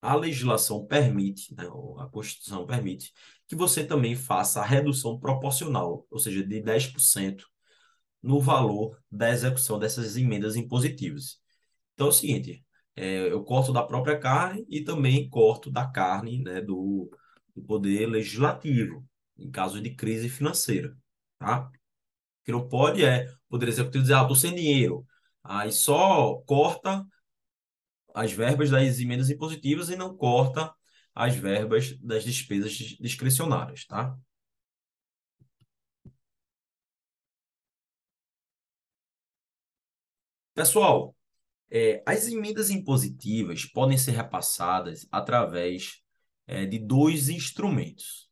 a 0.00 0.14
legislação 0.14 0.86
permite, 0.86 1.54
né, 1.54 1.64
a 1.98 2.06
Constituição 2.06 2.66
permite, 2.66 3.12
que 3.48 3.56
você 3.56 3.84
também 3.84 4.14
faça 4.14 4.60
a 4.60 4.64
redução 4.64 5.18
proporcional, 5.18 6.06
ou 6.10 6.18
seja, 6.18 6.46
de 6.46 6.60
10% 6.60 7.44
no 8.22 8.40
valor 8.40 9.00
da 9.10 9.30
execução 9.30 9.78
dessas 9.78 10.16
emendas 10.16 10.56
impositivas. 10.56 11.38
Então 11.94 12.06
é 12.08 12.10
o 12.10 12.12
seguinte, 12.12 12.64
é, 12.94 13.30
eu 13.30 13.42
corto 13.44 13.72
da 13.72 13.82
própria 13.82 14.18
carne 14.18 14.64
e 14.68 14.82
também 14.82 15.28
corto 15.28 15.70
da 15.70 15.86
carne 15.86 16.42
né, 16.42 16.60
do, 16.60 17.10
do 17.54 17.62
poder 17.62 18.06
legislativo, 18.06 19.04
em 19.38 19.50
caso 19.50 19.80
de 19.80 19.94
crise 19.94 20.28
financeira, 20.28 20.96
tá? 21.38 21.68
O 21.68 22.44
que 22.44 22.52
não 22.52 22.68
pode 22.68 23.04
é 23.04 23.26
o 23.26 23.50
poder 23.50 23.68
executivo 23.68 24.02
dizer, 24.02 24.14
ah, 24.14 24.22
estou 24.22 24.36
sem 24.36 24.54
dinheiro, 24.54 25.06
aí 25.48 25.72
só 25.72 26.36
corta 26.46 27.06
as 28.14 28.32
verbas 28.32 28.70
das 28.70 28.98
emendas 29.00 29.30
impositivas 29.30 29.90
e 29.90 29.96
não 29.96 30.16
corta 30.16 30.74
as 31.14 31.34
verbas 31.34 31.98
das 32.00 32.24
despesas 32.24 32.72
discricionárias, 32.72 33.84
tá? 33.86 34.16
Pessoal, 40.54 41.14
é, 41.70 42.02
as 42.06 42.26
emendas 42.28 42.70
impositivas 42.70 43.64
podem 43.66 43.98
ser 43.98 44.12
repassadas 44.12 45.06
através 45.12 46.00
é, 46.46 46.64
de 46.64 46.78
dois 46.78 47.28
instrumentos. 47.28 48.30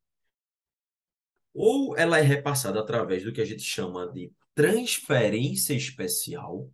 Ou 1.53 1.97
ela 1.97 2.19
é 2.19 2.23
repassada 2.23 2.81
através 2.81 3.23
do 3.23 3.33
que 3.33 3.41
a 3.41 3.45
gente 3.45 3.63
chama 3.63 4.11
de 4.11 4.33
transferência 4.55 5.75
especial, 5.75 6.71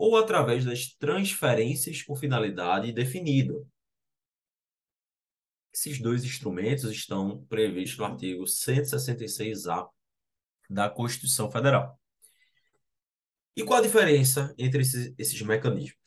ou 0.00 0.16
através 0.16 0.64
das 0.64 0.94
transferências 0.94 2.02
com 2.02 2.16
finalidade 2.16 2.90
definida. 2.90 3.52
Esses 5.70 6.00
dois 6.00 6.24
instrumentos 6.24 6.90
estão 6.90 7.44
previstos 7.50 7.98
no 7.98 8.06
artigo 8.06 8.44
166-A 8.44 9.86
da 10.70 10.88
Constituição 10.88 11.50
Federal. 11.50 12.00
E 13.54 13.62
qual 13.62 13.78
a 13.78 13.82
diferença 13.82 14.54
entre 14.56 14.80
esses, 14.80 15.12
esses 15.18 15.42
mecanismos? 15.42 16.00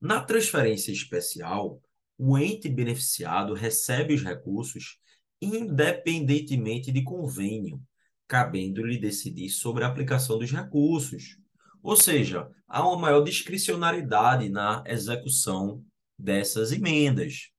Na 0.00 0.22
transferência 0.22 0.92
especial, 0.92 1.82
o 2.16 2.38
ente 2.38 2.68
beneficiado 2.68 3.54
recebe 3.54 4.14
os 4.14 4.22
recursos 4.22 5.00
independentemente 5.42 6.92
de 6.92 7.02
convênio, 7.02 7.82
cabendo-lhe 8.28 9.00
decidir 9.00 9.48
sobre 9.48 9.82
a 9.82 9.88
aplicação 9.88 10.38
dos 10.38 10.52
recursos. 10.52 11.39
Ou 11.82 11.96
seja, 11.96 12.48
há 12.68 12.86
uma 12.86 12.98
maior 12.98 13.22
discricionariedade 13.22 14.48
na 14.48 14.82
execução 14.86 15.84
dessas 16.18 16.72
emendas. 16.72 17.50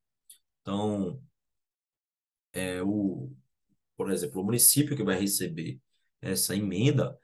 Então, 0.61 1.22
é, 2.53 2.82
o, 2.84 3.32
por 3.97 4.11
exemplo, 4.11 4.41
o 4.41 4.45
município 4.45 4.95
que 4.95 5.03
vai 5.03 5.19
receber 5.19 5.80
essa 6.22 6.55
emenda 6.55 7.17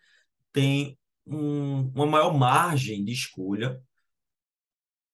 tem 0.51 0.97
um, 1.25 1.91
uma 1.93 2.05
maior 2.05 2.37
margem 2.37 3.03
de 3.03 3.11
escolha 3.11 3.81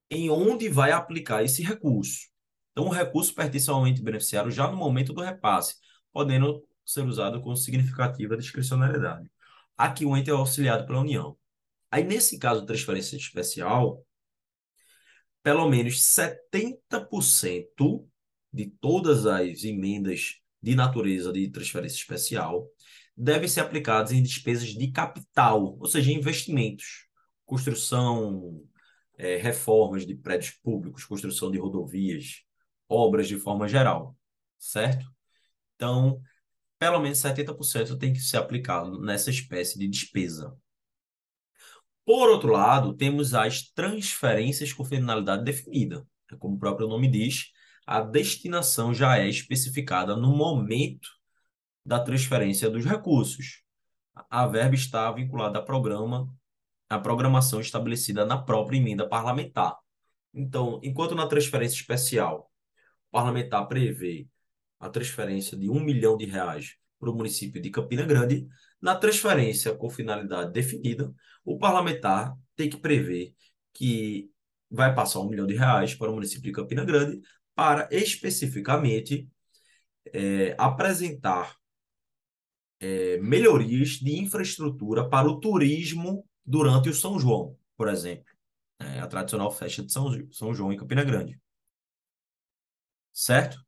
em 0.10 0.30
onde 0.30 0.70
vai 0.70 0.92
aplicar 0.92 1.44
esse 1.44 1.64
recurso. 1.64 2.30
Então, 2.72 2.86
o 2.86 2.90
recurso 2.90 3.34
pertence 3.34 3.70
ao 3.70 3.86
ente 3.88 4.02
beneficiário 4.02 4.52
já 4.52 4.70
no 4.70 4.78
momento 4.78 5.14
do 5.14 5.22
repasse, 5.22 5.76
podendo 6.12 6.64
ser 6.86 7.06
usado 7.06 7.42
com 7.42 7.56
significativa 7.56 8.38
discricionariedade. 8.38 9.30
Aqui, 9.78 10.06
o 10.06 10.16
ente 10.16 10.30
é 10.30 10.34
auxiliado 10.34 10.86
pela 10.86 11.00
União. 11.02 11.38
Aí, 11.94 12.04
nesse 12.04 12.40
caso 12.40 12.62
de 12.62 12.66
transferência 12.66 13.16
especial, 13.16 14.04
pelo 15.44 15.70
menos 15.70 16.02
70% 16.02 18.10
de 18.52 18.66
todas 18.82 19.28
as 19.28 19.64
emendas 19.64 20.38
de 20.60 20.74
natureza 20.74 21.32
de 21.32 21.48
transferência 21.52 21.98
especial 21.98 22.68
devem 23.16 23.48
ser 23.48 23.60
aplicados 23.60 24.12
em 24.12 24.24
despesas 24.24 24.70
de 24.70 24.92
capital, 24.92 25.78
ou 25.80 25.86
seja, 25.86 26.12
investimentos, 26.12 27.06
construção, 27.46 28.66
é, 29.16 29.36
reformas 29.36 30.04
de 30.04 30.16
prédios 30.16 30.58
públicos, 30.64 31.06
construção 31.06 31.52
de 31.52 31.60
rodovias, 31.60 32.42
obras 32.90 33.28
de 33.28 33.38
forma 33.38 33.68
geral, 33.68 34.18
certo? 34.58 35.06
Então, 35.76 36.20
pelo 36.80 37.00
menos 37.00 37.20
70% 37.20 38.00
tem 38.00 38.14
que 38.14 38.20
ser 38.20 38.38
aplicado 38.38 39.00
nessa 39.00 39.30
espécie 39.30 39.78
de 39.78 39.88
despesa. 39.88 40.58
Por 42.06 42.30
outro 42.30 42.52
lado, 42.52 42.94
temos 42.94 43.34
as 43.34 43.62
transferências 43.72 44.74
com 44.74 44.84
finalidade 44.84 45.44
definida. 45.44 46.06
Como 46.38 46.56
o 46.56 46.60
próprio 46.60 46.88
nome 46.88 47.08
diz, 47.08 47.52
a 47.88 48.02
destinação 48.02 48.94
já 48.94 49.18
é 49.18 49.28
especificada 49.28 50.16
no 50.16 50.36
momento 50.36 51.08
da 51.86 52.00
transferência 52.00 52.70
dos 52.70 52.86
recursos. 52.86 53.62
A 54.30 54.46
verba 54.46 54.76
está 54.76 55.12
vinculada 55.12 55.60
a 55.60 55.62
programa, 55.62 56.28
à 56.90 57.00
programação 57.00 57.62
estabelecida 57.62 58.26
na 58.26 58.38
própria 58.38 58.78
emenda 58.78 59.08
parlamentar. 59.08 59.78
Então, 60.34 60.80
enquanto 60.84 61.16
na 61.16 61.28
transferência 61.28 61.76
especial, 61.76 62.52
o 63.10 63.12
parlamentar 63.12 63.68
prevê 63.68 64.28
a 64.80 64.90
transferência 64.90 65.58
de 65.58 65.70
um 65.70 65.80
milhão 65.80 66.18
de 66.18 66.26
reais 66.26 66.76
para 67.00 67.10
o 67.10 67.16
município 67.16 67.62
de 67.62 67.70
Campina 67.70 68.06
Grande, 68.06 68.48
na 68.84 68.96
transferência 68.96 69.74
com 69.74 69.90
finalidade 69.90 70.52
definida, 70.52 71.16
o 71.46 71.58
parlamentar 71.58 72.38
tem 72.54 72.70
que 72.70 72.76
prever 72.76 73.34
que 73.72 74.30
vai 74.70 74.94
passar 74.94 75.22
um 75.22 75.30
milhão 75.30 75.48
de 75.48 75.56
reais 75.56 75.96
para 75.96 76.12
o 76.12 76.14
município 76.14 76.44
de 76.44 76.52
Campina 76.52 76.84
Grande 76.84 77.22
para 77.56 77.88
especificamente 77.90 79.26
é, 80.14 80.54
apresentar 80.58 81.56
é, 82.82 83.18
melhorias 83.20 83.92
de 83.92 84.20
infraestrutura 84.20 85.08
para 85.08 85.30
o 85.30 85.40
turismo 85.40 86.28
durante 86.46 86.90
o 86.90 86.94
São 86.94 87.18
João, 87.18 87.58
por 87.78 87.88
exemplo. 87.88 88.34
É, 88.80 89.00
a 89.00 89.08
tradicional 89.08 89.50
festa 89.50 89.82
de 89.82 89.94
São, 89.94 90.12
São 90.30 90.54
João 90.54 90.74
em 90.74 90.78
Campina 90.78 91.06
Grande. 91.06 91.40
Certo? 93.14 93.64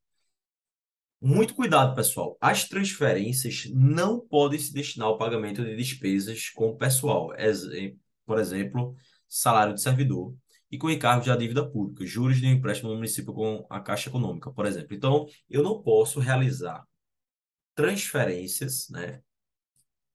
Muito 1.21 1.55
cuidado, 1.55 1.95
pessoal. 1.95 2.37
As 2.39 2.67
transferências 2.67 3.65
não 3.73 4.19
podem 4.19 4.59
se 4.59 4.71
destinar 4.71 5.07
ao 5.07 5.17
pagamento 5.17 5.63
de 5.63 5.75
despesas 5.75 6.49
com 6.49 6.67
o 6.69 6.77
pessoal. 6.77 7.31
Por 8.25 8.39
exemplo, 8.39 8.95
salário 9.27 9.73
de 9.73 9.81
servidor 9.81 10.35
e 10.69 10.77
com 10.77 10.89
encargo 10.89 11.23
de 11.23 11.37
dívida 11.37 11.67
pública, 11.67 12.05
juros 12.05 12.37
de 12.37 12.47
um 12.47 12.51
empréstimo 12.51 12.89
no 12.89 12.95
município 12.95 13.33
com 13.33 13.65
a 13.69 13.79
Caixa 13.79 14.09
Econômica, 14.09 14.51
por 14.51 14.65
exemplo. 14.65 14.95
Então, 14.95 15.25
eu 15.49 15.63
não 15.63 15.81
posso 15.81 16.19
realizar 16.19 16.83
transferências, 17.73 18.87
né? 18.89 19.21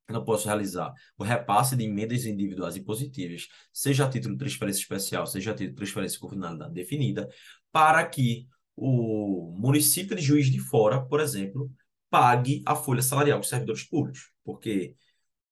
Eu 0.09 0.15
não 0.15 0.25
posso 0.25 0.47
realizar 0.49 0.93
o 1.17 1.23
repasse 1.23 1.77
de 1.77 1.85
emendas 1.85 2.25
individuais 2.25 2.75
e 2.75 2.83
positivas, 2.83 3.47
seja 3.73 4.05
a 4.05 4.11
título 4.11 4.35
de 4.35 4.41
transferência 4.41 4.81
especial, 4.81 5.27
seja 5.27 5.53
a 5.53 5.55
título 5.55 5.71
de 5.71 5.77
transferência 5.77 6.19
com 6.19 6.29
finalidade 6.29 6.75
definida, 6.75 7.29
para 7.71 8.05
que 8.05 8.47
o 8.81 9.55
município 9.59 10.17
de 10.17 10.23
Juiz 10.23 10.47
de 10.47 10.59
Fora, 10.59 11.05
por 11.05 11.21
exemplo, 11.21 11.71
pague 12.09 12.63
a 12.65 12.75
folha 12.75 13.03
salarial 13.03 13.39
dos 13.39 13.49
servidores 13.51 13.85
públicos, 13.85 14.33
porque 14.43 14.97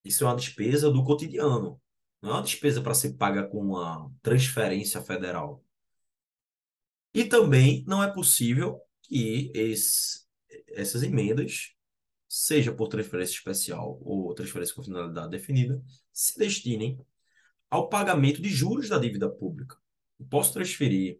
isso 0.03 0.23
é 0.23 0.27
uma 0.27 0.35
despesa 0.35 0.91
do 0.91 1.03
cotidiano, 1.03 1.79
não 2.21 2.31
é 2.31 2.33
uma 2.33 2.41
despesa 2.41 2.81
para 2.81 2.95
ser 2.95 3.13
paga 3.13 3.47
com 3.47 3.59
uma 3.59 4.11
transferência 4.23 4.99
federal. 5.01 5.63
E 7.13 7.23
também 7.23 7.83
não 7.87 8.03
é 8.03 8.11
possível 8.11 8.81
que 9.03 9.51
esse, 9.53 10.25
essas 10.69 11.03
emendas 11.03 11.75
seja 12.27 12.71
por 12.73 12.87
transferência 12.87 13.35
especial 13.35 13.99
ou 14.01 14.33
transferência 14.33 14.73
com 14.73 14.83
finalidade 14.83 15.29
definida, 15.29 15.81
se 16.11 16.37
destinem 16.37 16.99
ao 17.69 17.89
pagamento 17.89 18.41
de 18.41 18.49
juros 18.49 18.89
da 18.89 18.97
dívida 18.97 19.29
pública. 19.29 19.77
Eu 20.19 20.25
posso 20.25 20.53
transferir 20.53 21.19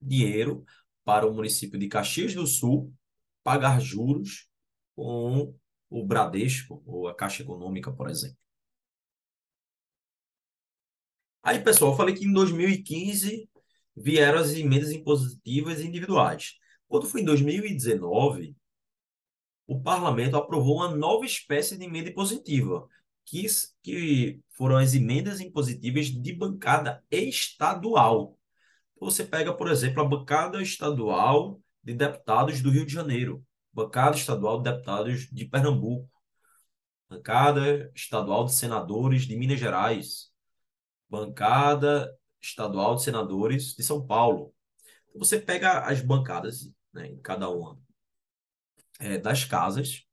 dinheiro 0.00 0.64
para 1.04 1.26
o 1.26 1.34
município 1.34 1.78
de 1.78 1.88
Caxias 1.88 2.34
do 2.34 2.46
Sul 2.46 2.92
pagar 3.42 3.80
juros 3.80 4.48
com 4.94 5.54
o 5.90 6.06
Bradesco 6.06 6.82
ou 6.86 7.08
a 7.08 7.14
Caixa 7.14 7.42
Econômica, 7.42 7.92
por 7.92 8.08
exemplo. 8.08 8.36
Aí, 11.42 11.58
pessoal, 11.62 11.92
eu 11.92 11.96
falei 11.96 12.14
que 12.14 12.24
em 12.24 12.32
2015 12.32 13.48
vieram 13.96 14.38
as 14.38 14.52
emendas 14.52 14.90
impositivas 14.90 15.80
individuais. 15.80 16.54
Quando 16.88 17.06
foi 17.06 17.22
em 17.22 17.24
2019, 17.24 18.56
o 19.66 19.80
parlamento 19.80 20.36
aprovou 20.36 20.76
uma 20.76 20.94
nova 20.94 21.24
espécie 21.24 21.76
de 21.76 21.84
emenda 21.84 22.10
impositiva, 22.10 22.88
que, 23.24 23.46
que 23.82 24.40
foram 24.50 24.76
as 24.76 24.94
emendas 24.94 25.40
impositivas 25.40 26.06
de 26.06 26.32
bancada 26.32 27.02
estadual. 27.10 28.38
Você 29.02 29.24
pega, 29.24 29.52
por 29.52 29.68
exemplo, 29.68 30.00
a 30.00 30.04
bancada 30.04 30.62
estadual 30.62 31.60
de 31.82 31.92
deputados 31.92 32.62
do 32.62 32.70
Rio 32.70 32.86
de 32.86 32.92
Janeiro, 32.92 33.44
bancada 33.72 34.16
estadual 34.16 34.62
de 34.62 34.70
deputados 34.70 35.22
de 35.22 35.44
Pernambuco, 35.44 36.08
bancada 37.10 37.90
estadual 37.96 38.44
de 38.44 38.54
senadores 38.54 39.22
de 39.22 39.36
Minas 39.36 39.58
Gerais, 39.58 40.30
bancada 41.10 42.16
estadual 42.40 42.94
de 42.94 43.02
senadores 43.02 43.74
de 43.74 43.82
São 43.82 44.06
Paulo. 44.06 44.54
Então, 45.08 45.18
você 45.18 45.36
pega 45.40 45.80
as 45.80 46.00
bancadas, 46.00 46.72
né, 46.92 47.08
em 47.08 47.20
cada 47.20 47.50
uma 47.50 47.76
é, 49.00 49.18
das 49.18 49.44
casas 49.44 50.04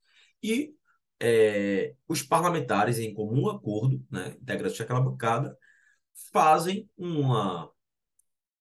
e 0.42 0.74
é, 1.20 1.94
os 2.08 2.24
parlamentares, 2.24 2.98
em 2.98 3.14
comum 3.14 3.50
acordo, 3.50 4.04
né, 4.10 4.36
integrantes 4.42 4.80
daquela 4.80 5.00
bancada, 5.00 5.56
fazem 6.32 6.90
uma 6.98 7.72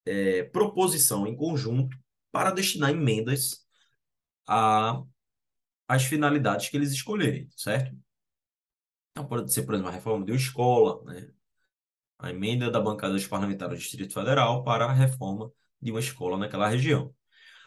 é, 0.09 0.44
proposição 0.44 1.26
em 1.26 1.36
conjunto 1.36 1.96
para 2.32 2.50
destinar 2.50 2.90
emendas 2.90 3.66
a 4.46 5.02
as 5.88 6.04
finalidades 6.04 6.68
que 6.68 6.76
eles 6.76 6.92
escolherem, 6.92 7.48
certo? 7.56 7.96
Então, 9.12 9.26
pode 9.26 9.52
ser, 9.52 9.62
por 9.64 9.74
exemplo, 9.74 9.90
a 9.90 9.94
reforma 9.94 10.24
de 10.24 10.32
uma 10.32 10.36
escola, 10.36 11.02
né? 11.04 11.30
a 12.18 12.30
emenda 12.30 12.70
da 12.70 12.80
bancada 12.80 13.14
dos 13.14 13.26
parlamentares 13.26 13.78
do 13.78 13.82
Distrito 13.82 14.12
Federal 14.12 14.64
para 14.64 14.86
a 14.86 14.92
reforma 14.92 15.50
de 15.80 15.90
uma 15.90 16.00
escola 16.00 16.36
naquela 16.36 16.68
região. 16.68 17.14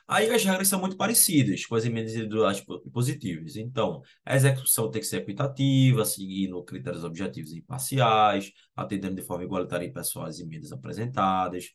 Aí 0.07 0.29
as 0.29 0.43
regras 0.43 0.67
são 0.67 0.79
muito 0.79 0.97
parecidas 0.97 1.65
com 1.65 1.75
as 1.75 1.85
emendas 1.85 2.13
individuais 2.13 2.61
positivas. 2.91 3.55
Então, 3.55 4.01
a 4.25 4.35
execução 4.35 4.91
tem 4.91 5.01
que 5.01 5.07
ser 5.07 5.17
equitativa, 5.17 6.03
seguindo 6.03 6.61
critérios 6.63 7.03
objetivos 7.05 7.53
e 7.53 7.59
imparciais, 7.59 8.51
atendendo 8.75 9.15
de 9.15 9.21
forma 9.21 9.45
igualitária 9.45 9.85
e 9.85 9.93
pessoal 9.93 10.25
as 10.25 10.39
emendas 10.39 10.71
apresentadas, 10.73 11.69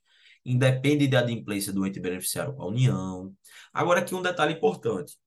independe 0.47 1.09
da 1.09 1.21
adimplência 1.21 1.73
do 1.73 1.87
ente 1.87 2.01
beneficiário 2.01 2.55
com 2.55 2.63
a 2.63 2.67
União. 2.69 3.37
Agora, 3.73 4.01
aqui 4.01 4.15
um 4.15 4.23
detalhe 4.23 4.55
importante. 4.55 5.19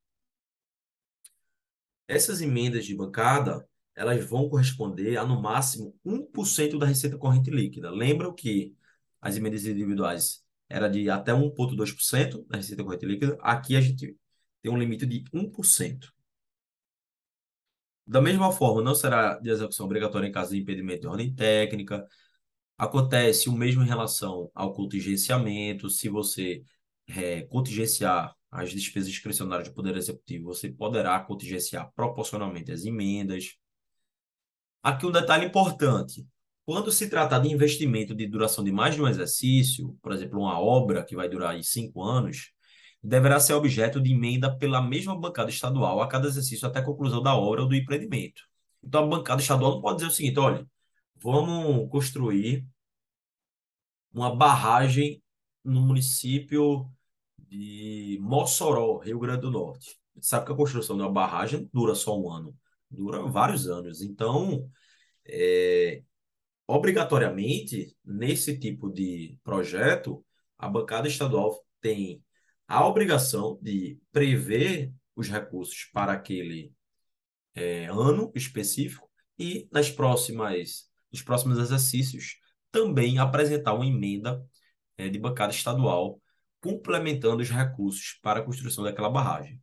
Essas 2.07 2.41
emendas 2.41 2.85
de 2.85 2.95
bancada, 2.95 3.67
elas 3.95 4.23
vão 4.25 4.49
corresponder 4.49 5.17
a, 5.17 5.25
no 5.25 5.41
máximo, 5.41 5.95
1% 6.05 6.79
da 6.79 6.85
receita 6.85 7.17
corrente 7.17 7.51
líquida. 7.51 7.91
Lembram 7.91 8.33
que 8.33 8.75
as 9.21 9.37
emendas 9.37 9.65
individuais 9.65 10.43
era 10.67 10.89
de 10.89 11.09
até 11.09 11.33
1,2% 11.33 12.45
da 12.47 12.57
receita 12.57 12.83
corrente 12.83 13.05
líquida. 13.05 13.37
Aqui 13.41 13.75
a 13.75 13.81
gente 13.81 14.17
tem 14.61 14.71
um 14.71 14.77
limite 14.77 15.05
de 15.05 15.23
1%. 15.33 16.11
Da 18.07 18.21
mesma 18.21 18.51
forma, 18.51 18.81
não 18.81 18.95
será 18.95 19.37
de 19.39 19.49
execução 19.51 19.85
obrigatória 19.85 20.27
em 20.27 20.31
caso 20.31 20.51
de 20.51 20.57
impedimento 20.59 21.01
de 21.01 21.07
ordem 21.07 21.33
técnica. 21.33 22.07
Acontece 22.79 23.49
o 23.49 23.51
mesmo 23.51 23.83
em 23.83 23.85
relação 23.85 24.49
ao 24.55 24.71
contingenciamento. 24.71 25.89
Se 25.89 26.07
você 26.07 26.63
é, 27.09 27.41
contingenciar 27.41 28.33
as 28.49 28.71
despesas 28.71 29.09
discricionárias 29.09 29.67
do 29.67 29.75
Poder 29.75 29.97
Executivo, 29.97 30.45
você 30.45 30.69
poderá 30.69 31.19
contingenciar 31.19 31.91
proporcionalmente 31.93 32.71
as 32.71 32.85
emendas. 32.85 33.57
Aqui 34.81 35.05
um 35.05 35.11
detalhe 35.11 35.45
importante. 35.45 36.25
Quando 36.65 36.89
se 36.89 37.09
tratar 37.09 37.39
de 37.39 37.49
investimento 37.49 38.15
de 38.15 38.25
duração 38.25 38.63
de 38.63 38.71
mais 38.71 38.95
de 38.95 39.01
um 39.01 39.07
exercício, 39.09 39.97
por 40.01 40.13
exemplo, 40.13 40.39
uma 40.39 40.57
obra 40.57 41.03
que 41.03 41.17
vai 41.17 41.27
durar 41.27 41.55
aí 41.55 41.63
cinco 41.65 42.01
anos, 42.01 42.53
deverá 43.03 43.41
ser 43.41 43.55
objeto 43.55 43.99
de 43.99 44.13
emenda 44.13 44.57
pela 44.57 44.81
mesma 44.81 45.19
bancada 45.19 45.49
estadual 45.49 46.01
a 46.01 46.07
cada 46.07 46.29
exercício 46.29 46.65
até 46.65 46.79
a 46.79 46.85
conclusão 46.85 47.21
da 47.21 47.35
obra 47.35 47.63
ou 47.63 47.67
do 47.67 47.75
empreendimento. 47.75 48.41
Então, 48.81 49.03
a 49.03 49.07
bancada 49.07 49.41
estadual 49.41 49.73
não 49.73 49.81
pode 49.81 49.97
dizer 49.97 50.09
o 50.09 50.13
seguinte: 50.13 50.39
olha, 50.39 50.65
vamos 51.21 51.89
construir 51.89 52.67
uma 54.13 54.35
barragem 54.35 55.21
no 55.63 55.81
município 55.81 56.89
de 57.37 58.17
Mossoró, 58.21 58.97
Rio 58.99 59.19
Grande 59.19 59.41
do 59.41 59.51
Norte. 59.51 59.97
Sabe 60.21 60.45
que 60.45 60.51
a 60.51 60.55
construção 60.55 60.95
de 60.95 61.03
uma 61.03 61.11
barragem 61.11 61.69
dura 61.73 61.95
só 61.95 62.19
um 62.19 62.29
ano, 62.31 62.55
dura 62.89 63.21
vários 63.23 63.67
anos. 63.67 64.01
Então, 64.01 64.69
é, 65.25 66.03
obrigatoriamente, 66.67 67.95
nesse 68.03 68.57
tipo 68.59 68.91
de 68.91 69.37
projeto, 69.43 70.25
a 70.57 70.67
bancada 70.67 71.07
estadual 71.07 71.65
tem 71.81 72.23
a 72.67 72.85
obrigação 72.85 73.57
de 73.61 73.99
prever 74.11 74.93
os 75.15 75.27
recursos 75.29 75.89
para 75.93 76.13
aquele 76.13 76.73
é, 77.55 77.85
ano 77.85 78.31
específico 78.35 79.09
e 79.37 79.67
nas 79.71 79.89
próximas, 79.89 80.88
nos 81.11 81.21
próximos 81.21 81.57
exercícios 81.59 82.37
também 82.71 83.17
apresentar 83.17 83.73
uma 83.73 83.85
emenda 83.85 84.43
é, 84.97 85.09
de 85.09 85.17
bancada 85.19 85.53
estadual 85.53 86.21
complementando 86.61 87.41
os 87.41 87.49
recursos 87.49 88.19
para 88.21 88.39
a 88.39 88.43
construção 88.43 88.83
daquela 88.83 89.09
barragem. 89.09 89.61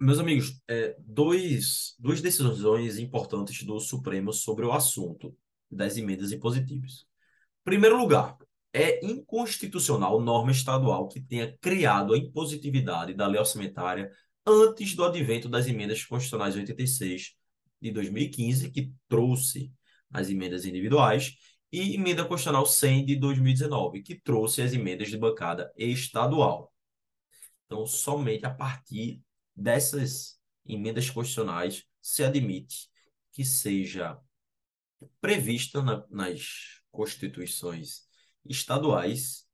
Meus 0.00 0.20
amigos, 0.20 0.62
é, 0.68 0.96
dois, 1.00 1.96
duas 1.98 2.20
decisões 2.20 2.98
importantes 2.98 3.64
do 3.64 3.80
Supremo 3.80 4.32
sobre 4.32 4.64
o 4.64 4.72
assunto 4.72 5.36
das 5.68 5.96
emendas 5.96 6.30
impositivas. 6.30 7.04
Primeiro 7.64 7.96
lugar, 7.96 8.36
é 8.72 9.04
inconstitucional 9.04 10.20
norma 10.20 10.52
estadual 10.52 11.08
que 11.08 11.20
tenha 11.20 11.56
criado 11.58 12.14
a 12.14 12.18
impositividade 12.18 13.12
da 13.12 13.26
lei 13.26 13.40
orçamentária 13.40 14.10
antes 14.46 14.94
do 14.94 15.04
advento 15.04 15.48
das 15.48 15.66
emendas 15.66 16.04
constitucionais 16.04 16.54
86 16.54 17.34
de 17.84 17.90
2015, 17.90 18.70
que 18.70 18.90
trouxe 19.06 19.70
as 20.10 20.30
emendas 20.30 20.64
individuais, 20.64 21.36
e 21.70 21.94
emenda 21.94 22.24
constitucional 22.24 22.64
100 22.64 23.04
de 23.04 23.16
2019, 23.16 24.02
que 24.02 24.18
trouxe 24.18 24.62
as 24.62 24.72
emendas 24.72 25.10
de 25.10 25.18
bancada 25.18 25.70
estadual. 25.76 26.72
Então, 27.66 27.84
somente 27.86 28.46
a 28.46 28.50
partir 28.50 29.22
dessas 29.54 30.38
emendas 30.64 31.10
constitucionais 31.10 31.84
se 32.00 32.24
admite 32.24 32.88
que 33.32 33.44
seja 33.44 34.18
prevista 35.20 35.82
na, 35.82 36.06
nas 36.08 36.80
constituições 36.90 38.04
estaduais 38.46 39.46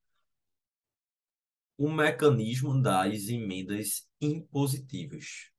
o 1.76 1.90
mecanismo 1.90 2.80
das 2.80 3.28
emendas 3.28 4.08
impositivas. 4.20 5.49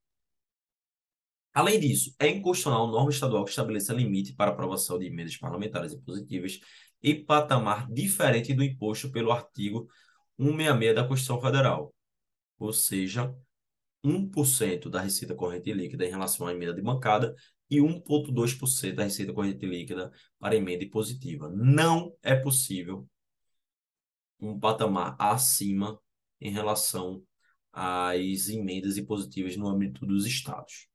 Além 1.53 1.79
disso, 1.79 2.15
é 2.17 2.27
inconstitucional 2.29 2.87
norma 2.87 3.09
estadual 3.09 3.43
que 3.43 3.49
estabeleça 3.49 3.93
limite 3.93 4.33
para 4.33 4.51
aprovação 4.51 4.97
de 4.97 5.05
emendas 5.07 5.35
parlamentares 5.35 5.93
impositivas 5.93 6.59
e 7.03 7.13
patamar 7.15 7.91
diferente 7.91 8.53
do 8.53 8.63
imposto 8.63 9.11
pelo 9.11 9.31
artigo 9.31 9.87
166 10.37 10.95
da 10.95 11.03
Constituição 11.03 11.41
Federal, 11.41 11.93
ou 12.57 12.71
seja, 12.71 13.35
1% 14.03 14.89
da 14.89 15.01
receita 15.01 15.35
corrente 15.35 15.71
líquida 15.73 16.05
em 16.05 16.09
relação 16.09 16.47
à 16.47 16.53
emenda 16.53 16.73
de 16.73 16.81
bancada 16.81 17.35
e 17.69 17.79
1,2% 17.79 18.95
da 18.95 19.03
receita 19.03 19.33
corrente 19.33 19.65
líquida 19.65 20.11
para 20.39 20.55
emenda 20.55 20.83
impositiva. 20.83 21.49
Não 21.49 22.13
é 22.23 22.35
possível 22.35 23.07
um 24.39 24.59
patamar 24.59 25.15
acima 25.19 25.99
em 26.39 26.51
relação 26.51 27.23
às 27.71 28.49
emendas 28.49 28.97
impositivas 28.97 29.55
no 29.55 29.67
âmbito 29.67 30.05
dos 30.05 30.25
estados. 30.25 30.90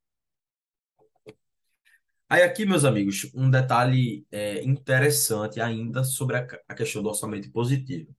Aí 2.28 2.42
aqui, 2.42 2.64
meus 2.66 2.84
amigos, 2.84 3.30
um 3.34 3.50
detalhe 3.50 4.26
é, 4.30 4.62
interessante 4.64 5.60
ainda 5.60 6.02
sobre 6.04 6.36
a, 6.36 6.46
a 6.68 6.74
questão 6.74 7.02
do 7.02 7.08
orçamento 7.08 7.50
positivo. 7.52 8.14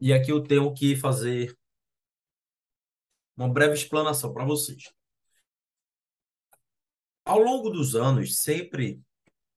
E 0.00 0.12
aqui 0.12 0.30
eu 0.32 0.42
tenho 0.42 0.72
que 0.74 0.96
fazer 0.96 1.56
uma 3.36 3.48
breve 3.48 3.74
explanação 3.74 4.32
para 4.32 4.44
vocês. 4.44 4.92
Ao 7.24 7.38
longo 7.38 7.70
dos 7.70 7.94
anos, 7.94 8.38
sempre 8.38 9.00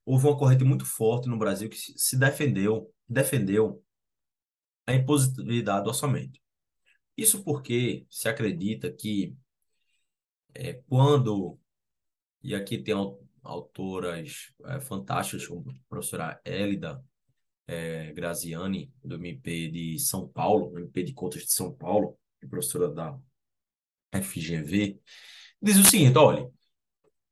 houve 0.05 0.27
uma 0.27 0.37
corrente 0.37 0.63
muito 0.63 0.85
forte 0.85 1.27
no 1.27 1.37
Brasil 1.37 1.69
que 1.69 1.77
se 1.77 2.17
defendeu, 2.17 2.93
defendeu 3.07 3.83
a 4.87 4.93
impositividade 4.93 5.83
do 5.83 5.89
orçamento. 5.89 6.44
Isso 7.17 7.43
porque 7.43 8.05
se 8.09 8.27
acredita 8.27 8.91
que 8.91 9.35
é, 10.53 10.73
quando, 10.87 11.57
e 12.41 12.55
aqui 12.55 12.77
tem 12.77 12.95
autoras 13.43 14.51
é, 14.65 14.79
fantásticas 14.79 15.47
como 15.47 15.69
a 15.69 15.73
professora 15.89 16.41
Elida 16.43 17.03
é, 17.67 18.11
Graziani, 18.13 18.91
do 19.03 19.15
MP 19.15 19.69
de 19.69 19.99
São 19.99 20.27
Paulo, 20.27 20.77
MP 20.77 21.03
de 21.03 21.13
Contas 21.13 21.43
de 21.43 21.51
São 21.51 21.73
Paulo, 21.73 22.17
professora 22.49 22.89
da 22.89 23.17
FGV, 24.13 24.99
diz 25.61 25.77
o 25.77 25.83
seguinte: 25.83 26.17
olha, 26.17 26.49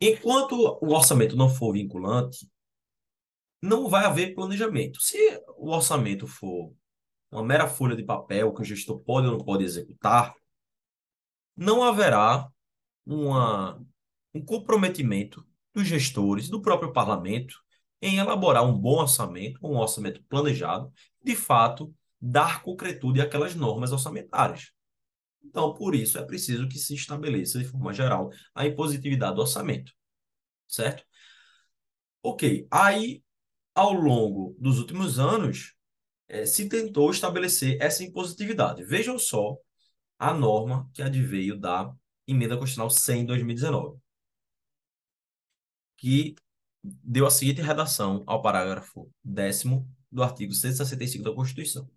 enquanto 0.02 0.54
o 0.82 0.94
orçamento 0.94 1.36
não 1.36 1.50
for 1.50 1.74
vinculante, 1.74 2.50
não 3.62 3.88
vai 3.88 4.06
haver 4.06 4.34
planejamento. 4.36 5.02
Se 5.02 5.18
o 5.58 5.70
orçamento 5.70 6.28
for 6.28 6.74
uma 7.34 7.44
mera 7.44 7.68
folha 7.68 7.96
de 7.96 8.04
papel 8.04 8.54
que 8.54 8.62
o 8.62 8.66
gestor 8.66 9.00
pode 9.00 9.28
ou 9.28 9.34
não 9.38 9.44
pode 9.44 9.64
executar, 9.64 10.34
não 11.56 11.84
haverá 11.84 12.48
uma, 13.06 13.82
um 14.34 14.44
comprometimento 14.44 15.46
dos 15.74 15.88
gestores, 15.88 16.50
do 16.50 16.62
próprio 16.62 16.94
parlamento, 16.94 17.56
em 18.02 18.18
elaborar 18.18 18.64
um 18.64 18.78
bom 18.78 19.00
orçamento, 19.00 19.60
um 19.64 19.78
orçamento 19.78 20.24
planejado, 20.26 20.92
de 21.24 21.36
fato, 21.36 21.94
dar 22.22 22.62
concretude 22.62 23.22
àquelas 23.22 23.56
normas 23.56 23.92
orçamentárias. 23.92 24.72
Então, 25.44 25.74
por 25.74 25.96
isso, 25.96 26.18
é 26.18 26.24
preciso 26.24 26.68
que 26.68 26.78
se 26.78 26.94
estabeleça, 26.96 27.60
de 27.60 27.66
forma 27.66 27.94
geral, 27.94 28.30
a 28.54 28.66
impositividade 28.66 29.36
do 29.36 29.42
orçamento. 29.42 29.92
Certo? 30.68 31.04
Ok. 32.22 32.68
Aí, 32.72 33.24
ao 33.76 33.94
longo 33.94 34.56
dos 34.60 34.80
últimos 34.80 35.20
anos, 35.20 35.76
é, 36.28 36.46
se 36.46 36.68
tentou 36.68 37.12
estabelecer 37.12 37.78
essa 37.82 38.04
impositividade. 38.04 38.84
Vejam 38.84 39.18
só 39.20 39.58
a 40.18 40.34
norma 40.34 40.90
que 40.94 41.02
adveio 41.02 41.58
da 41.58 41.94
Emenda 42.28 42.58
Constitucional 42.58 42.90
100 42.90 43.22
de 43.22 43.28
2019, 43.28 43.98
que 45.98 46.36
deu 46.84 47.26
a 47.26 47.32
seguinte 47.32 47.62
redação 47.62 48.24
ao 48.26 48.42
parágrafo 48.42 49.10
10 49.24 49.64
do 50.12 50.24
artigo 50.24 50.54
165 50.54 51.24
da 51.24 51.34
Constituição. 51.34 51.90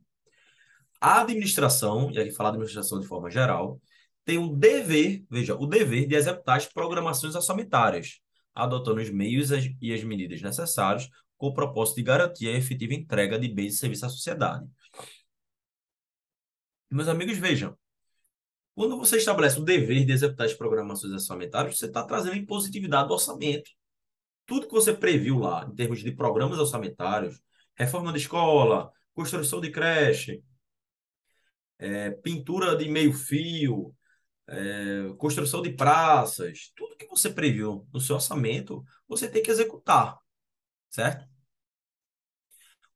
A 1.00 1.20
administração, 1.20 2.10
e 2.10 2.18
aqui 2.18 2.30
falar 2.30 2.50
administração 2.50 2.98
de 2.98 3.06
forma 3.06 3.30
geral, 3.30 3.80
tem 4.24 4.38
o 4.38 4.48
dever, 4.56 5.24
veja, 5.30 5.54
o 5.54 5.66
dever 5.66 6.06
de 6.08 6.14
executar 6.14 6.56
as 6.56 6.66
programações 6.66 7.34
orçamentárias, 7.34 8.20
adotando 8.54 9.00
os 9.00 9.10
meios 9.10 9.50
e 9.80 9.92
as 9.92 10.02
medidas 10.02 10.40
necessários 10.42 11.08
com 11.36 11.48
o 11.48 11.54
propósito 11.54 11.96
de 11.96 12.02
garantir 12.02 12.48
a 12.48 12.52
efetiva 12.56 12.94
entrega 12.94 13.38
de 13.38 13.48
bens 13.48 13.74
e 13.74 13.78
serviços 13.78 14.04
à 14.04 14.08
sociedade. 14.08 14.66
Meus 16.90 17.08
amigos, 17.08 17.36
vejam, 17.36 17.76
quando 18.74 18.96
você 18.96 19.16
estabelece 19.16 19.58
o 19.58 19.64
dever 19.64 20.04
de 20.04 20.12
executar 20.12 20.46
as 20.46 20.54
programações 20.54 21.12
orçamentárias, 21.12 21.78
você 21.78 21.86
está 21.86 22.04
trazendo 22.04 22.36
impositividade 22.36 23.08
do 23.08 23.14
orçamento. 23.14 23.70
Tudo 24.44 24.66
que 24.66 24.74
você 24.74 24.94
previu 24.94 25.38
lá, 25.38 25.66
em 25.70 25.74
termos 25.74 26.00
de 26.00 26.12
programas 26.12 26.58
orçamentários, 26.58 27.40
reforma 27.74 28.12
de 28.12 28.18
escola, 28.18 28.92
construção 29.14 29.60
de 29.60 29.70
creche, 29.70 30.42
é, 31.78 32.10
pintura 32.10 32.76
de 32.76 32.88
meio 32.88 33.12
fio, 33.12 33.94
é, 34.46 35.12
construção 35.18 35.62
de 35.62 35.70
praças, 35.70 36.72
tudo 36.76 36.96
que 36.96 37.06
você 37.06 37.30
previu 37.30 37.86
no 37.92 38.00
seu 38.00 38.16
orçamento, 38.16 38.84
você 39.08 39.28
tem 39.28 39.42
que 39.42 39.50
executar, 39.50 40.18
certo? 40.96 41.26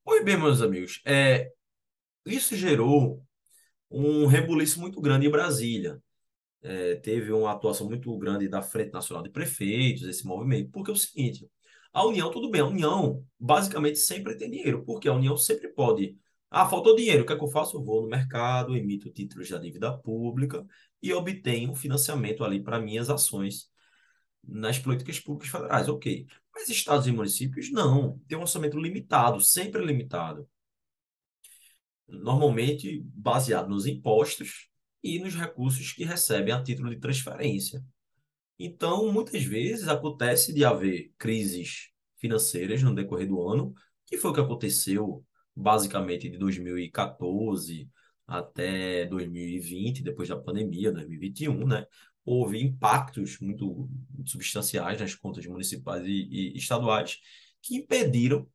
Pois 0.02 0.24
bem, 0.24 0.36
meus 0.38 0.62
amigos, 0.62 1.00
é, 1.04 1.50
isso 2.26 2.56
gerou 2.56 3.24
um 3.90 4.26
rebuliço 4.26 4.80
muito 4.80 5.00
grande 5.00 5.26
em 5.26 5.30
Brasília. 5.30 6.02
É, 6.62 6.96
teve 6.96 7.32
uma 7.32 7.52
atuação 7.52 7.88
muito 7.88 8.16
grande 8.18 8.48
da 8.48 8.62
Frente 8.62 8.92
Nacional 8.92 9.22
de 9.22 9.30
Prefeitos, 9.30 10.04
esse 10.04 10.26
movimento, 10.26 10.70
porque 10.70 10.90
é 10.90 10.94
o 10.94 10.96
seguinte, 10.96 11.48
a 11.92 12.06
União, 12.06 12.30
tudo 12.30 12.50
bem, 12.50 12.62
a 12.62 12.66
União 12.66 13.24
basicamente 13.38 13.98
sempre 13.98 14.36
tem 14.36 14.50
dinheiro, 14.50 14.84
porque 14.84 15.08
a 15.08 15.14
União 15.14 15.36
sempre 15.36 15.68
pode 15.68 16.16
ah, 16.50 16.68
faltou 16.68 16.96
dinheiro. 16.96 17.22
O 17.22 17.26
que 17.26 17.32
é 17.32 17.36
que 17.36 17.44
eu 17.44 17.48
faço? 17.48 17.76
Eu 17.76 17.84
vou 17.84 18.02
no 18.02 18.08
mercado, 18.08 18.76
emito 18.76 19.10
títulos 19.10 19.48
da 19.50 19.58
dívida 19.58 19.96
pública 19.98 20.66
e 21.02 21.12
obtenho 21.12 21.74
financiamento 21.74 22.44
ali 22.44 22.62
para 22.62 22.80
minhas 22.80 23.10
ações 23.10 23.70
nas 24.46 24.78
políticas 24.78 25.20
públicas 25.20 25.50
federais. 25.50 25.88
Ok. 25.88 26.26
Mas 26.60 26.68
estados 26.68 27.06
e 27.06 27.12
municípios 27.12 27.72
não. 27.72 28.18
Tem 28.28 28.36
um 28.36 28.42
orçamento 28.42 28.78
limitado, 28.78 29.40
sempre 29.40 29.82
limitado. 29.82 30.46
Normalmente 32.06 33.02
baseado 33.14 33.70
nos 33.70 33.86
impostos 33.86 34.68
e 35.02 35.18
nos 35.18 35.34
recursos 35.34 35.92
que 35.92 36.04
recebem 36.04 36.52
a 36.52 36.62
título 36.62 36.90
de 36.90 37.00
transferência. 37.00 37.82
Então, 38.58 39.10
muitas 39.10 39.42
vezes 39.42 39.88
acontece 39.88 40.52
de 40.52 40.62
haver 40.62 41.10
crises 41.16 41.88
financeiras 42.18 42.82
no 42.82 42.94
decorrer 42.94 43.26
do 43.26 43.40
ano, 43.40 43.72
que 44.04 44.18
foi 44.18 44.30
o 44.30 44.34
que 44.34 44.40
aconteceu 44.40 45.24
basicamente 45.56 46.28
de 46.28 46.36
2014 46.36 47.88
até 48.26 49.06
2020, 49.06 50.02
depois 50.02 50.28
da 50.28 50.36
pandemia, 50.36 50.92
2021, 50.92 51.66
né? 51.66 51.86
Houve 52.32 52.62
impactos 52.62 53.40
muito, 53.40 53.88
substanciais 54.24 55.00
nas 55.00 55.16
contas 55.16 55.44
municipais 55.46 56.06
e, 56.06 56.28
e 56.30 56.56
estaduais 56.56 57.18
que 57.60 57.74
impediram 57.74 58.46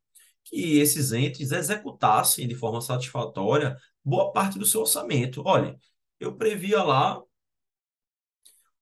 que 0.44 0.78
esses 0.78 1.12
entes 1.12 1.52
executassem 1.52 2.48
de 2.48 2.54
forma 2.54 2.80
satisfatória 2.80 3.76
boa 4.02 4.32
parte 4.32 4.58
do 4.58 4.64
seu 4.64 4.80
orçamento. 4.80 5.42
Olha, 5.44 5.78
eu 6.18 6.34
previa 6.34 6.82
lá 6.82 7.20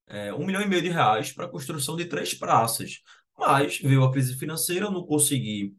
é, 0.07 0.33
um 0.33 0.45
milhão 0.45 0.61
e 0.61 0.67
meio 0.67 0.81
de 0.81 0.89
reais 0.89 1.33
para 1.33 1.45
a 1.45 1.49
construção 1.49 1.97
de 1.97 2.05
três 2.05 2.33
praças, 2.33 3.01
mas 3.37 3.79
veio 3.79 4.01
a 4.01 4.11
crise 4.13 4.37
financeira, 4.37 4.85
eu 4.85 4.91
não 4.91 5.05
consegui 5.05 5.75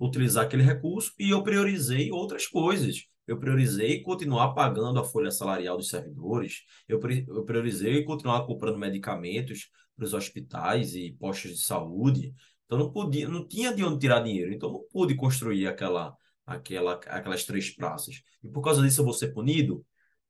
utilizar 0.00 0.46
aquele 0.46 0.62
recurso 0.62 1.12
e 1.18 1.28
eu 1.28 1.42
priorizei 1.42 2.10
outras 2.10 2.46
coisas. 2.46 3.04
Eu 3.26 3.38
priorizei 3.38 4.02
continuar 4.02 4.52
pagando 4.54 5.00
a 5.00 5.04
folha 5.04 5.30
salarial 5.30 5.76
dos 5.76 5.88
servidores, 5.88 6.62
eu, 6.88 7.00
eu 7.28 7.44
priorizei 7.44 8.04
continuar 8.04 8.46
comprando 8.46 8.78
medicamentos 8.78 9.70
para 9.96 10.04
os 10.04 10.12
hospitais 10.12 10.94
e 10.94 11.12
postos 11.12 11.52
de 11.52 11.64
saúde. 11.64 12.34
Então 12.66 12.78
não 12.78 12.92
podia, 12.92 13.28
não 13.28 13.46
tinha 13.46 13.74
de 13.74 13.84
onde 13.84 13.98
tirar 14.00 14.20
dinheiro, 14.20 14.52
então 14.52 14.70
não 14.72 14.84
pude 14.90 15.14
construir 15.14 15.66
aquela, 15.66 16.16
aquela, 16.46 16.94
aquelas 16.94 17.44
três 17.44 17.70
praças. 17.70 18.22
E 18.42 18.48
por 18.48 18.62
causa 18.62 18.82
disso 18.82 19.00
eu 19.00 19.04
vou 19.04 19.14
ser 19.14 19.32
punido? 19.32 19.84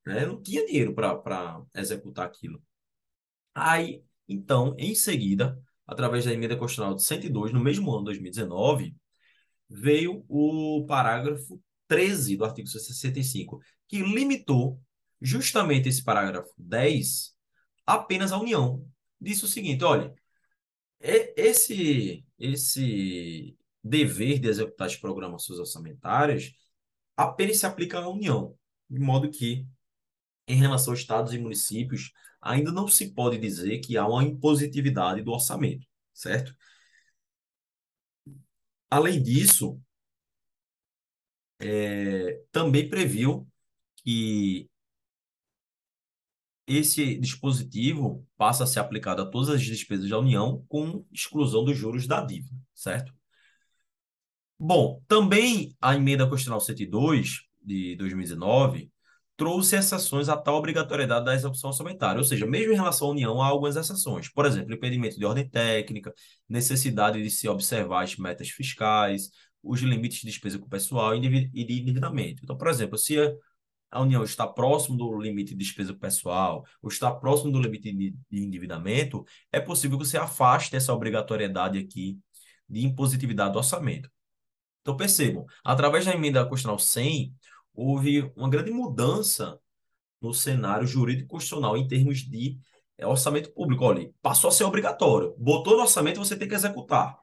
Né? 0.07 0.27
Não 0.27 0.41
tinha 0.41 0.65
dinheiro 0.67 0.95
para 0.95 1.63
executar 1.75 2.27
aquilo. 2.27 2.63
Aí, 3.55 4.03
então, 4.29 4.75
em 4.79 4.95
seguida, 4.95 5.59
através 5.87 6.25
da 6.25 6.33
emenda 6.33 6.57
constitucional 6.57 6.95
de 6.95 7.03
102, 7.05 7.53
no 7.53 7.61
mesmo 7.61 7.93
ano, 7.93 8.05
2019, 8.05 8.97
veio 9.69 10.25
o 10.29 10.85
parágrafo 10.87 11.61
13 11.95 12.37
do 12.37 12.45
artigo 12.45 12.67
65, 12.67 13.61
que 13.87 14.03
limitou 14.03 14.81
justamente 15.21 15.89
esse 15.89 16.03
parágrafo 16.03 16.53
10 16.59 17.33
apenas 17.87 18.33
à 18.33 18.39
União. 18.39 18.85
Disse 19.21 19.45
o 19.45 19.49
seguinte: 19.49 19.85
olha, 19.85 20.13
esse, 20.99 22.27
esse 22.37 23.57
dever 23.83 24.41
de 24.41 24.49
executar 24.49 24.89
as 24.89 24.97
programações 24.97 25.61
orçamentárias 25.61 26.53
apenas 27.17 27.59
se 27.59 27.67
aplica 27.67 28.01
à 28.01 28.09
União, 28.09 28.59
de 28.91 28.99
modo 28.99 29.31
que, 29.31 29.65
em 30.49 30.57
relação 30.57 30.93
aos 30.93 31.01
estados 31.01 31.33
e 31.33 31.39
municípios, 31.39 32.11
ainda 32.41 32.73
não 32.73 32.89
se 32.89 33.15
pode 33.15 33.39
dizer 33.39 33.79
que 33.79 33.97
há 33.97 34.05
uma 34.05 34.25
impositividade 34.25 35.23
do 35.23 35.31
orçamento, 35.31 35.87
certo? 36.13 36.53
Além 38.91 39.23
disso, 39.23 39.81
é, 41.61 42.41
também 42.53 42.89
previu 42.89 43.47
que 43.97 44.69
esse 46.67 47.17
dispositivo 47.19 48.27
passa 48.37 48.65
a 48.65 48.67
ser 48.67 48.81
aplicado 48.81 49.23
a 49.23 49.27
todas 49.27 49.51
as 49.51 49.63
despesas 49.63 50.09
da 50.09 50.19
União, 50.19 50.65
com 50.69 51.05
exclusão 51.13 51.65
dos 51.65 51.77
juros 51.77 52.07
da 52.07 52.21
dívida, 52.23 52.57
certo? 52.75 53.13
Bom, 54.59 55.03
também 55.07 55.77
a 55.81 55.95
emenda 55.95 56.27
constitucional 56.27 56.61
102 56.61 57.41
de 57.63 57.97
2019 57.97 58.91
trouxe 59.37 59.77
exceções 59.77 60.29
à 60.29 60.37
tal 60.37 60.57
obrigatoriedade 60.57 61.25
da 61.25 61.35
execução 61.35 61.71
orçamentária, 61.71 62.19
ou 62.19 62.25
seja, 62.25 62.47
mesmo 62.47 62.73
em 62.73 62.77
relação 62.77 63.09
à 63.09 63.11
União, 63.11 63.43
há 63.43 63.47
algumas 63.47 63.77
exceções. 63.77 64.29
Por 64.29 64.47
exemplo, 64.47 64.73
impedimento 64.73 65.19
de 65.19 65.25
ordem 65.25 65.49
técnica, 65.49 66.15
necessidade 66.49 67.21
de 67.21 67.31
se 67.31 67.49
observar 67.49 68.05
as 68.05 68.17
metas 68.17 68.49
fiscais, 68.49 69.31
os 69.65 69.81
limites 69.81 70.21
de 70.21 70.27
despesa 70.27 70.59
com 70.59 70.67
o 70.67 70.69
pessoal 70.69 71.15
e 71.17 71.21
de 71.21 71.81
endividamento. 71.81 72.43
Então, 72.45 72.57
por 72.57 72.69
exemplo, 72.69 72.99
se 72.99 73.17
a 73.91 74.01
União 74.01 74.23
está 74.25 74.47
próximo 74.47 74.97
do 74.97 75.21
limite 75.21 75.53
de 75.53 75.65
despesa 75.65 75.95
pessoal, 75.95 76.65
ou 76.83 76.89
está 76.89 77.13
próximo 77.13 77.53
do 77.53 77.61
limite 77.61 77.93
de 77.93 78.45
endividamento, 78.45 79.25
é 79.53 79.61
possível 79.61 79.99
que 79.99 80.05
você 80.05 80.19
afaste 80.19 80.77
essa 80.77 80.93
obrigatoriedade 80.93 81.79
aqui 81.79 82.19
de 82.69 82.85
impositividade 82.85 83.53
do 83.53 83.59
orçamento. 83.59 84.11
Então, 84.83 84.97
percebam, 84.97 85.47
através 85.65 86.05
da 86.05 86.13
emenda 86.13 86.45
constitucional 86.45 86.79
100, 86.79 87.35
houve 87.73 88.31
uma 88.37 88.51
grande 88.51 88.71
mudança 88.71 89.59
no 90.21 90.35
cenário 90.35 90.87
jurídico 90.87 91.29
constitucional 91.29 91.77
em 91.77 91.87
termos 91.87 92.19
de 92.19 92.59
é, 92.99 93.07
orçamento 93.07 93.53
público. 93.53 93.85
Olha, 93.85 94.11
passou 94.21 94.49
a 94.49 94.53
ser 94.53 94.65
obrigatório. 94.65 95.35
Botou 95.39 95.77
no 95.77 95.83
orçamento, 95.83 96.19
você 96.19 96.37
tem 96.37 96.49
que 96.49 96.55
executar. 96.55 97.17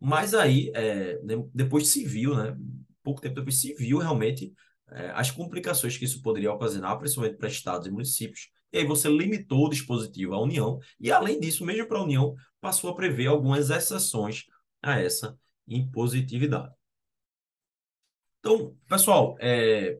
Mas 0.00 0.32
aí, 0.32 0.72
é, 0.74 1.20
depois 1.54 1.88
se 1.88 2.04
viu, 2.04 2.34
né? 2.34 2.56
Pouco 3.02 3.20
tempo 3.20 3.34
depois 3.34 3.60
se 3.60 3.74
viu 3.74 3.98
realmente 3.98 4.52
é, 4.90 5.10
as 5.10 5.30
complicações 5.30 5.96
que 5.96 6.04
isso 6.04 6.22
poderia 6.22 6.52
ocasionar, 6.52 6.98
principalmente 6.98 7.36
para 7.36 7.48
estados 7.48 7.86
e 7.86 7.90
municípios. 7.90 8.50
E 8.72 8.78
aí 8.78 8.84
você 8.84 9.08
limitou 9.08 9.66
o 9.66 9.68
dispositivo 9.68 10.34
à 10.34 10.40
União, 10.40 10.78
e 10.98 11.10
além 11.12 11.38
disso, 11.38 11.64
mesmo 11.64 11.86
para 11.86 11.98
a 11.98 12.02
União, 12.02 12.34
passou 12.60 12.90
a 12.90 12.94
prever 12.94 13.26
algumas 13.26 13.68
exceções 13.68 14.44
a 14.82 14.98
essa 14.98 15.38
impositividade. 15.66 16.72
Então, 18.38 18.74
pessoal, 18.88 19.36
é, 19.38 19.98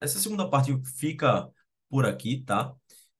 essa 0.00 0.18
segunda 0.18 0.48
parte 0.48 0.72
fica 0.96 1.48
por 1.88 2.06
aqui, 2.06 2.42
tá? 2.44 2.72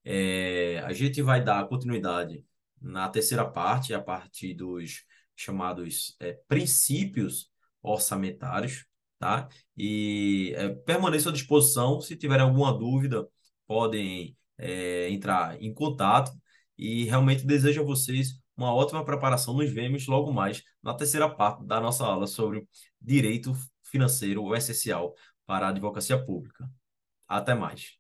É, 0.05 0.79
a 0.81 0.93
gente 0.93 1.21
vai 1.23 1.43
dar 1.43 1.67
continuidade 1.69 2.45
na 2.81 3.09
terceira 3.09 3.45
parte, 3.45 3.93
a 3.93 4.01
partir 4.01 4.55
dos 4.55 5.05
chamados 5.41 6.17
é, 6.21 6.39
princípios 6.47 7.51
orçamentários, 7.83 8.85
tá? 9.19 9.49
E 9.77 10.53
é, 10.57 10.69
permaneço 10.69 11.29
à 11.29 11.33
disposição. 11.33 12.01
Se 12.01 12.17
tiverem 12.17 12.45
alguma 12.45 12.73
dúvida, 12.77 13.27
podem 13.67 14.37
é, 14.59 15.09
entrar 15.11 15.61
em 15.63 15.73
contato. 15.73 16.33
E 16.77 17.05
realmente 17.05 17.47
desejo 17.47 17.83
a 17.83 17.85
vocês 17.85 18.41
uma 18.57 18.75
ótima 18.75 19.05
preparação. 19.05 19.55
Nos 19.55 19.71
vemos 19.71 20.07
logo 20.07 20.33
mais 20.33 20.63
na 20.83 20.95
terceira 20.95 21.29
parte 21.29 21.65
da 21.65 21.81
nossa 21.81 22.05
aula 22.05 22.27
sobre 22.27 22.67
direito 23.01 23.55
financeiro, 23.85 24.55
essencial 24.55 25.15
para 25.47 25.67
a 25.67 25.71
advocacia 25.71 26.23
pública. 26.23 26.71
Até 27.29 27.55
mais. 27.55 28.00